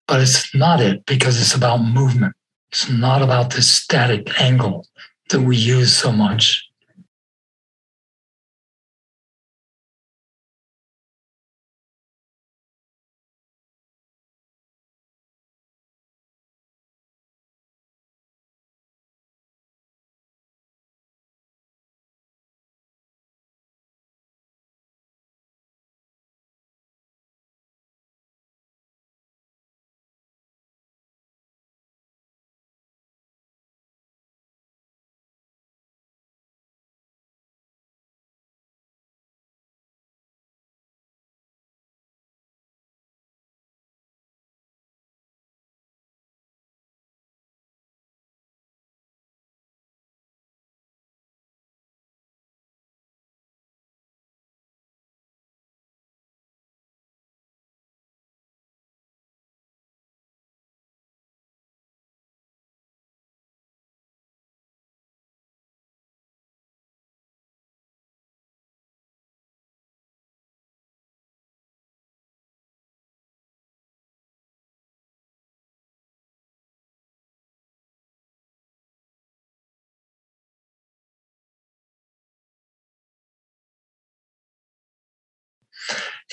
[0.08, 2.36] But it's not it because it's about movement.
[2.72, 4.86] It's not about this static angle
[5.30, 6.69] that we use so much.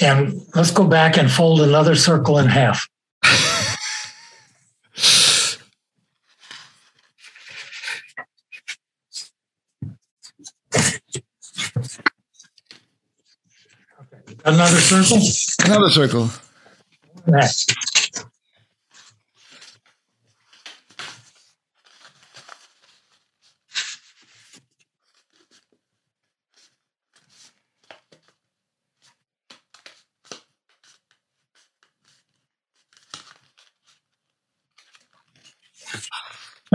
[0.00, 2.86] And let's go back and fold another circle in half.
[14.44, 15.18] Another circle?
[15.64, 16.30] Another circle.
[17.26, 17.95] Next.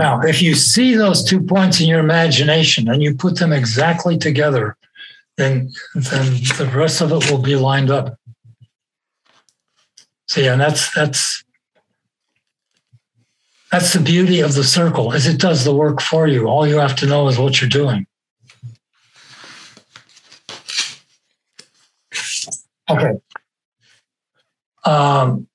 [0.02, 4.18] Now, if you see those two points in your imagination and you put them exactly
[4.18, 4.76] together,
[5.36, 6.24] then, then
[6.58, 8.18] the rest of it will be lined up.
[10.26, 11.44] See, and that's that's
[13.70, 16.48] that's the beauty of the circle, is it does the work for you.
[16.48, 18.04] All you have to know is what you're doing.
[22.90, 23.12] Okay.
[24.84, 25.46] Um,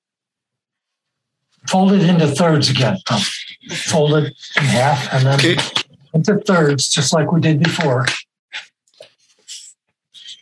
[1.66, 2.96] fold it into thirds again.
[3.06, 3.22] Fold
[3.70, 5.56] it in half and then Okay.
[6.14, 8.06] into thirds, just like we did before.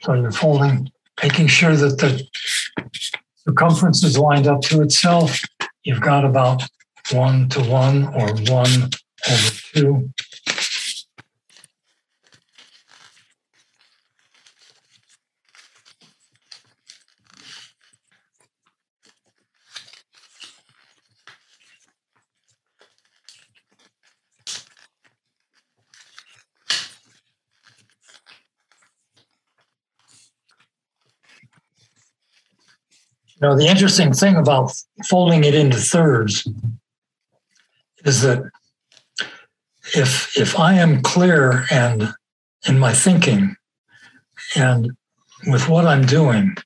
[0.02, 0.90] So you're folding,
[1.22, 2.26] making sure that the
[3.34, 5.40] circumference is lined up to itself.
[5.82, 6.62] You've got about
[7.12, 8.90] one to one or one
[9.28, 10.10] over two.
[33.46, 34.72] Know, the interesting thing about
[35.08, 36.48] folding it into thirds
[38.04, 38.42] is that
[39.94, 42.12] if if I am clear and
[42.66, 43.54] in my thinking
[44.56, 44.90] and
[45.46, 46.56] with what I'm doing,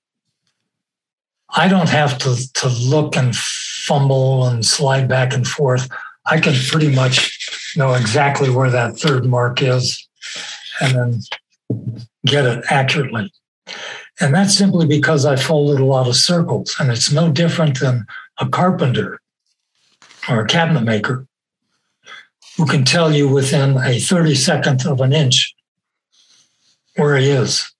[1.51, 5.87] I don't have to, to look and fumble and slide back and forth.
[6.25, 10.09] I can pretty much know exactly where that third mark is
[10.81, 11.21] and then
[12.25, 13.31] get it accurately.
[14.21, 16.77] And that's simply because I folded a lot of circles.
[16.79, 18.07] And it's no different than
[18.39, 19.21] a carpenter
[20.29, 21.27] or a cabinet maker
[22.57, 25.55] who can tell you within a 32nd of an inch
[26.97, 27.73] where he is.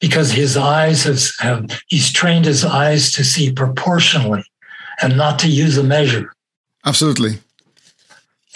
[0.00, 4.44] Because his eyes have, have he's trained his eyes to see proportionally
[5.00, 6.34] and not to use a measure.
[6.84, 7.38] Absolutely.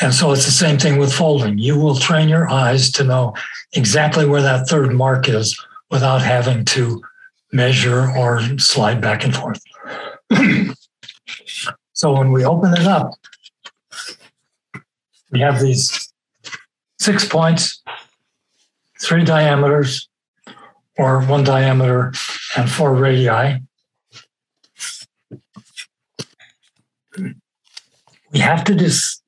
[0.00, 1.56] And so it's the same thing with folding.
[1.58, 3.34] You will train your eyes to know
[3.72, 5.58] exactly where that third mark is
[5.90, 7.02] without having to
[7.52, 9.62] measure or slide back and forth.
[11.92, 13.12] so when we open it up,
[15.30, 16.12] we have these
[16.98, 17.82] six points,
[19.00, 20.08] three diameters,
[20.96, 22.12] or one diameter
[22.56, 23.60] and four radii.
[28.32, 29.22] We have to just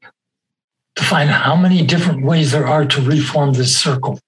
[0.95, 4.21] define how many different ways there are to reform this circle.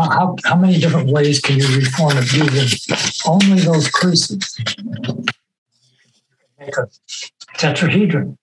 [0.00, 2.96] How, how, many different ways can you reform it using
[3.26, 4.56] only those creases?
[6.58, 6.88] Make a
[7.56, 8.36] tetrahedron,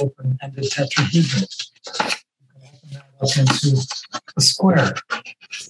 [0.00, 1.46] open-ended tetrahedron.
[3.20, 3.86] Up into
[4.36, 4.94] a square.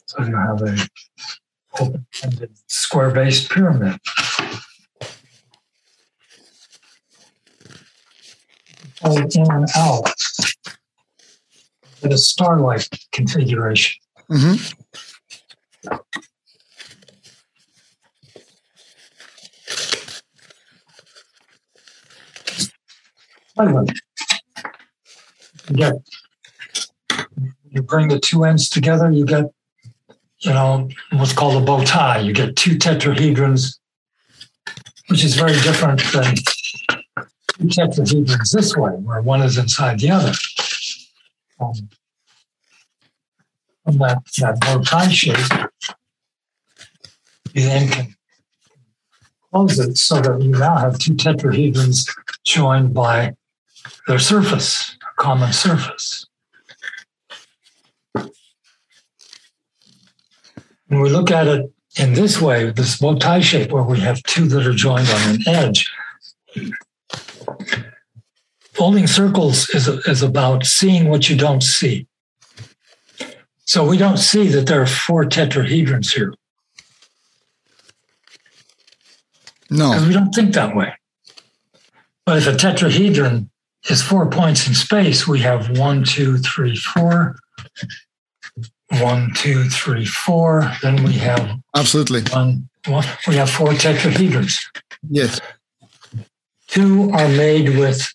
[0.06, 0.76] So you have a
[1.80, 3.98] open-ended square-based pyramid.
[8.96, 10.12] Fold in and out.
[12.00, 14.01] Get a star-like configuration.
[14.30, 14.82] Mm-hmm.
[25.74, 25.94] Get
[27.70, 29.46] you bring the two ends together, you get
[30.40, 32.18] you know what's called a bow tie.
[32.18, 33.78] You get two tetrahedrons,
[35.08, 40.32] which is very different than two tetrahedrons this way, where one is inside the other.
[41.60, 41.74] Um,
[43.84, 45.36] from that, that bow shape,
[47.52, 48.14] you then can
[49.50, 52.08] close it so that you now have two tetrahedrons
[52.44, 53.34] joined by
[54.06, 56.26] their surface, a common surface.
[60.86, 64.22] When we look at it in this way, this bow tie shape, where we have
[64.24, 65.90] two that are joined on an edge,
[68.72, 72.06] folding circles is, is about seeing what you don't see.
[73.64, 76.34] So we don't see that there are four tetrahedrons here
[79.70, 79.90] No.
[79.92, 80.92] because we don't think that way.
[82.26, 83.48] But if a tetrahedron
[83.88, 87.36] is four points in space, we have one, two, three, four.
[89.00, 90.70] One, two, three, four.
[90.82, 92.22] Then we have Absolutely.
[92.30, 94.60] one, one we have four tetrahedrons.
[95.08, 95.40] Yes.
[96.68, 98.06] Two are made with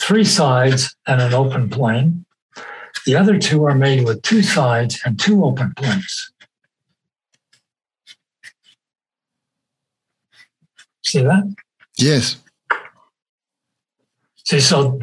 [0.00, 2.24] three sides and an open plane.
[3.08, 6.30] The other two are made with two sides and two open planes.
[11.02, 11.56] See that?
[11.96, 12.36] Yes.
[14.44, 15.00] See, so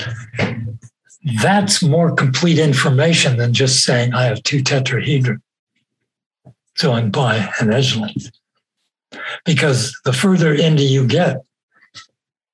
[1.41, 5.41] that's more complete information than just saying I have two tetrahedron
[6.75, 8.29] joined by an edge length.
[9.45, 11.37] Because the further into you get,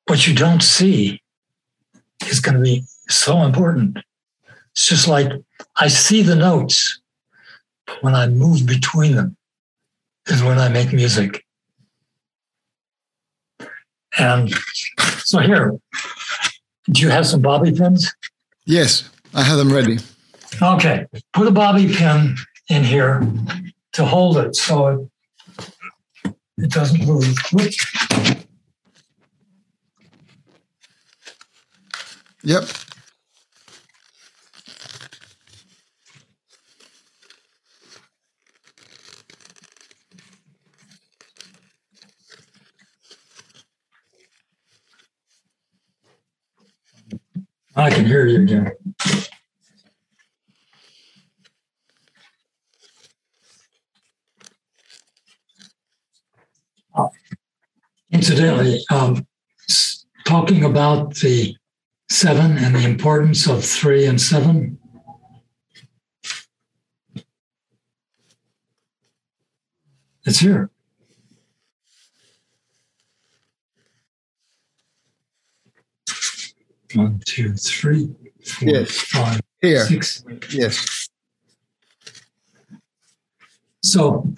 [0.08, 1.22] what you don't see
[2.30, 3.98] is going to be so important.
[4.74, 5.32] It's just like
[5.76, 7.02] I see the notes,
[7.86, 9.36] but when I move between them
[10.28, 11.46] is when I make music.
[14.18, 14.54] And
[15.20, 15.78] so here,
[16.90, 18.14] do you have some bobby pins?
[18.66, 19.10] Yes.
[19.34, 19.98] I have them ready.
[20.62, 22.36] Okay, put a bobby pin
[22.70, 23.26] in here
[23.94, 25.10] to hold it so
[26.26, 27.34] it, it doesn't move.
[27.54, 27.86] Whoops.
[32.44, 32.64] Yep.
[47.76, 48.72] I can hear you again.
[58.12, 59.26] Incidentally, um,
[60.26, 61.56] talking about the
[62.10, 64.78] seven and the importance of three and seven.
[70.26, 70.70] It's here.
[76.96, 78.14] One, two, three,
[78.46, 78.92] four, Yes.
[78.92, 79.86] five, Here.
[79.86, 80.24] six.
[80.52, 81.10] Yes.
[83.84, 84.32] So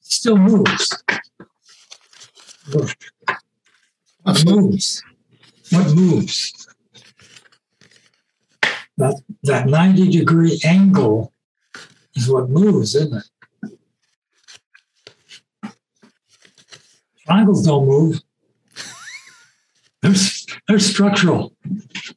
[0.00, 1.02] still moves.
[2.68, 2.90] Look.
[4.22, 5.02] What moves?
[5.70, 6.66] What moves?
[8.96, 11.32] That, that 90 degree angle
[12.14, 13.22] is what moves, isn't
[13.62, 13.72] it?
[17.26, 18.20] Triangles don't move.
[20.68, 21.54] They're, structural.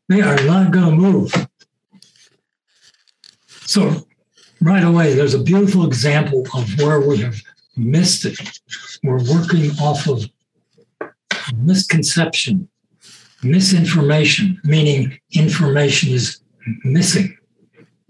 [0.10, 1.34] They are not going to move.
[3.62, 4.06] So,
[4.60, 7.40] right away, there's a beautiful example of where we have
[7.78, 8.38] missed it.
[9.04, 10.30] We're working off of
[11.56, 12.68] misconception,
[13.42, 16.42] misinformation, meaning information is
[16.84, 17.38] missing.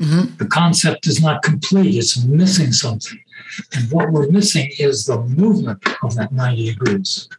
[0.01, 0.37] Mhm.
[0.39, 3.19] The concept is not complete, it's missing something.
[3.73, 7.29] And what we're missing is the movement of that 90 degrees.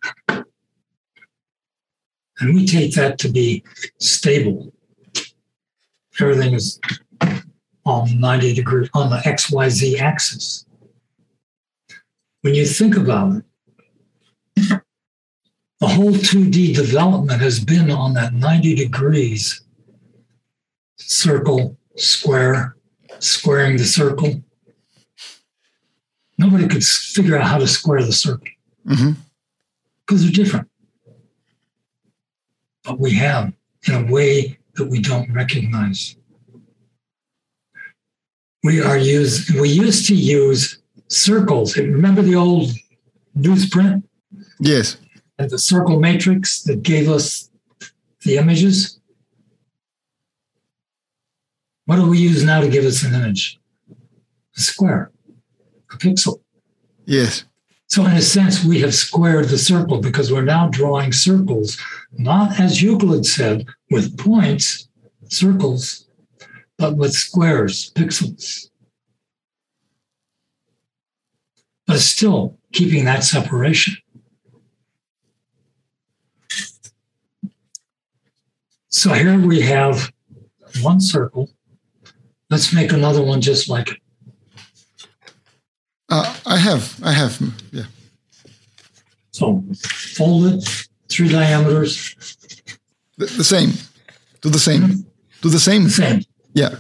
[2.43, 3.63] And we take that to be
[3.99, 4.73] stable.
[6.21, 6.81] Everything is
[7.87, 10.67] on 90 degrees on the XYZ axis.
[12.41, 13.45] When you think about it,
[15.79, 19.63] the whole 2D development has been on that 90 degrees
[20.97, 22.77] circle, square,
[23.21, 24.43] squaring the circle.
[26.39, 28.49] Nobody could figure out how to square the circle
[28.85, 29.17] Mhm.
[30.05, 30.69] because they're different.
[32.85, 33.53] But we have
[33.87, 36.17] in a way that we don't recognize.
[38.65, 40.79] We are used, we used to use
[41.09, 41.77] circles.
[41.77, 42.71] Remember the old
[43.37, 44.03] newsprint
[44.61, 44.97] Yes.
[45.39, 47.51] and the circle matrix that gave us
[48.25, 48.99] the images?
[51.87, 53.59] What do we use now to give us an image?
[54.57, 55.11] A square,
[55.93, 56.41] a pixel.
[57.05, 57.45] Yes.
[57.93, 61.79] So, in a sense, we have squared the circle because we're now drawing circles,
[62.11, 64.89] not as Euclid said, with points,
[65.29, 66.09] circles,
[66.79, 68.71] but with squares, pixels.
[71.87, 73.99] But still keeping that separation.
[78.89, 80.11] So here we have
[80.81, 81.51] one circle.
[82.49, 84.02] Let's make another one just like it.
[86.13, 87.01] Uh, I have.
[87.03, 87.41] I have.
[87.71, 87.85] Yeah.
[89.31, 89.65] So
[90.15, 92.15] fold it, three diameters,
[93.17, 93.71] The, the same.
[94.43, 95.07] Do the same.
[95.41, 95.85] Do the same.
[95.85, 96.23] the same.
[96.53, 96.75] Yeah.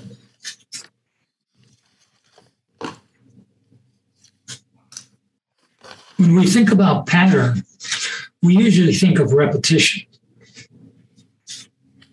[6.19, 7.63] When we think about pattern,
[8.43, 10.03] we usually think of repetition.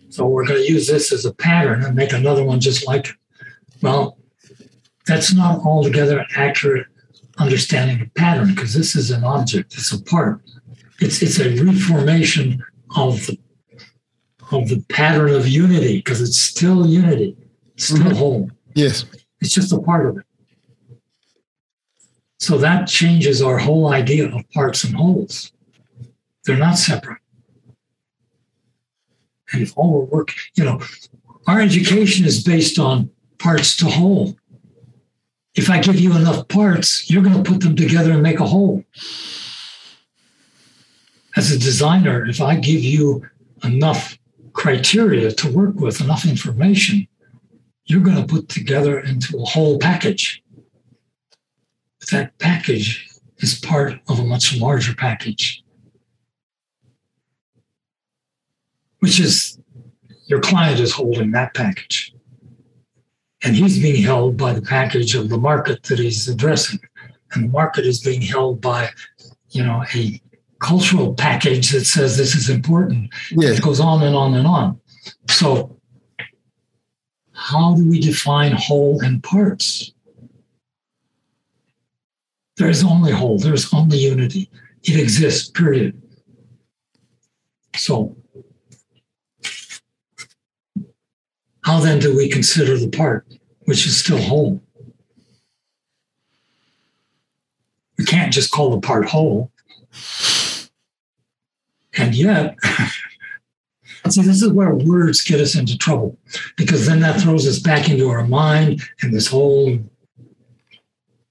[0.08, 3.10] So we're going to use this as a pattern and make another one just like
[3.10, 3.16] it.
[3.82, 4.18] Well,
[5.06, 6.88] that's not altogether accurate
[7.40, 10.41] understanding of pattern because this is an object, it's a part.
[10.99, 12.64] It's it's a reformation
[12.95, 13.38] of the
[14.52, 17.38] of the pattern of unity because it's still unity,
[17.76, 18.14] it's still Mhm.
[18.18, 18.52] whole.
[18.76, 19.06] Yes.
[19.41, 20.26] It's just a part of it.
[22.40, 25.52] So that changes our whole idea of parts and wholes.
[26.45, 27.20] They're not separate.
[29.52, 30.80] And if all we're work, you know,
[31.48, 33.10] our education is based on
[33.40, 34.38] parts to whole.
[35.56, 38.46] If I give you enough parts, you're going to put them together and make a
[38.46, 38.84] whole.
[41.36, 43.26] As a designer, if I give you
[43.64, 44.18] enough
[44.54, 47.08] criteria to work with, enough information,
[47.86, 50.44] you're going to put together into a whole package.
[52.00, 53.08] But that package
[53.40, 55.64] is part of a much larger package,
[59.00, 59.60] which is
[60.28, 62.14] your client is holding that package.
[63.44, 66.80] And he's being held by the package of the market that he's addressing.
[67.32, 68.90] And the market is being held by,
[69.52, 70.22] you know, a
[70.60, 73.14] cultural package that says this is important.
[73.32, 73.57] Yes.
[73.57, 74.80] It goes on and on and on.
[75.30, 75.80] So,
[77.32, 79.94] how do we define whole and parts?
[82.57, 84.49] There is only whole, there's only unity.
[84.84, 86.02] It exists, period.
[87.76, 88.18] So,
[91.64, 93.26] how then do we consider the part,
[93.61, 94.61] which is still whole?
[97.98, 99.52] We can't just call the part whole.
[101.98, 102.57] And yet,
[104.10, 106.18] see, this is where words get us into trouble
[106.56, 109.80] because then that throws us back into our mind and this whole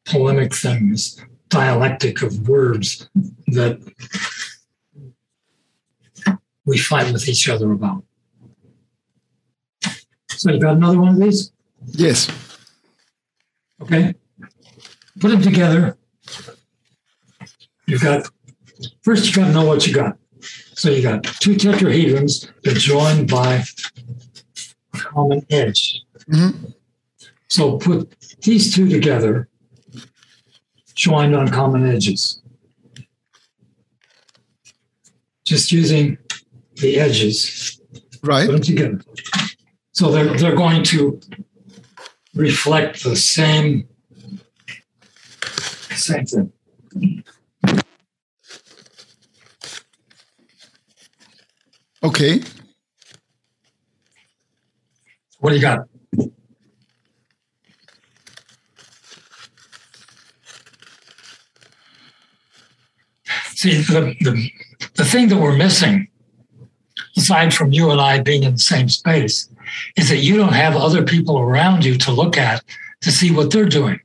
[0.05, 3.09] polemic thing, this dialectic of words
[3.46, 3.80] that
[6.64, 8.05] we fight with each other about.
[10.39, 11.52] So you got another one of these?
[11.86, 12.28] Yes.
[13.82, 14.15] Okay.
[15.19, 15.97] Put them together.
[17.86, 18.28] You've got,
[19.02, 20.16] first You've got to know what you got.
[20.74, 23.65] So you got two tetrahedrons that are joined by
[24.94, 26.02] a common edge.
[26.31, 26.73] Mhm.
[27.48, 29.48] So put these two together,
[30.94, 32.40] joined on common edges.
[35.44, 36.19] Just using
[36.77, 37.81] the edges,
[38.23, 38.47] Right.
[38.47, 39.01] put them together.
[39.98, 41.20] So they're, they're going to
[42.32, 43.88] reflect the same,
[45.90, 46.52] same thing.
[52.04, 52.40] Okay.
[55.40, 55.88] What do you got?
[63.48, 64.50] See, the, the,
[64.94, 66.06] the thing that we're missing,
[67.16, 69.48] aside from you and I being in the same space,
[69.97, 72.62] is that you don't have other people around you to look at
[73.03, 74.01] to see what they're doing.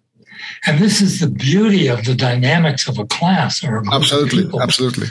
[0.65, 4.39] And this is the beauty of the dynamics of a class or a group Absolutely.
[4.39, 5.07] of people Absolutely.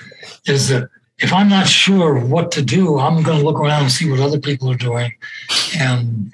[0.46, 0.88] is that
[1.18, 4.20] if I'm not sure what to do, I'm going to look around and see what
[4.20, 5.12] other people are doing.
[5.78, 6.32] And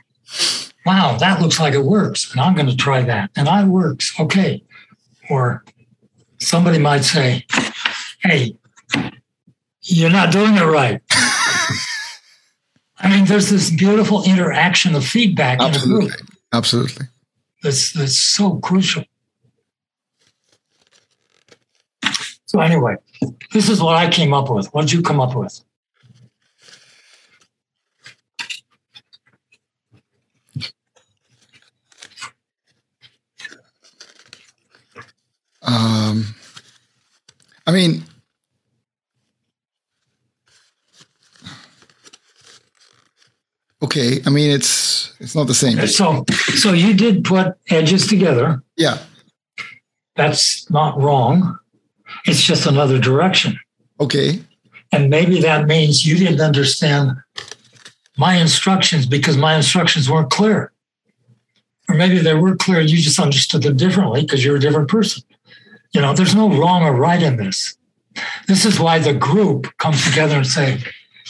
[0.87, 2.31] wow, that looks like it works.
[2.33, 3.31] And I'm going to try that.
[3.37, 4.19] And that works.
[4.19, 4.63] Okay.
[5.29, 5.65] Or
[6.39, 7.45] somebody might say,
[8.23, 8.57] hey,
[9.83, 11.03] you're not doing it right.
[13.01, 16.09] I mean, there's this beautiful interaction of feedback in a Absolutely.
[16.09, 16.21] group
[16.53, 17.07] Absolutely.
[17.63, 19.05] that's, that's so crucial.
[22.47, 22.97] So, anyway,
[23.53, 24.67] this is what I came up with.
[24.73, 25.61] What did you come up with?
[35.61, 36.35] Um,
[37.67, 38.05] I mean,
[43.83, 44.21] okay.
[44.27, 45.87] I mean, it's it's not the same.
[45.87, 46.25] So,
[46.55, 48.63] so you did put edges together.
[48.77, 48.99] Yeah.
[50.17, 51.59] That's not wrong.
[52.27, 53.59] It's just another direction.
[54.01, 54.41] Okay.
[54.93, 57.13] And maybe that means you didn't understand
[58.17, 60.73] my instructions because my instructions weren't clear.
[61.89, 65.23] Or maybe they were clear, you just understood them differently because you're a different person.
[65.93, 67.77] You know, there's no wrong or right in this.
[68.47, 70.83] This is why the group comes together and say,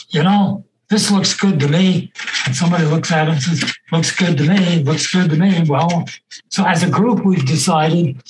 [0.09, 2.11] you know, this looks good to me.
[2.45, 5.63] And somebody looks at it and says, looks good to me, looks good to me.
[5.67, 6.05] Well,
[6.49, 8.21] so as a group, we've decided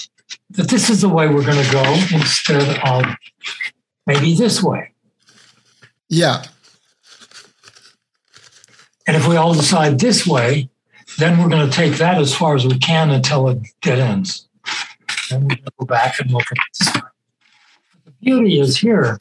[0.51, 3.05] that this is the way we're going to go instead of
[4.05, 4.91] maybe this way.
[6.09, 6.43] Yeah.
[9.07, 10.69] And if we all decide this way,
[11.17, 14.47] then we're going to take that as far as we can until it dead ends.
[15.29, 16.93] Then we're going to go back and look at this.
[18.05, 19.17] The beauty is here.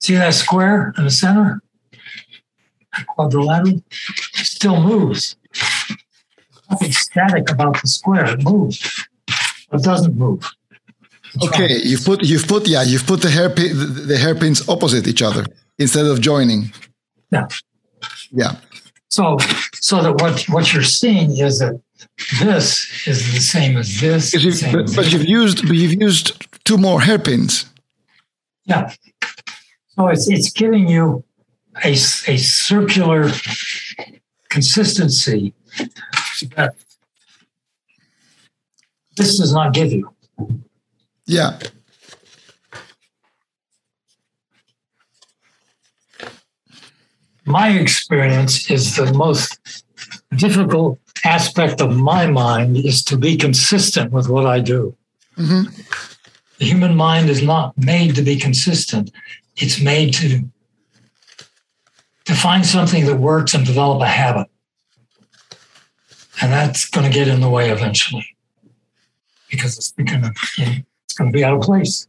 [0.00, 1.62] See that square in the center?
[3.06, 3.82] Quadrilateral?
[4.34, 5.36] Still moves.
[6.70, 8.26] Nothing static about the square.
[8.26, 9.06] It moves.
[9.72, 10.44] It doesn't move.
[11.34, 11.76] It's Okay.
[11.82, 15.44] You've put you've put yeah you've put the hairpin the, the hairpins opposite each other
[15.78, 16.72] instead of joining.
[17.30, 17.48] Yeah.
[18.30, 18.56] Yeah.
[19.08, 19.38] So,
[19.74, 21.80] so that what what you're seeing is that
[22.40, 24.32] this is the same as this.
[24.34, 27.66] You've- same but, as but you've used but you've used two more hairpins.
[28.64, 28.92] Yeah.
[29.94, 31.24] So it's it's giving you
[31.84, 33.30] a, a circular
[34.48, 35.54] consistency
[36.56, 36.74] that
[39.16, 40.12] this does not give you.
[41.26, 41.58] Yeah.
[47.44, 49.58] My experience is the most
[50.36, 54.94] difficult aspect of my mind is to be consistent with what I do.
[55.36, 55.62] hmm
[56.58, 59.10] The human mind is not made to be consistent.
[59.56, 60.44] It's made to
[62.28, 64.48] to find something that works and develop a habit.
[66.42, 68.36] And that's going to get in the way eventually
[69.50, 72.06] because it's going to it's going to be out of place.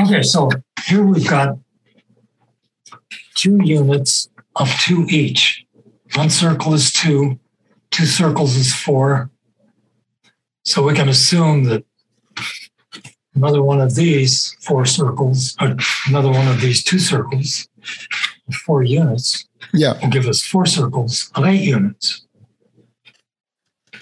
[0.00, 0.48] Okay, so
[0.86, 1.58] here we've got
[3.34, 5.66] two units of two each.
[6.14, 7.38] One circle is two,
[7.90, 9.30] two circles is four,
[10.64, 11.84] so we can assume that
[13.34, 15.76] another one of these four circles, or
[16.08, 17.68] another one of these two circles,
[18.64, 19.98] four units, Yeah.
[20.00, 22.22] will give us four circles of eight units.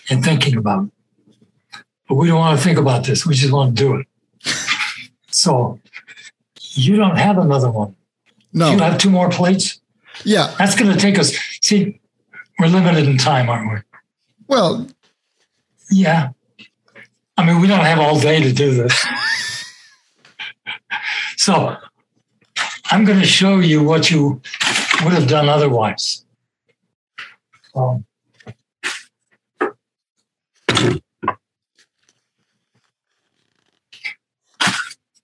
[0.08, 1.80] And thinking about it.
[2.08, 3.26] But we don't want to think about this.
[3.26, 4.06] We just want to do it.
[5.32, 5.80] So
[6.70, 7.96] you don't have another one.
[8.52, 8.70] No.
[8.70, 9.80] You have two more plates.
[10.24, 10.54] Yeah.
[10.58, 11.32] That's going to take us.
[11.60, 12.00] See,
[12.60, 13.78] we're limited in time, aren't we?
[14.46, 14.86] Well,
[15.90, 16.30] Yeah.
[17.36, 19.06] I mean, we don't have all day to do this.
[21.36, 21.76] so
[22.86, 24.40] I'm going to show you what you
[25.04, 26.24] would have done otherwise.
[27.74, 28.06] Um,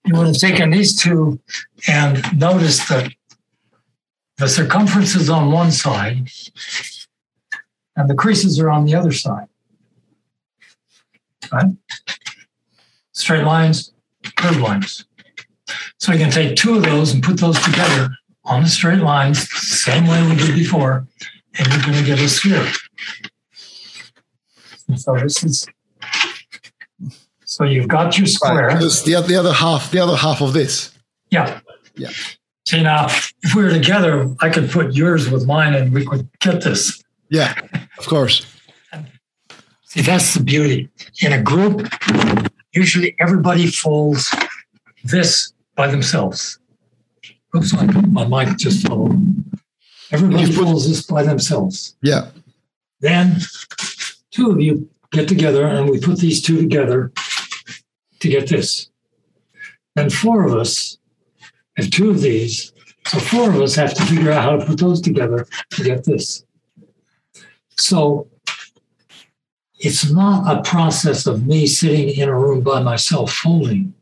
[0.04, 1.40] you would have taken these two
[1.88, 3.12] and noticed that
[4.36, 6.28] the circumference is on one side
[7.96, 9.48] and the creases are on the other side.
[11.52, 11.66] Right?
[13.12, 13.92] Straight lines,
[14.36, 15.04] curved lines.
[15.98, 18.10] So you can take two of those and put those together
[18.44, 21.06] on the straight lines, same way we did before,
[21.58, 22.66] and you're going to get a sphere.
[24.88, 25.66] And so this is,
[27.44, 28.68] so you've got your square.
[28.68, 28.80] Right.
[28.80, 30.96] The, the other half, the other half of this.
[31.30, 31.60] Yeah.
[31.94, 32.10] Yeah.
[32.66, 36.28] See now, if we were together, I could put yours with mine and we could
[36.40, 37.02] get this.
[37.28, 37.54] Yeah,
[37.98, 38.46] of course.
[39.92, 40.88] See, that's the beauty.
[41.20, 41.86] In a group,
[42.72, 44.34] usually everybody folds
[45.04, 46.58] this by themselves.
[47.54, 47.84] Oops, my,
[48.24, 49.14] my mic just fell.
[50.10, 51.94] Everybody put- folds this by themselves.
[52.00, 52.30] Yeah.
[53.00, 53.36] Then
[54.30, 57.12] two of you get together and we put these two together
[58.20, 58.88] to get this.
[59.94, 60.96] And four of us
[61.76, 62.72] have two of these.
[63.08, 66.04] So four of us have to figure out how to put those together to get
[66.04, 66.46] this.
[67.76, 68.28] So
[69.82, 73.92] it's not a process of me sitting in a room by myself folding.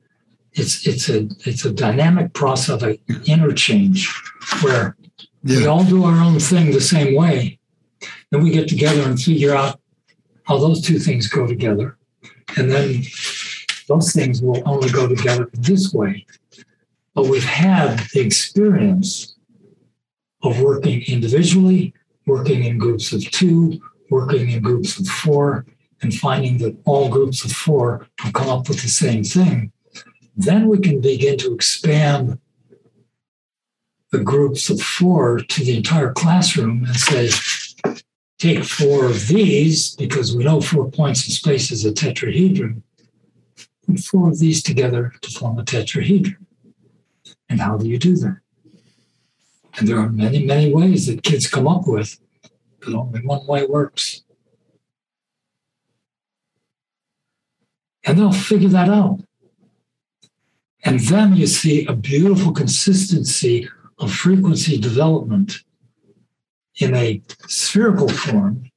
[0.52, 4.12] It's it's a it's a dynamic process of an interchange
[4.62, 4.96] where
[5.42, 7.58] we all do our own thing the same way.
[8.30, 9.80] Then we get together and figure out
[10.44, 11.96] how those two things go together.
[12.58, 13.02] And then
[13.88, 16.26] those things will only go together this way.
[17.14, 19.36] But we've had the experience
[20.42, 21.94] of working individually,
[22.26, 23.80] working in groups of two,
[24.10, 25.64] working in groups of four,
[26.02, 29.70] and finding that all groups of four come up with the same thing.
[30.36, 32.38] Then we can begin to expand
[34.10, 37.30] the groups of four to the entire classroom and say,
[38.38, 42.82] take four of these, because we know four points in space is a tetrahedron,
[43.86, 46.46] put four of these together to form a tetrahedron.
[47.50, 48.38] And how do you do that?
[49.76, 52.18] And there are many, many ways that kids come up with,
[52.80, 54.22] but only one way works.
[58.04, 59.20] And they'll figure that out.
[60.82, 65.62] And then you see a beautiful consistency of frequency development
[66.76, 68.70] in a spherical form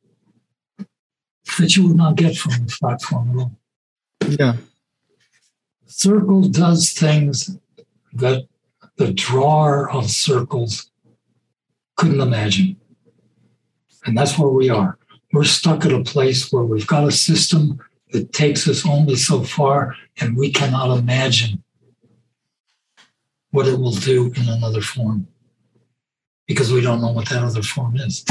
[1.58, 3.52] that you would not get from a flat form at all.
[4.40, 4.56] Yeah.
[5.86, 7.58] Circle does things
[8.14, 8.48] that
[8.98, 10.92] the drawer of circles
[11.96, 12.78] couldn't imagine.
[14.06, 14.98] And that's where we are.
[15.32, 17.80] We're stuck at a place where we've got a system
[18.12, 21.64] that takes us only so far, and we cannot imagine
[23.52, 25.28] what it will do in another form
[26.48, 28.26] because we don't know what that other form is.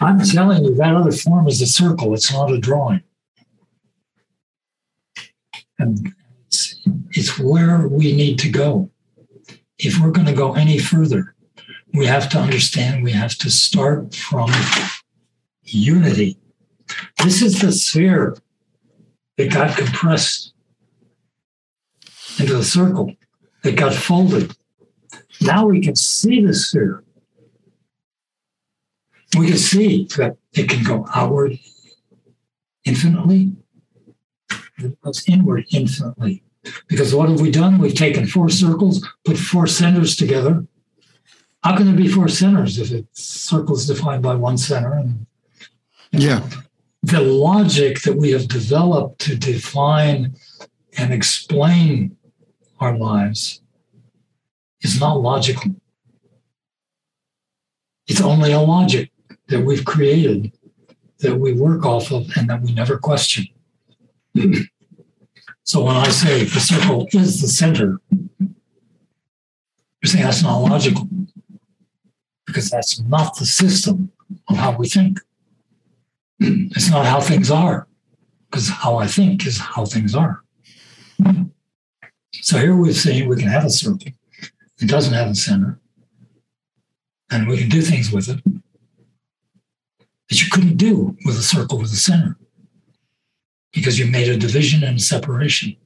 [0.00, 3.02] I'm telling you, that other form is a circle, it's not a drawing.
[5.78, 6.14] And
[6.46, 6.76] it's,
[7.10, 8.90] it's where we need to go.
[9.78, 11.34] If we're going to go any further,
[11.92, 14.50] we have to understand we have to start from
[15.64, 16.38] unity.
[17.22, 18.36] This is the sphere
[19.36, 20.52] that got compressed
[22.38, 23.14] into the circle
[23.62, 24.54] that got folded.
[25.40, 27.04] Now we can see the sphere.
[29.38, 31.58] We can see that it can go outward
[32.84, 33.52] infinitely,
[34.78, 36.42] it goes inward infinitely.
[36.88, 37.78] Because what have we done?
[37.78, 40.66] We've taken four circles, put four centers together.
[41.62, 44.94] How can there be four centers if it's circles defined by one center?
[44.94, 45.26] And
[46.12, 46.48] Yeah.
[47.02, 50.36] the logic that we have developed to define
[50.96, 52.16] and explain
[52.78, 53.60] our lives
[54.80, 55.76] is not logical.
[58.06, 59.12] It's only a logic
[59.48, 60.52] that we've created
[61.18, 63.46] that we work off of and that we never question.
[65.64, 68.00] so when I say the circle is the center,
[68.40, 68.48] you're
[70.04, 71.06] saying that's not logical
[72.50, 74.10] because that's not the system
[74.48, 75.20] of how we think.
[76.40, 77.86] It's not how things are,
[78.50, 80.42] because how I think is how things are.
[82.32, 84.12] So here we're saying we can have a circle.
[84.80, 85.78] It doesn't have a center.
[87.30, 88.40] And we can do things with it
[90.28, 92.36] that you couldn't do with a circle with a center
[93.72, 95.76] because you made a division and a separation.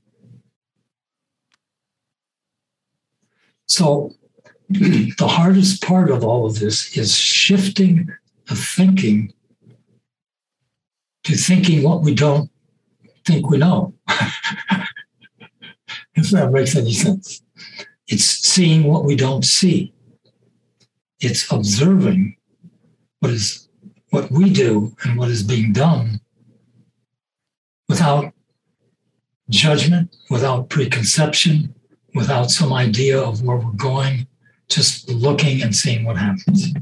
[3.67, 4.15] So
[4.71, 8.09] the hardest part of all of this is shifting
[8.47, 9.33] the thinking
[11.25, 12.51] to thinking what we don't
[13.25, 13.95] think we know.
[16.15, 17.43] if that makes any sense.
[18.07, 19.93] It's seeing what we don't see.
[21.21, 22.37] It's observing
[23.21, 23.69] what is
[24.11, 26.21] what we do and what is being done
[27.89, 28.33] without
[29.49, 31.75] judgment, without preconception,
[32.15, 34.27] without some idea of where we're going,
[34.75, 36.73] just looking and seeing what happens.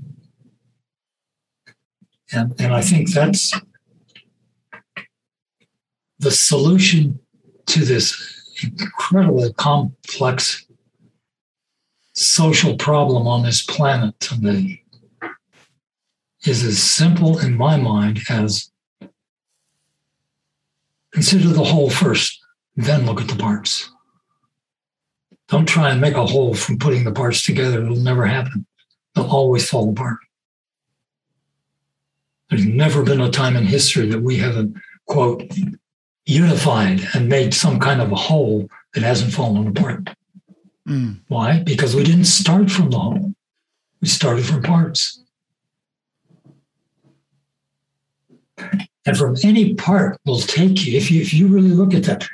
[2.32, 3.52] And, and I think that's
[6.18, 7.20] the solution
[7.66, 10.66] to this incredibly complex
[12.14, 14.82] social problem on this planet today
[16.46, 18.70] is as simple in my mind as
[21.12, 22.40] consider the whole first,
[22.76, 23.91] then look at the parts.
[25.52, 27.82] Don't try and make a whole from putting the parts together.
[27.82, 28.64] It'll never happen.
[29.14, 30.16] They'll always fall apart.
[32.48, 35.42] There's never been a time in history that we haven't, quote,
[36.24, 40.08] unified and made some kind of a whole that hasn't fallen apart.
[40.88, 41.20] Mm.
[41.28, 41.62] Why?
[41.62, 43.34] Because we didn't start from the whole,
[44.00, 45.22] we started from parts.
[48.56, 52.26] And from any part will take you, if you if you really look at that,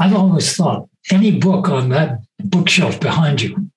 [0.00, 3.70] I've always thought any book on that bookshelf behind you,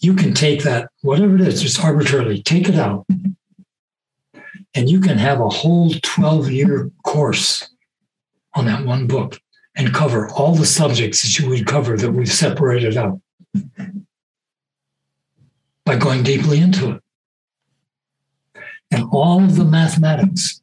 [0.00, 3.06] you can take that, whatever it is, just arbitrarily, take it out.
[4.74, 7.68] And you can have a whole 12 year course
[8.54, 9.38] on that one book
[9.76, 13.20] and cover all the subjects that you would cover that we've separated out
[15.84, 17.02] by going deeply into it.
[18.90, 20.62] And all of the mathematics,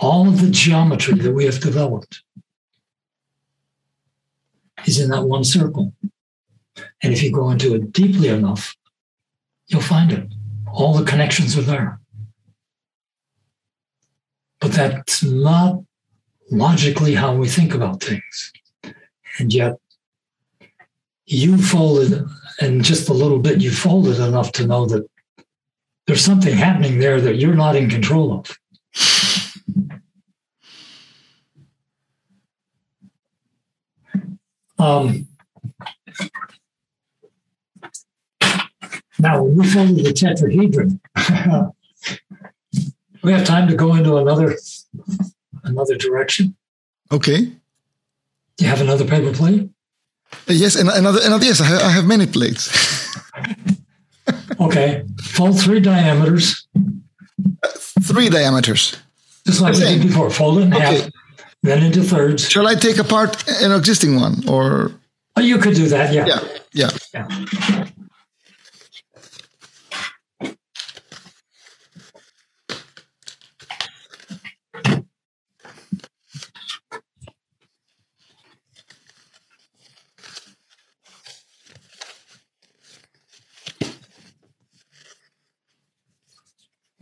[0.00, 2.22] all of the geometry that we have developed
[4.86, 5.92] is in that one circle.
[7.02, 8.76] And if you go into it deeply enough,
[9.68, 10.28] you'll find it.
[10.72, 12.00] All the connections are there.
[14.60, 15.80] But that's not
[16.50, 18.52] logically how we think about things.
[19.38, 19.76] And yet,
[21.26, 22.26] you folded,
[22.60, 25.08] and just a little bit, you folded enough to know that
[26.06, 28.58] there's something happening there that you're not in control of.
[34.80, 35.26] Um,
[39.18, 41.00] now, we folded the tetrahedron.
[43.22, 44.56] we have time to go into another
[45.64, 46.56] another direction.
[47.12, 47.40] Okay.
[48.56, 49.68] Do you have another paper plate?
[50.32, 52.70] Uh, yes, and another, another yes, I have, I have many plates.
[54.60, 56.66] okay, fold three diameters.
[56.76, 57.68] Uh,
[58.02, 58.96] three diameters.
[59.46, 60.30] Just like we did before.
[60.30, 61.00] Fold it in okay.
[61.00, 61.10] half,
[61.62, 62.48] then into thirds.
[62.48, 64.92] Shall I take apart an existing one, or?
[65.36, 66.12] Oh, you could do that.
[66.12, 66.26] Yeah.
[66.26, 66.40] Yeah.
[66.72, 66.90] Yeah.
[67.14, 67.86] yeah.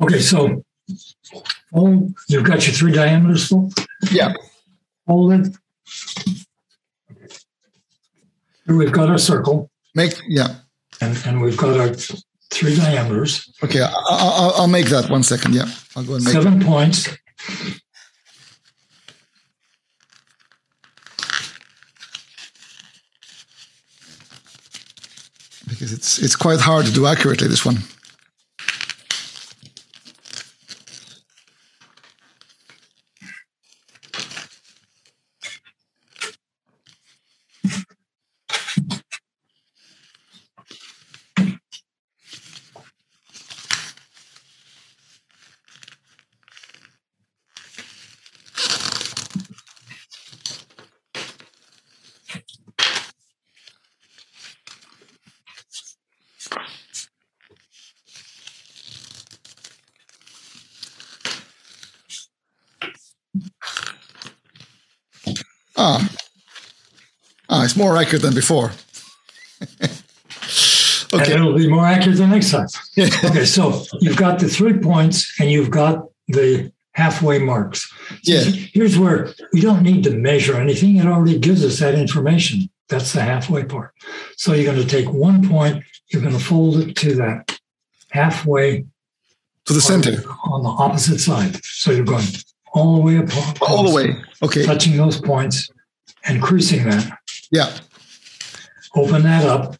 [0.00, 0.62] Okay, so
[1.74, 3.70] oh, you've got your three diameters full?
[4.10, 4.32] Yeah.
[5.08, 5.56] Hold it.
[8.66, 9.70] Here we've got our circle.
[9.94, 10.56] Make, yeah.
[11.00, 11.88] And, and we've got our
[12.50, 13.50] three diameters.
[13.64, 15.54] Okay, I'll, I'll make that one second.
[15.54, 15.64] Yeah,
[15.96, 17.08] I'll go and make Seven points.
[25.66, 27.78] Because it's it's quite hard to do accurately, this one.
[65.80, 66.08] Ah.
[67.48, 68.72] Ah, it's more accurate than before.
[71.12, 71.32] okay.
[71.32, 72.66] And it'll be more accurate the next time.
[72.98, 77.92] okay, so you've got the three points and you've got the halfway marks.
[78.22, 78.44] So yeah.
[78.72, 80.96] Here's where we don't need to measure anything.
[80.96, 82.70] It already gives us that information.
[82.88, 83.92] That's the halfway part.
[84.38, 87.58] So you're going to take one point, you're going to fold it to that
[88.12, 88.86] halfway
[89.66, 91.62] to the center on the opposite side.
[91.62, 92.24] So you're going
[92.72, 93.28] all the way up.
[93.60, 94.16] All the way.
[94.42, 94.64] Okay.
[94.64, 95.68] Touching those points
[96.24, 97.17] and creasing that.
[97.50, 97.76] Yeah.
[98.94, 99.76] Open that up.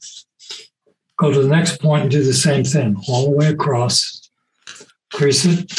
[1.17, 4.31] Go to the next point and do the same thing all the way across.
[5.13, 5.73] Crease it.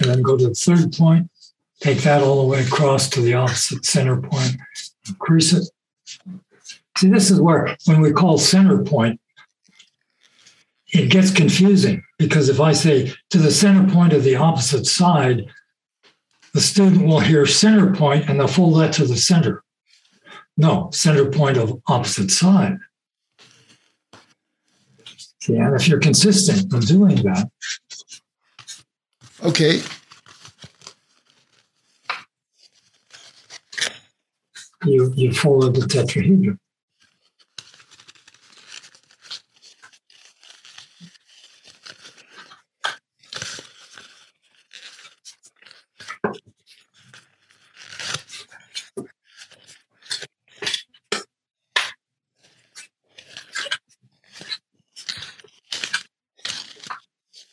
[0.00, 1.30] And then go to the third point.
[1.80, 4.56] Take that all the way across to the opposite center point.
[5.18, 5.68] Crease it.
[6.96, 9.20] See, this is where, when we call center point,
[10.92, 15.46] it gets confusing because if I say to the center point of the opposite side,
[16.54, 19.62] the student will hear center point and they'll fold that to the center.
[20.58, 22.78] No, center point of opposite side.
[25.46, 27.48] Yeah, and if you're consistent in doing that.
[29.44, 29.80] Okay.
[34.84, 36.58] You you follow the tetrahedron.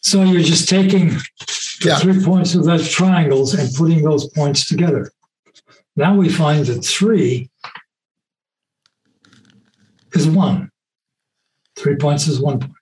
[0.05, 1.23] So you're just taking the
[1.81, 1.97] Yeah.
[1.97, 5.11] three points of those triangles and putting those points together.
[5.95, 7.49] Now we find that three
[10.13, 10.69] is one.
[11.75, 12.73] Three points is one point.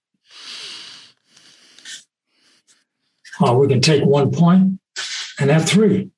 [3.40, 4.82] Uh, we can take one point
[5.40, 6.12] and have three.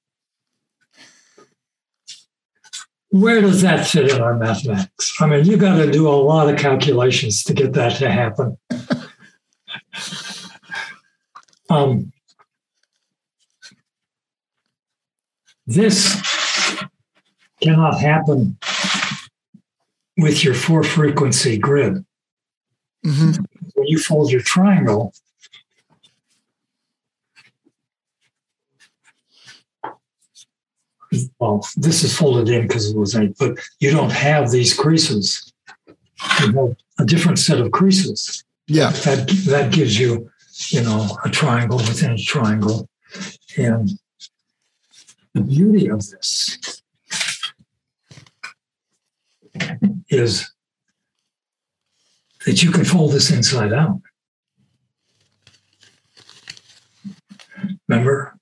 [3.10, 5.15] Where does that fit in our mathematics?
[5.22, 8.57] I mean, you got to do a lot of calculations to get that to happen.
[11.70, 12.12] Um,
[15.68, 16.22] this
[17.62, 18.58] cannot happen
[20.18, 22.06] with your four frequency grid.
[23.06, 23.46] Mhm.
[23.74, 25.14] When you fold your triangle,
[31.40, 35.54] well, this is folded in because it was eight, but you don't have these creases.
[35.88, 35.96] You
[36.54, 38.44] have a different set of creases.
[38.68, 38.90] Yeah.
[38.90, 40.30] That that gives you,
[40.69, 42.90] you know, a triangle within a triangle.
[43.57, 43.90] And
[45.34, 46.82] the beauty of this
[50.10, 50.52] is
[52.45, 54.02] that you can fold this inside out.
[57.88, 58.38] Remember,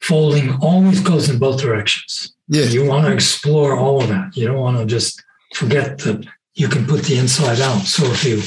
[0.00, 2.34] folding always goes in both directions.
[2.48, 2.64] Yeah.
[2.64, 4.36] You want to explore all of that.
[4.36, 5.22] You don't want to just
[5.54, 7.82] forget that you can put the inside out.
[7.82, 8.40] So if you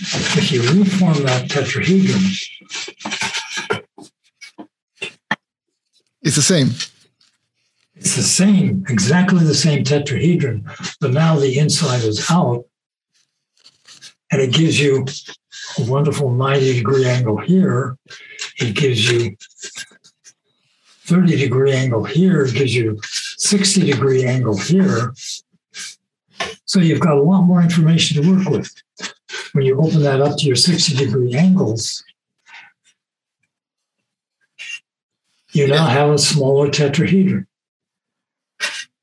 [0.00, 2.22] if you reform that uh, tetrahedron,
[6.22, 6.68] It's the same.
[7.94, 10.64] it's the same, exactly the same tetrahedron,
[11.00, 12.64] but now the inside is out,
[14.30, 15.06] and it gives you
[15.78, 17.96] a wonderful 90 degree angle here.
[18.58, 19.36] It gives you
[21.06, 22.44] 30 degree angle here.
[22.44, 25.14] It gives you 60 degree angle here.
[26.66, 28.70] So you've got a lot more information to work with.
[29.58, 32.04] When you open that up to your 60 degree angles,
[35.50, 37.44] you now have a smaller tetrahedron.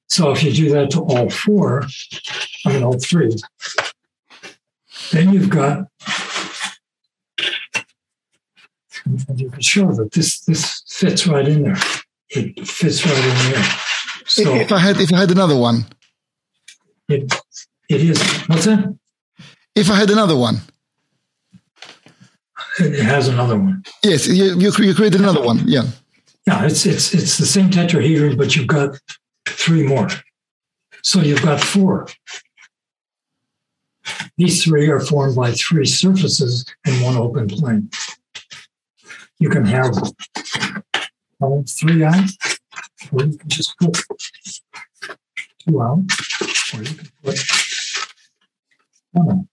[0.07, 1.84] So if you do that to all four,
[2.65, 3.36] I mean all three,
[5.11, 5.90] then you've got
[9.06, 11.77] and you can show that this this fits right in there.
[12.30, 13.64] It fits right in there.
[14.26, 15.86] So if I had if I had another one.
[17.10, 17.36] it
[17.90, 18.98] it is what's that?
[19.76, 20.61] If I had another one.
[22.80, 23.84] It has another one.
[24.03, 25.61] Yes, you, you, you created another one.
[25.65, 25.84] Yeah.
[26.47, 28.99] Yeah, it's it's it's the same tetrahedron, but you've got
[29.47, 30.07] three more.
[31.02, 32.07] So you've got four.
[34.38, 37.89] These three are formed by three surfaces in one open plane.
[39.39, 39.95] You can have
[41.41, 42.30] all three out,
[43.11, 43.97] or you can just put
[45.68, 46.03] two out,
[46.73, 47.39] or you can put
[49.14, 49.45] one out.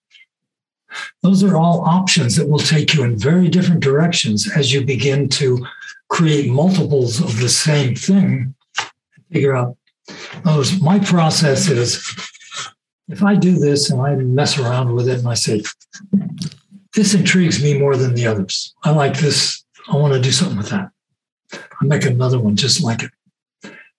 [1.23, 5.29] Those are all options that will take you in very different directions as you begin
[5.31, 5.65] to
[6.09, 8.55] create multiples of the same thing.
[9.31, 9.77] Figure out
[10.45, 10.81] those.
[10.81, 12.05] My process is
[13.09, 15.63] if I do this and I mess around with it and I say,
[16.95, 18.75] this intrigues me more than the others.
[18.83, 19.65] I like this.
[19.89, 20.91] I want to do something with that.
[21.53, 23.11] I make another one just like it.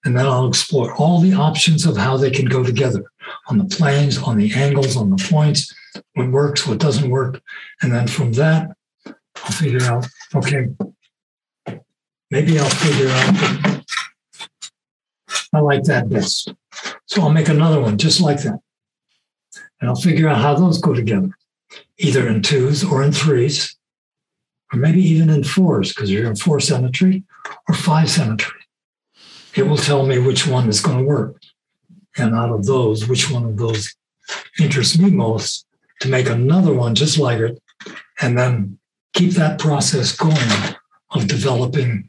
[0.04, 3.04] And then I'll explore all the options of how they can go together
[3.48, 5.74] on the planes, on the angles, on the points,
[6.14, 7.40] what works, what doesn't work.
[7.82, 8.70] And then from that,
[9.06, 10.68] I'll figure out, okay,
[12.30, 13.74] maybe I'll figure out
[15.54, 16.52] I like that best.
[17.06, 18.58] So I'll make another one just like that.
[19.80, 21.30] And I'll figure out how those go together,
[21.98, 23.76] either in twos or in threes,
[24.72, 27.22] or maybe even in fours, because you're in four symmetry
[27.68, 28.60] or five symmetry.
[29.54, 31.40] It will tell me which one is going to work.
[32.16, 33.94] And out of those, which one of those
[34.58, 35.63] interests me most
[36.00, 37.62] to make another one just like it,
[38.20, 38.78] and then
[39.12, 40.76] keep that process going
[41.10, 42.08] of developing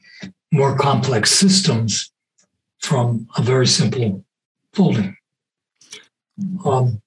[0.51, 2.11] more complex systems
[2.79, 4.23] from a very simple
[4.73, 5.15] folding.
[6.65, 7.01] Um,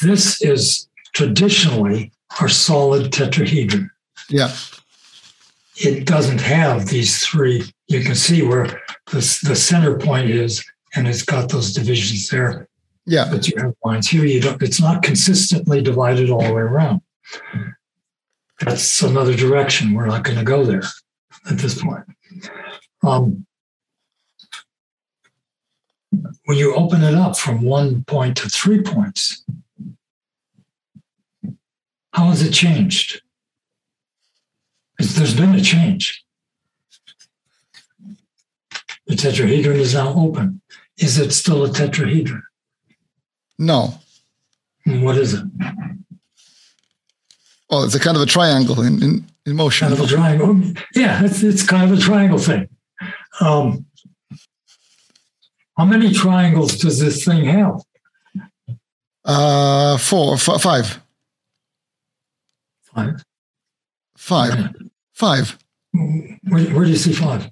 [0.00, 3.90] this is traditionally our solid tetrahedron.
[4.28, 4.54] Yeah.
[5.76, 7.64] It doesn't have these three.
[7.88, 8.66] You can see where
[9.10, 10.64] the, the center point is,
[10.94, 12.68] and it's got those divisions there
[13.06, 13.28] Yeah.
[13.30, 14.24] but you have lines here.
[14.24, 14.62] You don't.
[14.62, 17.00] It's not consistently divided all the way around.
[18.60, 19.92] That's another direction.
[19.94, 20.82] We're not going to go there
[21.50, 22.04] at this point.
[23.02, 23.46] Um,
[26.44, 29.44] when you open it up from one point to three points,
[32.12, 33.22] how has it changed?
[35.00, 36.21] It's- There's been a change.
[39.06, 40.60] The tetrahedron is now open.
[40.98, 42.42] Is it still a tetrahedron?
[43.58, 43.94] No.
[44.86, 45.44] And what is it?
[47.70, 49.88] Well, it's a kind of a triangle in, in, in motion.
[49.88, 50.60] Kind of a triangle.
[50.94, 52.68] Yeah, it's, it's kind of a triangle thing.
[53.40, 53.86] Um,
[55.76, 57.80] how many triangles does this thing have?
[59.24, 61.00] Uh, four, f- five,
[62.94, 63.24] Five.
[64.16, 64.74] five,
[65.14, 65.58] five.
[65.92, 67.50] Where, where do you see five?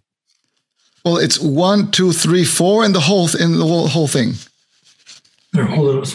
[1.05, 4.35] Well, it's one, two, three, four, and the whole th- in the whole, whole thing.
[5.53, 6.15] There, hold it.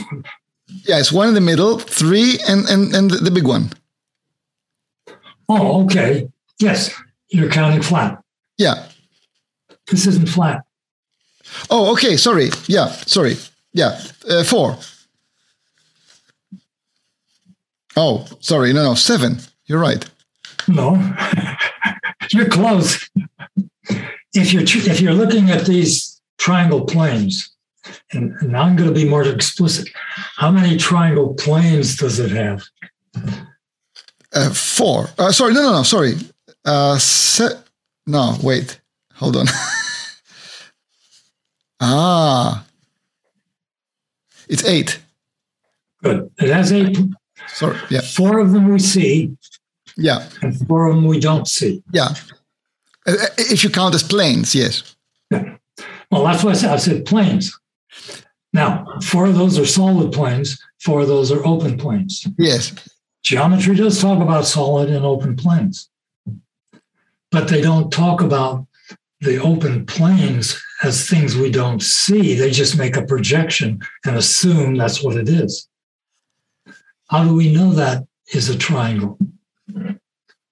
[0.88, 3.72] Yeah, it's one in the middle, three, and and and the big one.
[5.50, 6.30] Oh, okay.
[6.60, 6.94] Yes,
[7.30, 8.22] you're counting flat.
[8.58, 8.86] Yeah.
[9.88, 10.62] This isn't flat.
[11.70, 12.18] Oh, okay.
[12.18, 12.50] Sorry.
[12.68, 12.88] Yeah.
[12.88, 13.36] Sorry.
[13.74, 14.00] Yeah.
[14.28, 14.78] Uh, four.
[17.96, 18.74] Oh, sorry.
[18.74, 18.96] No, no.
[18.96, 19.38] Seven.
[19.66, 20.06] You're right.
[20.68, 20.98] No,
[22.32, 23.08] you're close.
[24.36, 27.52] If you're tr- if you're looking at these triangle planes,
[28.12, 29.88] and, and I'm going to be more explicit,
[30.36, 32.64] how many triangle planes does it have?
[34.34, 35.08] Uh, four.
[35.18, 35.54] Uh, sorry.
[35.54, 35.84] No, no, no.
[35.84, 36.14] Sorry.
[36.66, 37.60] Uh, se-
[38.08, 38.82] no, wait.
[39.16, 39.46] Hold on.
[41.80, 42.66] ah.
[44.48, 45.00] It's eight.
[46.04, 46.30] Good.
[46.40, 46.98] It has eight.
[47.48, 47.78] Sorry.
[47.90, 48.02] Yeah.
[48.02, 49.36] Four of them we see,
[49.98, 50.28] Yeah.
[50.42, 51.84] and four of them we don't see.
[51.92, 52.10] Yeah.
[53.08, 54.96] Uh, if you count as planes, yes.
[56.12, 57.60] Well, that's why I said, I said planes.
[58.54, 60.58] Now, four of those are solid planes.
[60.82, 62.26] Four of those are open planes.
[62.38, 62.74] Yes.
[63.24, 65.90] Geometry does talk about solid and open planes,
[67.32, 68.66] but they don't talk about
[69.20, 72.36] the open planes as things we don't see.
[72.36, 75.68] They just make a projection and assume that's what it is.
[77.10, 79.18] How do we know that is a triangle?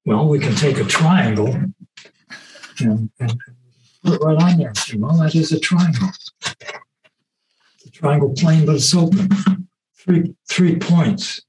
[0.05, 1.55] Well, we can take a triangle
[2.79, 3.37] and, and
[4.03, 6.09] put it right on there and say, well, that is a triangle.
[6.41, 9.29] It's a triangle plane, but it's open.
[9.95, 11.41] Three, three points.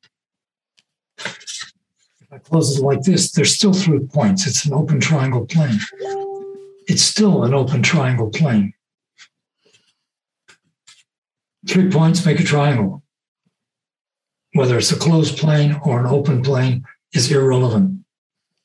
[1.19, 4.47] If I close it like this, there's still three points.
[4.47, 5.79] It's an open triangle plane.
[6.87, 8.75] It's still an open triangle plane.
[11.67, 13.03] Three points make a triangle.
[14.53, 18.04] Whether it's a closed plane or an open plane is irrelevant.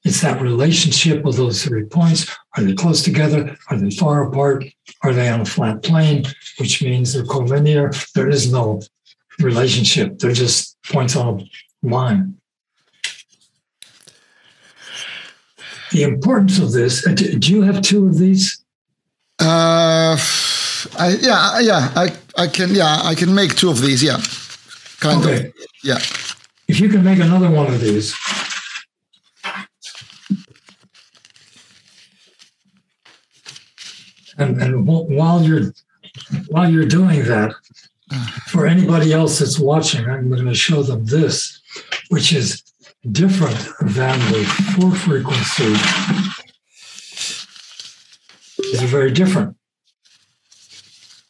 [0.10, 2.26] It's that relationship of those three points.
[2.58, 3.56] Are they close together?
[3.70, 4.66] Are they far apart?
[5.04, 6.26] Are they on a flat plane?
[6.58, 7.94] Which means they're collinear.
[8.14, 8.82] There is no
[9.40, 10.18] relationship.
[10.18, 12.38] They're just points on a line.
[15.92, 18.66] The importance of this, uh, do do you have two of these?
[19.38, 20.18] Uh,
[20.98, 22.06] I yeah yeah I
[22.36, 24.18] I can yeah I can make two of these yeah,
[25.02, 25.46] kind Okay.
[25.46, 26.00] of yeah
[26.68, 28.16] If you can make another one of these.
[34.40, 35.74] And, and while you're
[36.48, 37.54] while you're doing that,
[38.48, 41.62] for anybody else that's watching, I'm going to show them this,
[42.10, 42.64] which is
[43.12, 44.44] different than the
[44.76, 45.74] four frequency.
[48.64, 49.56] These are very different.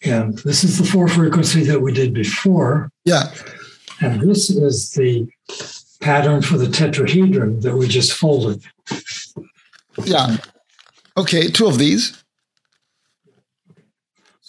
[0.03, 2.91] And this is the four frequency that we did before.
[3.03, 3.33] yeah
[4.01, 5.27] And this is the
[5.99, 8.63] pattern for the tetrahedron that we just folded.
[10.05, 10.37] yeah
[11.17, 12.18] okay two of these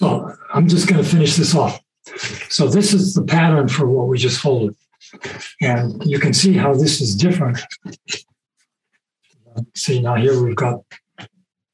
[0.01, 1.79] So I'm just going to finish this off.
[2.49, 4.75] So this is the pattern for what we just folded.
[5.61, 7.61] And you can see how this is different.
[9.75, 10.81] See, now here we've got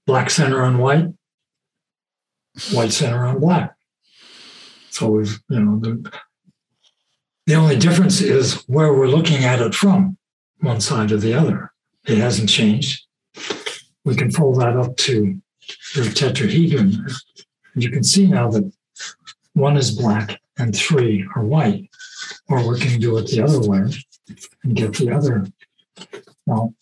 [0.06, 1.06] black center on white,
[2.72, 3.76] white center on black.
[4.90, 6.12] So we've, you know, the,
[7.46, 10.16] the only difference is where we're looking at it from,
[10.58, 11.70] one side or the other.
[12.06, 13.06] It hasn't changed.
[14.04, 15.40] We can fold that up to
[15.94, 17.08] your tetrahedron.
[17.76, 18.72] And you can see now that
[19.52, 21.90] one is black and three are white.
[22.48, 23.92] Or we can do it the other way
[24.64, 25.46] and get the other.
[26.46, 26.74] Now,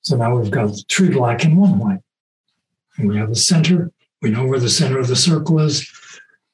[0.00, 2.00] so now we've got three black and one white.
[2.96, 3.92] And we have a center.
[4.22, 5.86] We know where the center of the circle is.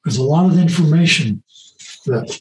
[0.03, 1.41] There's a lot of information
[2.05, 2.37] that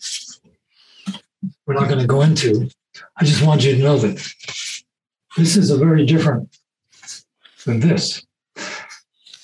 [1.67, 2.69] we're not going to go into.
[3.17, 4.17] I just want you to know that
[5.37, 6.49] this is a very different
[7.67, 8.25] than this.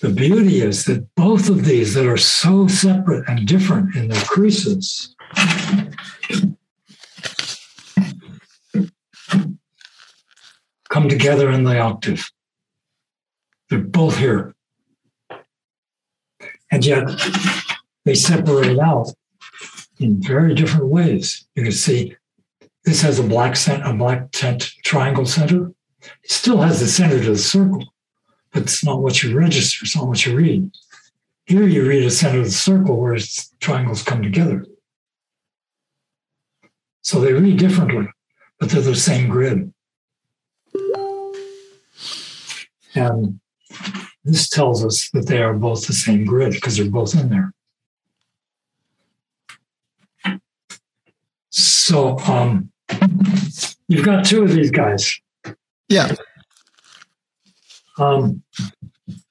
[0.01, 4.23] The beauty is that both of these that are so separate and different in their
[4.23, 5.15] creases
[10.89, 12.25] come together in the octave.
[13.71, 14.55] They're both here.
[16.71, 17.09] And yet
[18.05, 19.13] they separate out
[19.99, 21.47] in very different ways.
[21.55, 22.17] You can see
[22.85, 25.73] this has a black cent, a black tent triangle center.
[26.25, 27.92] It still has the center of the circle,
[28.53, 30.71] but it's not what you register, it's not what you read.
[31.47, 33.19] Here you read a center of the circle where
[33.61, 34.65] triangles come together.
[37.03, 38.09] So they read differently,
[38.61, 39.73] but they're the same grid.
[42.95, 43.41] And
[44.25, 47.53] this tells us that they are both the same grid because they're both in there.
[51.51, 52.71] So um,
[53.89, 55.19] you've got two of these guys.
[55.89, 56.15] Yeah.
[57.99, 58.43] Um,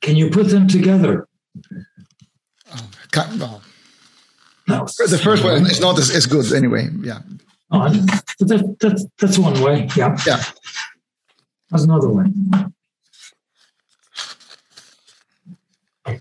[0.02, 1.28] can you put them together?
[2.74, 3.62] Well,
[4.68, 4.86] No.
[4.86, 6.88] the first one is not as, as good anyway.
[7.02, 7.20] Yeah.
[7.72, 7.90] Oh,
[8.40, 9.90] but that, that's that's one way.
[9.96, 10.18] Yeah.
[10.26, 10.44] Yeah.
[11.70, 12.26] That's another way.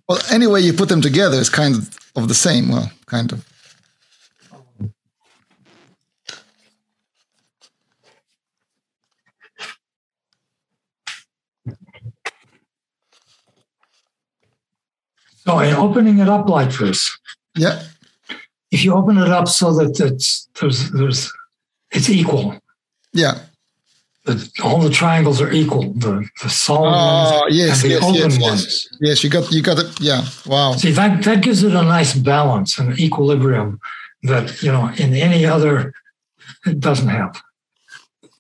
[0.09, 2.69] Well, any way you put them together is kind of, of the same.
[2.69, 3.45] Well, kind of.
[15.51, 17.11] So in opening it up like this,
[17.57, 17.83] Yeah.
[18.71, 21.33] if you open it up so that it's there's there's
[21.91, 22.55] it's equal.
[23.13, 23.39] Yeah.
[24.27, 25.93] That all the triangles are equal.
[25.95, 28.41] The the solid Oh, ones yes, and the yes, open yes, yes.
[28.51, 28.89] ones.
[29.01, 30.01] Yes, you got you got it.
[30.01, 30.23] Yeah.
[30.47, 30.75] Wow.
[30.77, 33.81] See that that gives it a nice balance and equilibrium
[34.23, 35.93] that you know in any other
[36.65, 37.43] it doesn't have.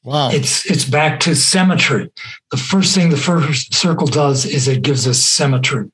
[0.04, 0.30] Wow.
[0.30, 2.08] It's it's back to symmetry.
[2.52, 5.90] The first thing the first circle does is it gives us symmetry.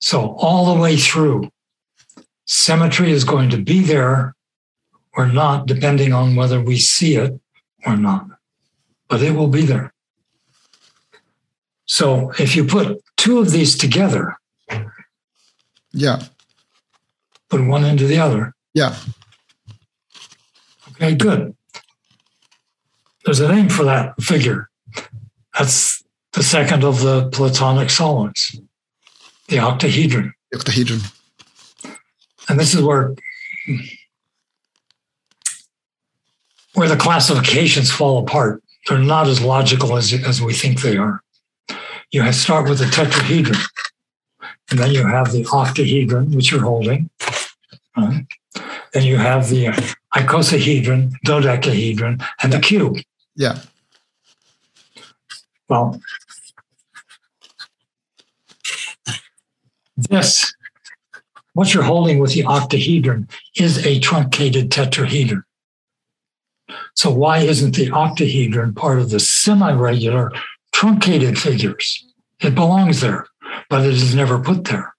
[0.00, 1.50] So all the way through,
[2.46, 4.34] symmetry is going to be there
[5.12, 7.38] or not, depending on whether we see it
[7.86, 8.26] or not.
[9.08, 9.92] But it will be there.
[11.84, 14.36] So if you put two of these together,
[15.92, 16.22] Yeah.
[17.48, 18.96] put one into the other, Yeah.
[20.90, 21.56] okay, good.
[23.24, 24.70] There's a name for that figure.
[25.58, 28.58] That's the second of the Platonic solids,
[29.50, 30.32] the octahedron.
[30.54, 31.00] Octahedron.
[32.48, 33.14] And this is where
[36.74, 38.62] where the classifications fall apart.
[38.88, 41.22] They're not as logical as, as we think they are.
[42.10, 43.60] You have start with the tetrahedron,
[44.70, 47.10] and then you have the octahedron, which you're holding.
[47.96, 48.26] Right?
[48.92, 49.66] Then you have the
[50.14, 52.98] icosahedron, dodecahedron, and the cube.
[53.36, 53.60] Yeah.
[55.68, 56.00] Well,
[60.08, 60.52] this,
[61.54, 65.42] what you're holding with the octahedron is a truncated tetrahedron.
[66.94, 70.32] So why isn't the octahedron part of the semi-regular
[70.72, 72.06] truncated figures?
[72.40, 73.26] It belongs there,
[73.68, 74.94] but it is never put there.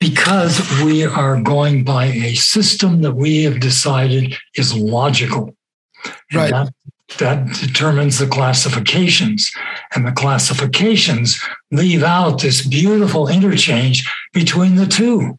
[0.00, 5.56] Because we are going by a system that we have decided is logical.
[6.04, 6.50] And Right.
[6.50, 6.72] that
[7.18, 9.50] that determines the classifications.
[9.94, 15.38] And the classifications leave out this beautiful interchange between the two.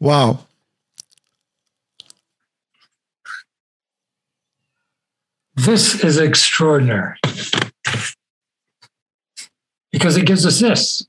[0.00, 0.40] Wow.
[5.56, 7.16] This is extraordinary
[9.92, 11.06] because it gives us this.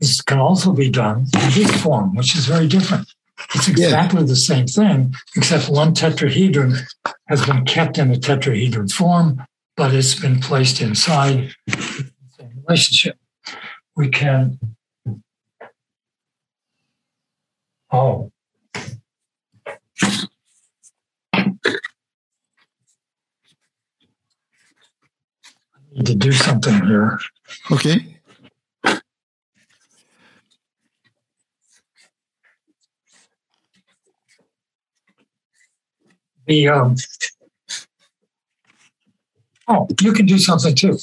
[0.00, 3.08] This can also be done in this form, which is very different.
[3.54, 3.86] It's Yeah.
[3.86, 6.78] exactly the same thing, except one tetrahedron
[7.26, 9.44] has been kept in a tetrahedron form,
[9.76, 13.18] but it's been placed inside the same relationship.
[13.96, 14.58] We can.
[17.92, 18.30] Oh.
[21.32, 21.52] I
[25.92, 27.20] need to do something here.
[27.70, 28.13] Okay.
[36.46, 36.96] The um,
[39.68, 40.98] oh, you can do something too.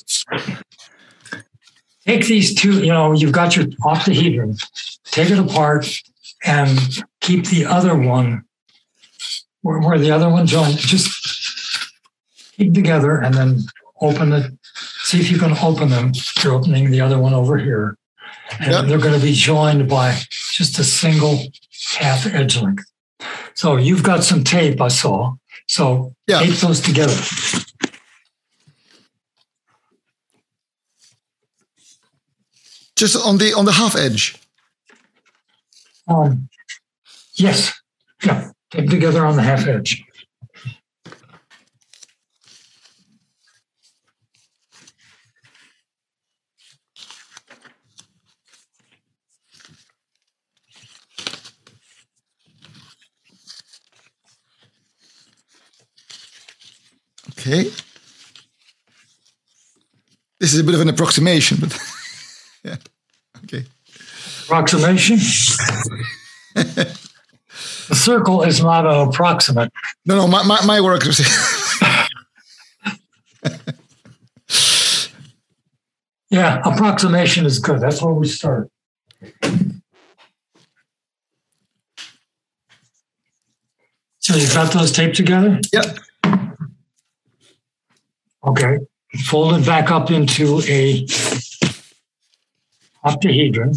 [2.06, 4.58] Take these two, you know, you've got your octahedron,
[5.06, 5.88] take it apart
[6.44, 6.80] and
[7.20, 8.44] keep the other one
[9.62, 10.78] where, where the other one joins.
[10.78, 11.90] Just
[12.54, 13.60] keep together and then
[14.02, 14.52] open it.
[15.04, 16.12] See if you can open them.
[16.44, 17.98] You're opening the other one over here.
[18.60, 18.86] And Yep.
[18.88, 20.18] they're going to be joined by
[20.52, 21.40] just a single
[21.98, 22.91] half edge length.
[23.62, 25.36] So you've got some tape I saw.
[25.68, 26.40] So Yeah.
[26.40, 27.14] tape those together.
[32.96, 34.36] Just on the on the half edge.
[36.08, 36.50] Um,
[37.36, 37.72] yes.
[38.24, 38.50] Yeah.
[38.72, 40.04] Tape together on the half edge.
[57.42, 57.64] Okay.
[60.40, 61.76] This is a bit of an approximation, but
[62.64, 62.76] yeah.
[63.46, 63.66] Okay.
[64.44, 65.18] Approximation.
[66.56, 66.96] the
[67.94, 69.74] circle is not an approximate.
[70.06, 71.02] No, no, my, my, my work.
[76.30, 77.82] yeah, approximation is good.
[77.82, 78.70] That's where we start.
[84.20, 85.60] So you've got those taped together?
[85.74, 85.98] Yep.
[88.46, 88.80] Okay.
[89.26, 91.06] Fold it back up into a
[93.06, 93.76] octahedron.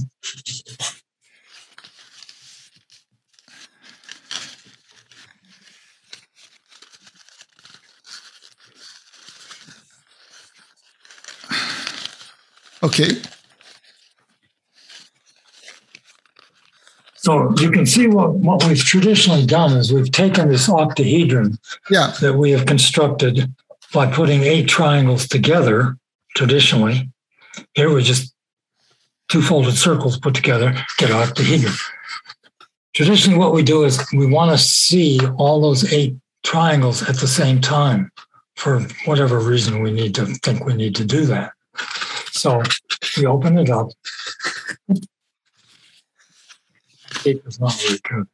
[12.83, 13.09] Okay.
[17.17, 21.59] So you can see what, what we've traditionally done is we've taken this octahedron
[21.91, 22.13] Yeah.
[22.21, 23.51] that we have constructed
[23.95, 25.97] by putting eight triangles together
[26.37, 27.09] traditionally.
[27.75, 28.35] Here we just
[29.29, 31.73] two folded circles put together, get an octahedron.
[32.95, 37.27] Traditionally, what we do is we want to see all those eight triangles at the
[37.27, 38.11] same time
[38.57, 41.53] for whatever reason we need to think we need to do that.
[42.33, 42.63] So
[43.17, 43.89] we open it up.
[47.23, 48.27] Tape is not very good.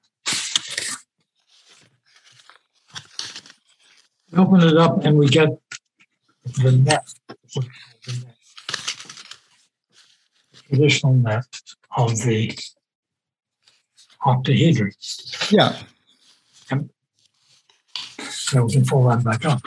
[4.36, 5.48] Open it up and we get
[6.62, 7.06] the net,
[7.54, 7.66] the
[8.24, 8.36] net.
[10.68, 11.44] traditional net
[11.96, 12.56] of the
[14.24, 14.92] octahedron.
[15.50, 15.76] Yeah.
[18.20, 19.62] So we can fold that back up.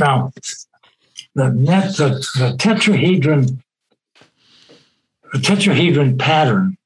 [0.00, 0.32] Now,
[1.34, 3.62] the net, the, the tetrahedron,
[5.32, 6.76] the tetrahedron pattern,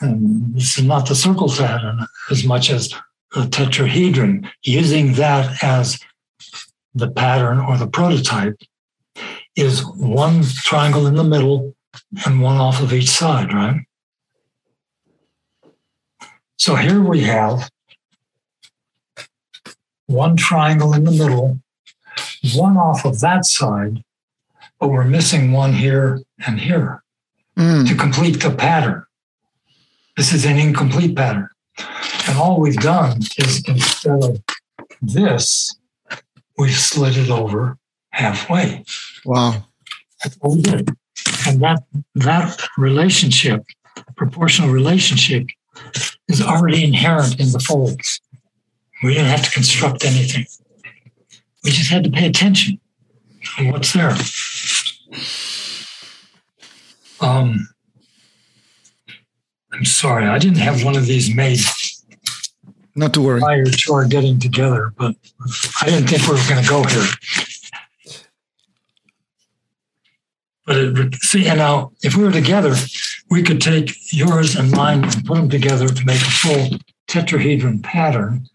[0.00, 2.94] and this is not the circle pattern as much as
[3.34, 5.98] the tetrahedron, using that as
[6.94, 8.56] the pattern or the prototype,
[9.54, 11.74] is one triangle in the middle
[12.24, 13.80] and one off of each side, right?
[16.58, 17.70] So here we have
[20.06, 21.60] one triangle in the middle,
[22.54, 24.02] one off of that side,
[24.78, 27.02] but we're missing one here and here
[27.56, 27.88] Mm.
[27.88, 29.06] to complete the pattern.
[30.14, 31.48] This is an incomplete pattern.
[32.28, 34.42] And all we've done is instead of
[35.02, 35.76] this,
[36.58, 37.78] we've slid it over
[38.10, 38.84] halfway.
[39.24, 39.66] Wow.
[40.22, 40.88] That's what we did.
[41.46, 41.82] And that
[42.14, 43.62] that relationship,
[44.16, 45.46] proportional relationship,
[46.28, 48.20] is already inherent in the folds.
[49.02, 50.46] We didn't have to construct anything.
[51.64, 52.80] We just had to pay attention
[53.58, 54.16] to what's there.
[57.20, 57.68] Um,
[59.76, 61.60] I'm sorry, I didn't have one of these made
[62.94, 63.40] Not to worry.
[63.40, 65.14] prior to our getting together, but
[65.82, 67.06] I didn't think we were going to go here.
[70.64, 72.74] But it, see, and now if we were together,
[73.30, 77.82] we could take yours and mine and put them together to make a full tetrahedron
[77.82, 78.46] pattern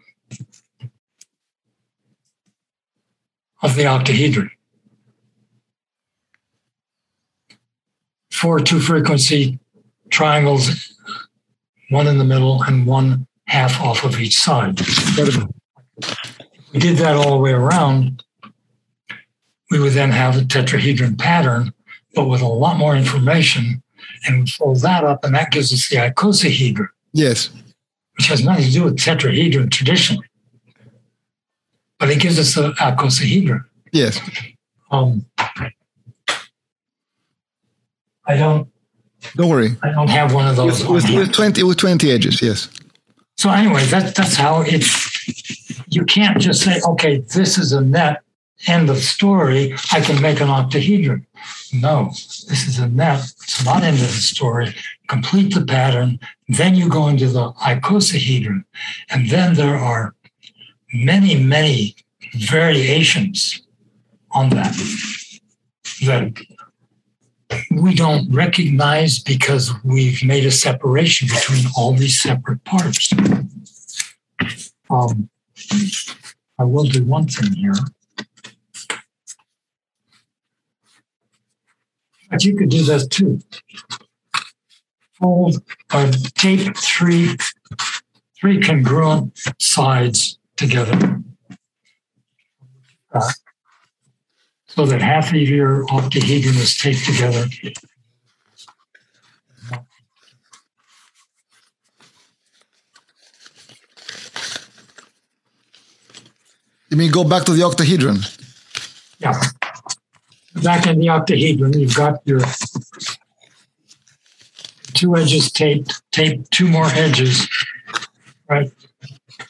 [3.61, 4.49] of the octahedron.
[8.31, 9.59] Four two frequency
[10.09, 10.97] triangles,
[11.91, 14.79] one in the middle and one half off of each side.
[16.73, 18.23] We did that all the way around.
[19.69, 21.73] We would then have a tetrahedron pattern,
[22.15, 23.83] but with a lot more information.
[24.25, 27.49] And we fold that up, and that gives us the icosahedron, Yes.
[28.17, 30.25] which has nothing to do with tetrahedron traditionally.
[31.99, 33.63] But it gives us the icosahedron.
[33.91, 34.19] Yes.
[34.91, 35.25] Um,
[38.25, 38.69] I don't.
[39.35, 39.77] Don't worry.
[39.83, 40.85] I don't have one of those.
[40.85, 42.41] With, with twenty with twenty edges.
[42.41, 42.69] Yes.
[43.37, 44.87] So anyway, that's that's how it's,
[45.87, 48.21] you can't just say, okay, this is a net,
[48.67, 49.75] end of story.
[49.91, 51.25] I can make an octahedron.
[51.73, 52.09] No,
[52.49, 53.19] this is a net.
[53.43, 54.75] It's not end of the story.
[55.07, 56.19] Complete the pattern.
[56.49, 58.63] Then you go into the icosahedron.
[59.09, 60.13] And then there are
[60.93, 61.95] many, many
[62.35, 63.61] variations
[64.31, 64.73] on that
[66.05, 66.33] that
[67.71, 73.11] we don't recognize because we've made a separation between all these separate parts.
[74.89, 75.29] Um,
[76.59, 77.73] I will do one thing here.
[82.29, 83.39] But you could do this too.
[85.19, 85.61] Fold
[85.93, 87.35] or tape three
[88.39, 91.21] three congruent sides together.
[93.13, 93.31] Uh,
[94.75, 97.45] so that half of your octahedron is taped together.
[106.89, 108.19] You mean go back to the octahedron?
[109.19, 109.41] Yeah.
[110.61, 112.41] Back in the octahedron, you've got your
[114.93, 117.47] two edges taped, tape two more edges,
[118.49, 118.71] right,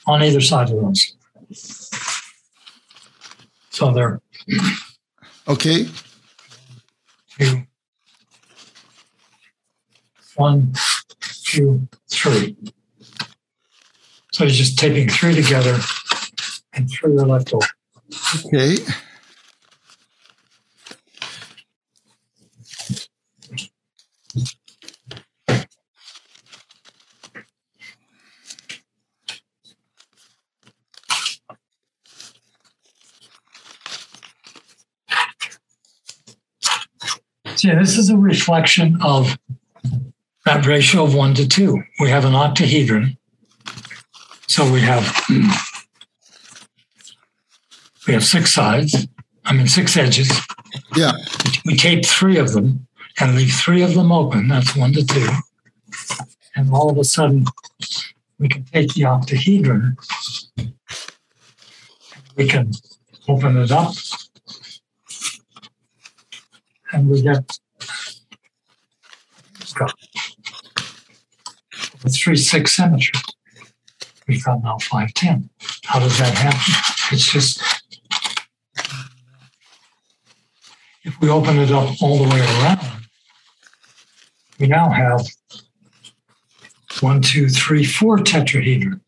[0.05, 1.15] on either side of those.
[3.71, 4.21] So they're
[5.47, 5.87] Okay.
[7.37, 7.63] two,
[10.35, 10.73] one,
[11.43, 12.55] two, three.
[14.31, 15.79] So you're just taping three together
[16.73, 17.65] and three are left over.
[18.45, 18.77] Okay.
[37.63, 39.37] Yeah, this is a reflection of
[40.45, 41.81] that ratio of one to two.
[41.99, 43.17] We have an octahedron.
[44.47, 45.15] So we have
[48.07, 49.07] we have six sides.
[49.45, 50.31] I mean six edges.
[50.95, 51.11] Yeah.
[51.65, 52.87] We tape three of them
[53.19, 54.47] and leave three of them open.
[54.47, 55.29] That's one to two.
[56.55, 57.45] And all of a sudden,
[58.39, 59.97] we can take the octahedron.
[62.35, 62.71] We can
[63.27, 63.93] open it up.
[66.93, 67.59] And we get
[72.09, 73.19] three six symmetry.
[74.27, 75.49] We've got now five ten.
[75.83, 76.59] How does that happen?
[77.11, 77.61] It's just
[81.03, 82.79] if we open it up all the way around,
[84.59, 85.25] we now have
[86.99, 89.01] one, two, three, four tetrahedron.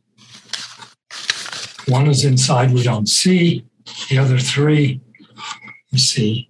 [1.88, 3.66] One is inside, we don't see.
[4.10, 5.02] The other three,
[5.92, 6.50] we see.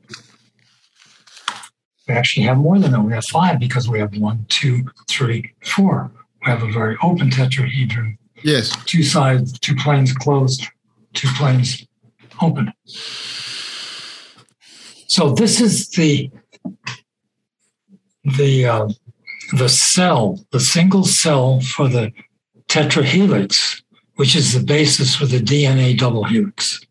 [2.07, 3.01] We actually have more than that.
[3.01, 6.11] We have five because we have one, two, three, four.
[6.45, 8.17] We have a very open tetrahedron.
[8.43, 8.75] Yes.
[8.85, 10.67] Two sides, two planes closed,
[11.13, 11.85] two planes
[12.41, 12.73] open.
[15.07, 16.29] So this is the
[18.37, 18.89] the uh,
[19.53, 22.11] the cell, the single cell for the
[22.67, 23.81] tetrahelix,
[24.15, 26.81] which is the basis for the DNA double helix.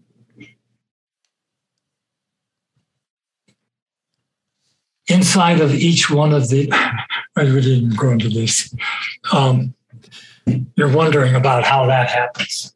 [5.13, 6.73] Inside of each one of the,
[7.37, 8.75] I really didn't go into this.
[9.31, 9.75] Um,
[10.75, 12.73] you're wondering about how that happens.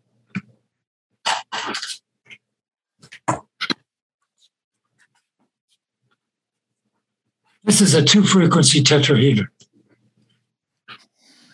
[7.65, 9.49] This is a two frequency tetrahedron.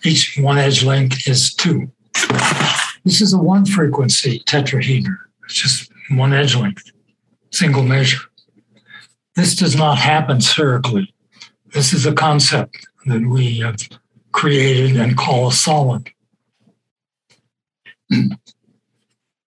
[0.05, 1.93] Each one edge length is two.
[3.05, 5.17] This is a one frequency tetrahedron.
[5.45, 6.91] It's just one edge length,
[7.53, 8.19] single measure.
[9.37, 11.13] This does not happen spherically.
[11.73, 13.77] This is a concept that we have
[14.33, 16.11] created and call a solid.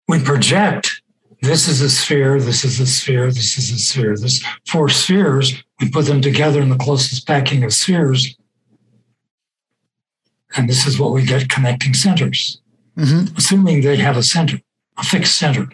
[0.07, 1.03] We project
[1.43, 4.17] this is a sphere, this is a sphere, this is a sphere.
[4.17, 8.37] This four spheres, we put them together in the closest packing of spheres.
[10.57, 12.61] And this is what we get connecting centers,
[12.97, 13.37] Mm-hmm.
[13.37, 14.61] assuming they have a center,
[14.97, 15.69] a fixed center.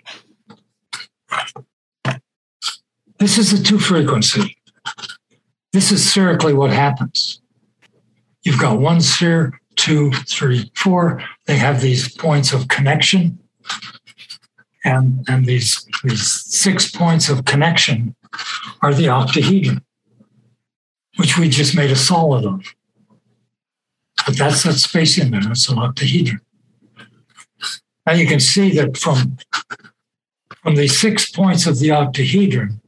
[3.20, 4.56] This is a two frequency.
[5.74, 7.42] This is spherically what happens.
[8.42, 11.22] You've got one sphere, two, three, four.
[11.46, 13.38] They have these points of connection.
[14.86, 18.16] And, and these, these six points of connection
[18.80, 19.84] are the octahedron,
[21.16, 22.74] which we just made a solid of.
[24.24, 25.42] But that's that space in there.
[25.50, 26.40] It's an octahedron.
[28.06, 29.36] Now you can see that from,
[30.62, 32.79] from the six points of the octahedron,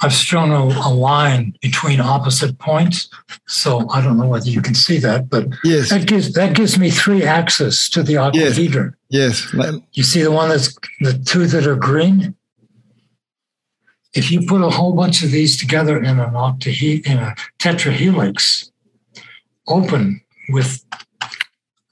[0.00, 3.08] I've shown a, a line between opposite points.
[3.48, 5.90] So I don't know whether you can see that, but Yes.
[5.90, 8.94] that gives that gives me three axes to the octahedron.
[9.10, 9.52] Yes.
[9.52, 12.34] Like- You see the one that's the two that are green?
[14.14, 18.70] If you put a whole bunch of these together in an octahe- in a tetrahelix,
[19.66, 20.82] open with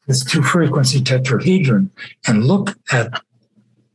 [0.07, 1.91] this two frequency tetrahedron,
[2.26, 3.20] and look at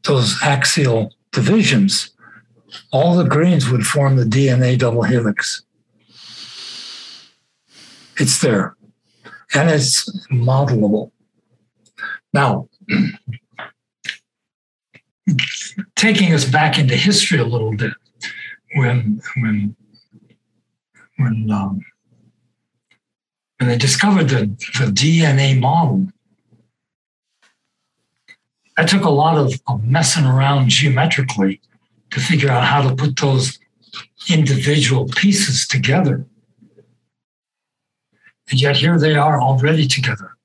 [0.04, 2.12] those axial divisions,
[2.92, 5.64] all the greens would form the DNA double helix.
[8.18, 8.76] It's there,
[9.54, 11.12] and it's modelable.
[12.34, 12.70] Now,
[15.96, 17.94] taking us back into history a little bit,
[18.76, 19.76] when when
[21.18, 21.82] when um,
[23.60, 24.46] when they discovered the,
[24.80, 26.08] the DNA model,
[28.78, 31.62] that took a lot of, of messing around geometrically
[32.12, 33.60] to figure out how to put those
[34.30, 36.26] individual pieces together.
[38.50, 40.36] And yet here they are already together.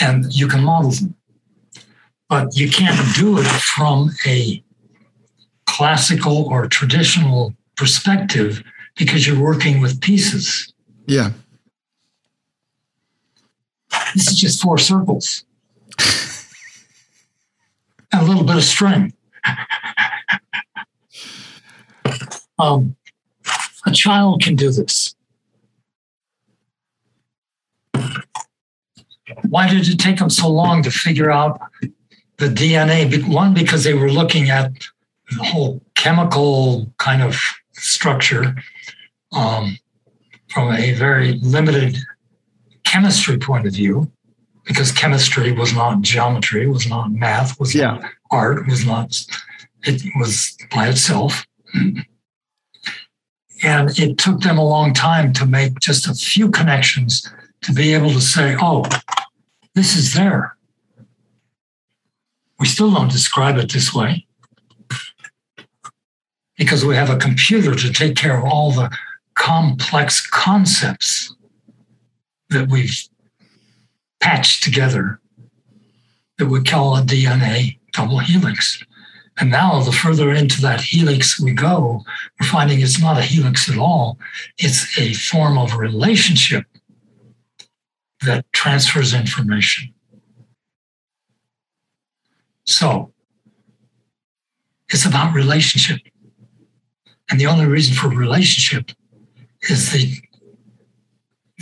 [0.00, 1.14] And you can model them.
[2.28, 4.62] but you can't do it from a
[5.66, 8.62] classical or traditional perspective
[8.96, 10.72] because you're working with pieces.
[11.06, 11.32] Yeah.
[14.14, 15.44] This is just four circles
[18.14, 19.12] and a little bit of string.
[22.58, 22.96] um,
[23.86, 25.14] a child can do this.
[29.48, 31.60] Why did it take them so long to figure out
[32.38, 33.26] the DNA?
[33.26, 34.72] One, because they were looking at
[35.36, 37.40] the whole chemical kind of
[37.72, 38.54] structure
[39.32, 39.78] um,
[40.48, 41.98] from a very limited
[42.84, 44.10] chemistry point of view,
[44.64, 47.92] because chemistry was not geometry, was not math, was Yeah.
[47.92, 49.14] not art, was not,
[49.84, 51.46] it was by itself.
[53.62, 57.28] And it took them a long time to make just a few connections
[57.62, 58.84] to be able to say, oh,
[59.74, 60.56] this is there.
[62.58, 64.26] We still don't describe it this way
[66.56, 68.90] because we have a computer to take care of all the
[69.34, 71.34] complex concepts
[72.50, 72.96] that we've
[74.24, 75.20] patched together
[76.38, 78.82] that we call a DNA double helix.
[79.38, 82.02] And now, the further into that helix we go,
[82.40, 84.18] we're finding it's not a helix at all.
[84.56, 86.64] It's a form of relationship
[88.24, 89.92] that transfers information.
[92.64, 93.12] So,
[94.88, 96.00] it's about relationship.
[97.28, 98.90] And the only reason for relationship
[99.68, 100.16] is the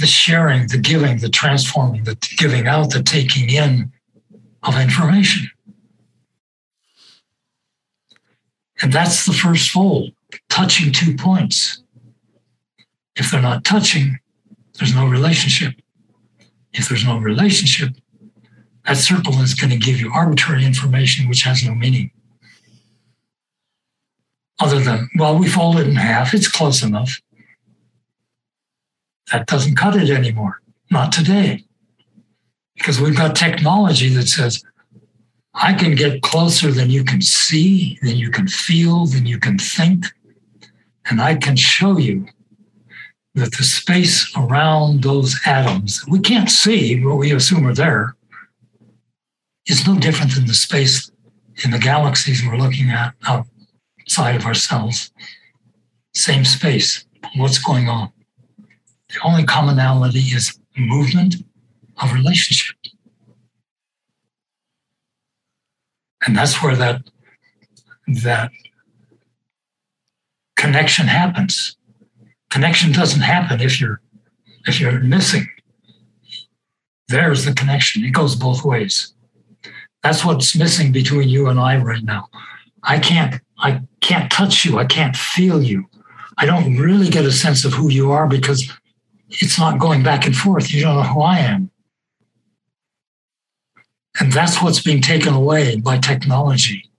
[0.03, 3.93] the sharing, the giving, the transforming, the giving out, the taking in
[4.65, 5.49] of information.
[8.83, 10.11] And that's the first fold,
[10.49, 11.85] touching two points.
[13.15, 14.19] If they're not touching,
[14.77, 15.75] there's no relationship.
[16.73, 17.91] If there's no relationship,
[18.85, 22.11] that circle is going to give you arbitrary information which has no meaning.
[24.59, 27.21] Other than, well, we fold it in half, it's close enough.
[29.33, 30.61] That doesn't cut it anymore.
[30.91, 31.65] Not today.
[32.77, 34.63] Because we've got technology that says,
[35.55, 39.59] I can get closer than you can see, than you can feel, than you can
[39.59, 40.07] think.
[41.09, 42.27] And I can show you
[43.35, 48.15] that the space around those atoms that we can't see, but we assume are there,
[49.67, 51.11] is no different than the space
[51.65, 55.11] in the galaxies we're looking at outside of ourselves.
[56.15, 57.07] Same space.
[57.37, 58.13] What's going on?
[59.13, 61.37] The only commonality is movement
[62.01, 62.77] of relationship.
[66.27, 67.03] And that's where that,
[68.23, 68.51] that
[70.57, 71.77] connection happens.
[72.51, 74.01] Connection doesn't happen if you're
[74.67, 75.49] if you're missing.
[77.09, 78.05] There's the connection.
[78.05, 79.15] It goes both ways.
[80.03, 82.29] That's what's missing between you and I right now.
[82.83, 84.79] I can't I can't touch you.
[84.79, 85.87] I can't feel you.
[86.39, 88.71] I don't really get a sense of who you are because
[89.41, 90.73] it's not going back and forth.
[90.73, 91.71] You don't know who I am.
[94.21, 96.91] And that's what's being taken away by technology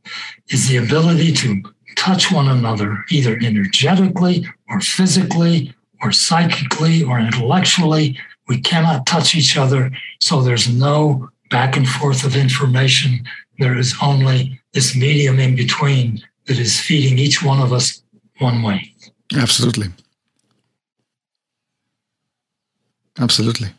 [0.50, 1.62] is the ability to
[1.96, 8.18] touch one another either energetically or physically or psychically or intellectually.
[8.48, 9.92] We cannot touch each other.
[10.20, 13.24] So there's no back and forth of information.
[13.60, 18.02] There is only this medium in between that is feeding each one of us
[18.40, 18.94] one way.
[19.38, 19.88] Absolutely.
[23.20, 23.70] Absolutely.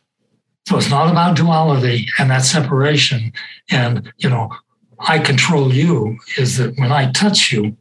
[0.66, 3.32] So it's not about duality and that separation.
[3.70, 4.50] And, you know,
[4.98, 7.76] I control you is that when I touch you,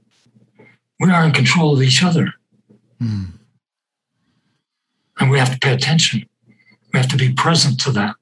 [1.00, 2.34] we are in control of each other.
[3.02, 3.34] Mm.
[5.20, 6.26] And we have to pay attention.
[6.92, 8.16] We have to be present to that.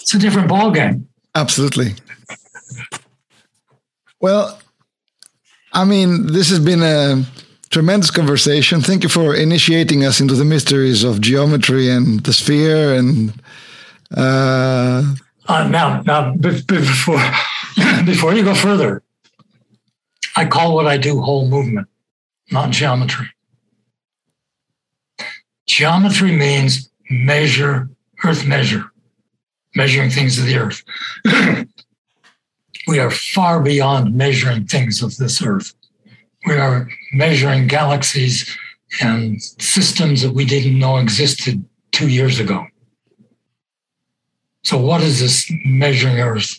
[0.00, 1.04] It's a different ballgame.
[1.34, 1.94] Absolutely.
[4.20, 4.58] Well,
[5.72, 7.24] I mean, this has been a
[7.70, 8.80] tremendous conversation.
[8.80, 12.94] Thank you for initiating us into the mysteries of geometry and the sphere.
[12.94, 13.32] And
[14.16, 15.14] uh,
[15.48, 17.22] Uh, now, now, be- be- before
[18.04, 19.02] before you go further,
[20.36, 21.88] I call what I do whole movement,
[22.50, 23.26] not geometry.
[25.66, 27.88] Geometry means measure,
[28.24, 28.84] earth measure,
[29.74, 30.82] measuring things of the earth.
[32.86, 35.74] we are far beyond measuring things of this earth.
[36.46, 38.56] We are measuring galaxies
[39.00, 42.66] and systems that we didn't know existed two years ago.
[44.64, 46.58] So, what is this measuring earth?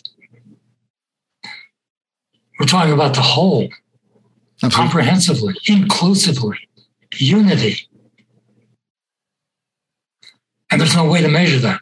[2.58, 3.68] We're talking about the whole,
[4.62, 4.76] absolutely.
[4.76, 6.58] comprehensively, inclusively,
[7.14, 7.88] unity.
[10.70, 11.80] And there's no way to measure that.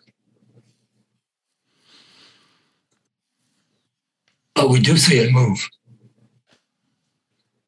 [4.57, 5.69] but we do see it move.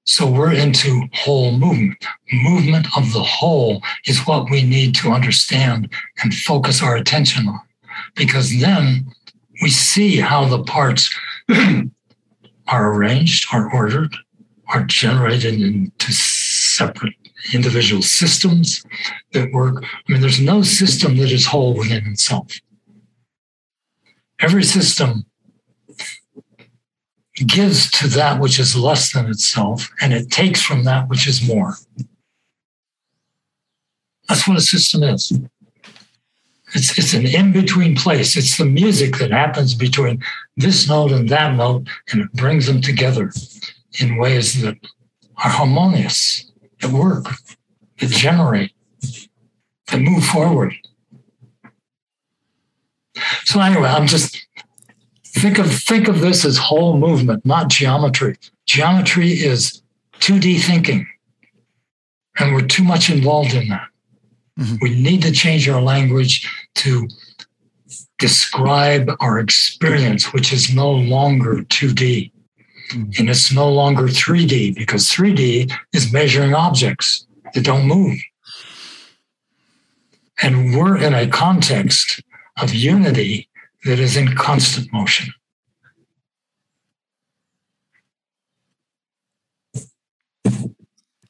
[0.08, 2.02] So we're into whole movement.
[2.32, 7.60] Movement of the whole is what we need to understand and focus our attention on,
[8.16, 9.12] because then
[9.60, 11.14] we see how the parts
[12.68, 14.16] are arranged, are ordered,
[14.68, 17.14] are generated into separate
[17.52, 18.82] individual systems
[19.34, 19.84] that work.
[19.84, 22.58] I mean, there's no system that is whole within itself.
[24.40, 25.26] Every system
[27.46, 31.46] gives to that which is less than itself, and it takes from that which is
[31.46, 31.74] more.
[34.28, 35.32] That's what a system is.
[36.74, 38.36] It's, it's an in between place.
[38.36, 40.22] It's the music that happens between
[40.56, 43.32] this note and that note, and it brings them together
[44.00, 44.76] in ways that
[45.38, 46.50] are harmonious,
[46.80, 47.26] that work,
[47.98, 48.72] that generate,
[49.86, 50.74] that move forward.
[53.44, 54.46] So, anyway, I'm just
[55.38, 58.36] think of think of this as whole movement, not geometry.
[58.66, 59.82] Geometry is
[60.20, 61.06] 2D thinking,
[62.38, 63.88] and we're too much involved in that.
[64.58, 64.76] Mm-hmm.
[64.82, 67.08] We need to change our language to
[68.18, 72.32] describe our experience, which is no longer 2D.
[72.90, 73.10] Mm-hmm.
[73.18, 78.18] And it's no longer 3D because 3D is measuring objects that don't move.
[80.42, 82.22] And we're in a context
[82.60, 83.48] of unity
[83.88, 85.32] that is in constant motion.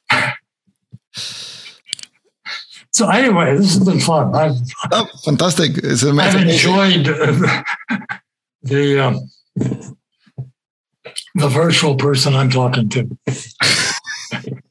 [2.91, 4.35] So anyway, this has been fun.
[4.35, 4.57] I've
[4.91, 5.77] oh, fantastic!
[5.77, 6.41] It's amazing.
[6.41, 7.05] I've enjoyed
[8.61, 9.29] the um,
[11.35, 13.17] the virtual person I'm talking to.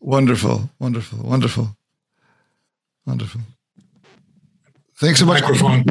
[0.00, 1.76] wonderful, wonderful, wonderful,
[3.06, 3.42] wonderful.
[5.02, 5.42] Thanks so much.
[5.42, 5.84] Microphone.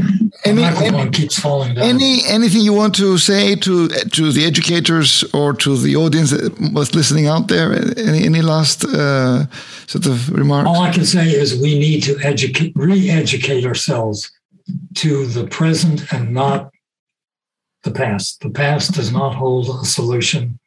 [0.45, 1.83] Any, microphone any, keeps falling down.
[1.83, 6.53] Any anything you want to say to to the educators or to the audience that
[6.73, 7.73] was listening out there?
[8.09, 9.47] Any any last uh,
[9.87, 10.69] sort of remarks?
[10.69, 14.31] All I can say is we need to educate, re-educate ourselves
[15.01, 16.71] to the present and not
[17.83, 18.39] the past.
[18.39, 20.57] The past does not hold a solution.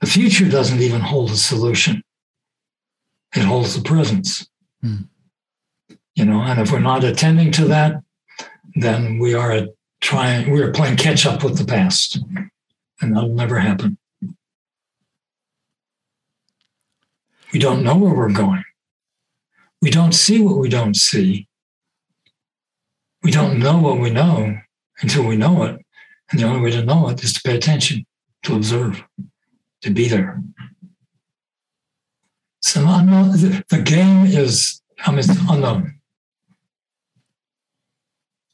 [0.00, 2.04] The future doesn't even hold a solution.
[3.34, 4.46] It holds the presence.
[4.80, 5.10] Hmm
[6.14, 8.02] you know and if we're not attending to that
[8.74, 9.66] then we are
[10.02, 12.18] trying we are playing catch up with the past.
[13.00, 13.98] And that'll never happen.
[17.52, 18.64] We don't know where we're going.
[19.80, 21.48] We don't see what we don't see.
[23.22, 24.58] We don't know what we know
[25.00, 25.84] until we know it.
[26.30, 28.06] And the only way to know it is to pay attention
[28.44, 29.04] to observe
[29.82, 30.42] to be there.
[32.60, 36.00] So the, game is I mean, unknown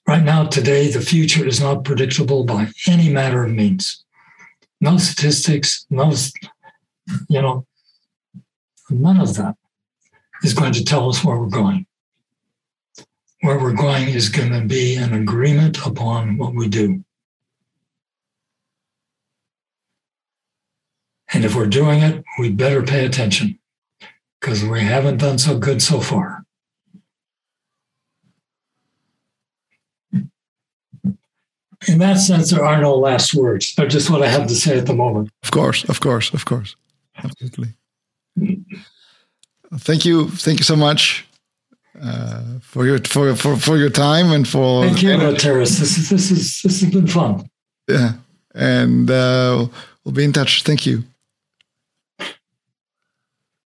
[0.09, 4.07] Right now, today, the future is not predictable by any matter of means.
[4.81, 6.15] No statistics, no,
[7.29, 7.67] you know,
[8.89, 9.55] none of that
[10.43, 11.85] is going to tell us where we're going.
[13.43, 17.05] Where we're going is going to be an agreement upon what we do.
[21.35, 23.59] And if we're doing it, we better pay attention
[24.41, 26.47] because we haven't done so good so far.
[31.87, 33.75] In that sense, there are no last words.
[33.75, 35.31] They're just what I have to say at the moment.
[35.43, 36.75] Of course, of course, of course.
[37.17, 37.75] Absolutely.
[39.75, 40.29] Thank you.
[40.29, 41.27] Thank you so much
[42.03, 45.79] uh, for your for, for for your time and for Thank you, Terrace.
[45.79, 47.49] This is this is this has been fun.
[47.89, 48.13] Yeah.
[48.55, 49.69] And uh,
[50.05, 50.63] we'll be in touch.
[50.63, 51.05] Thank you.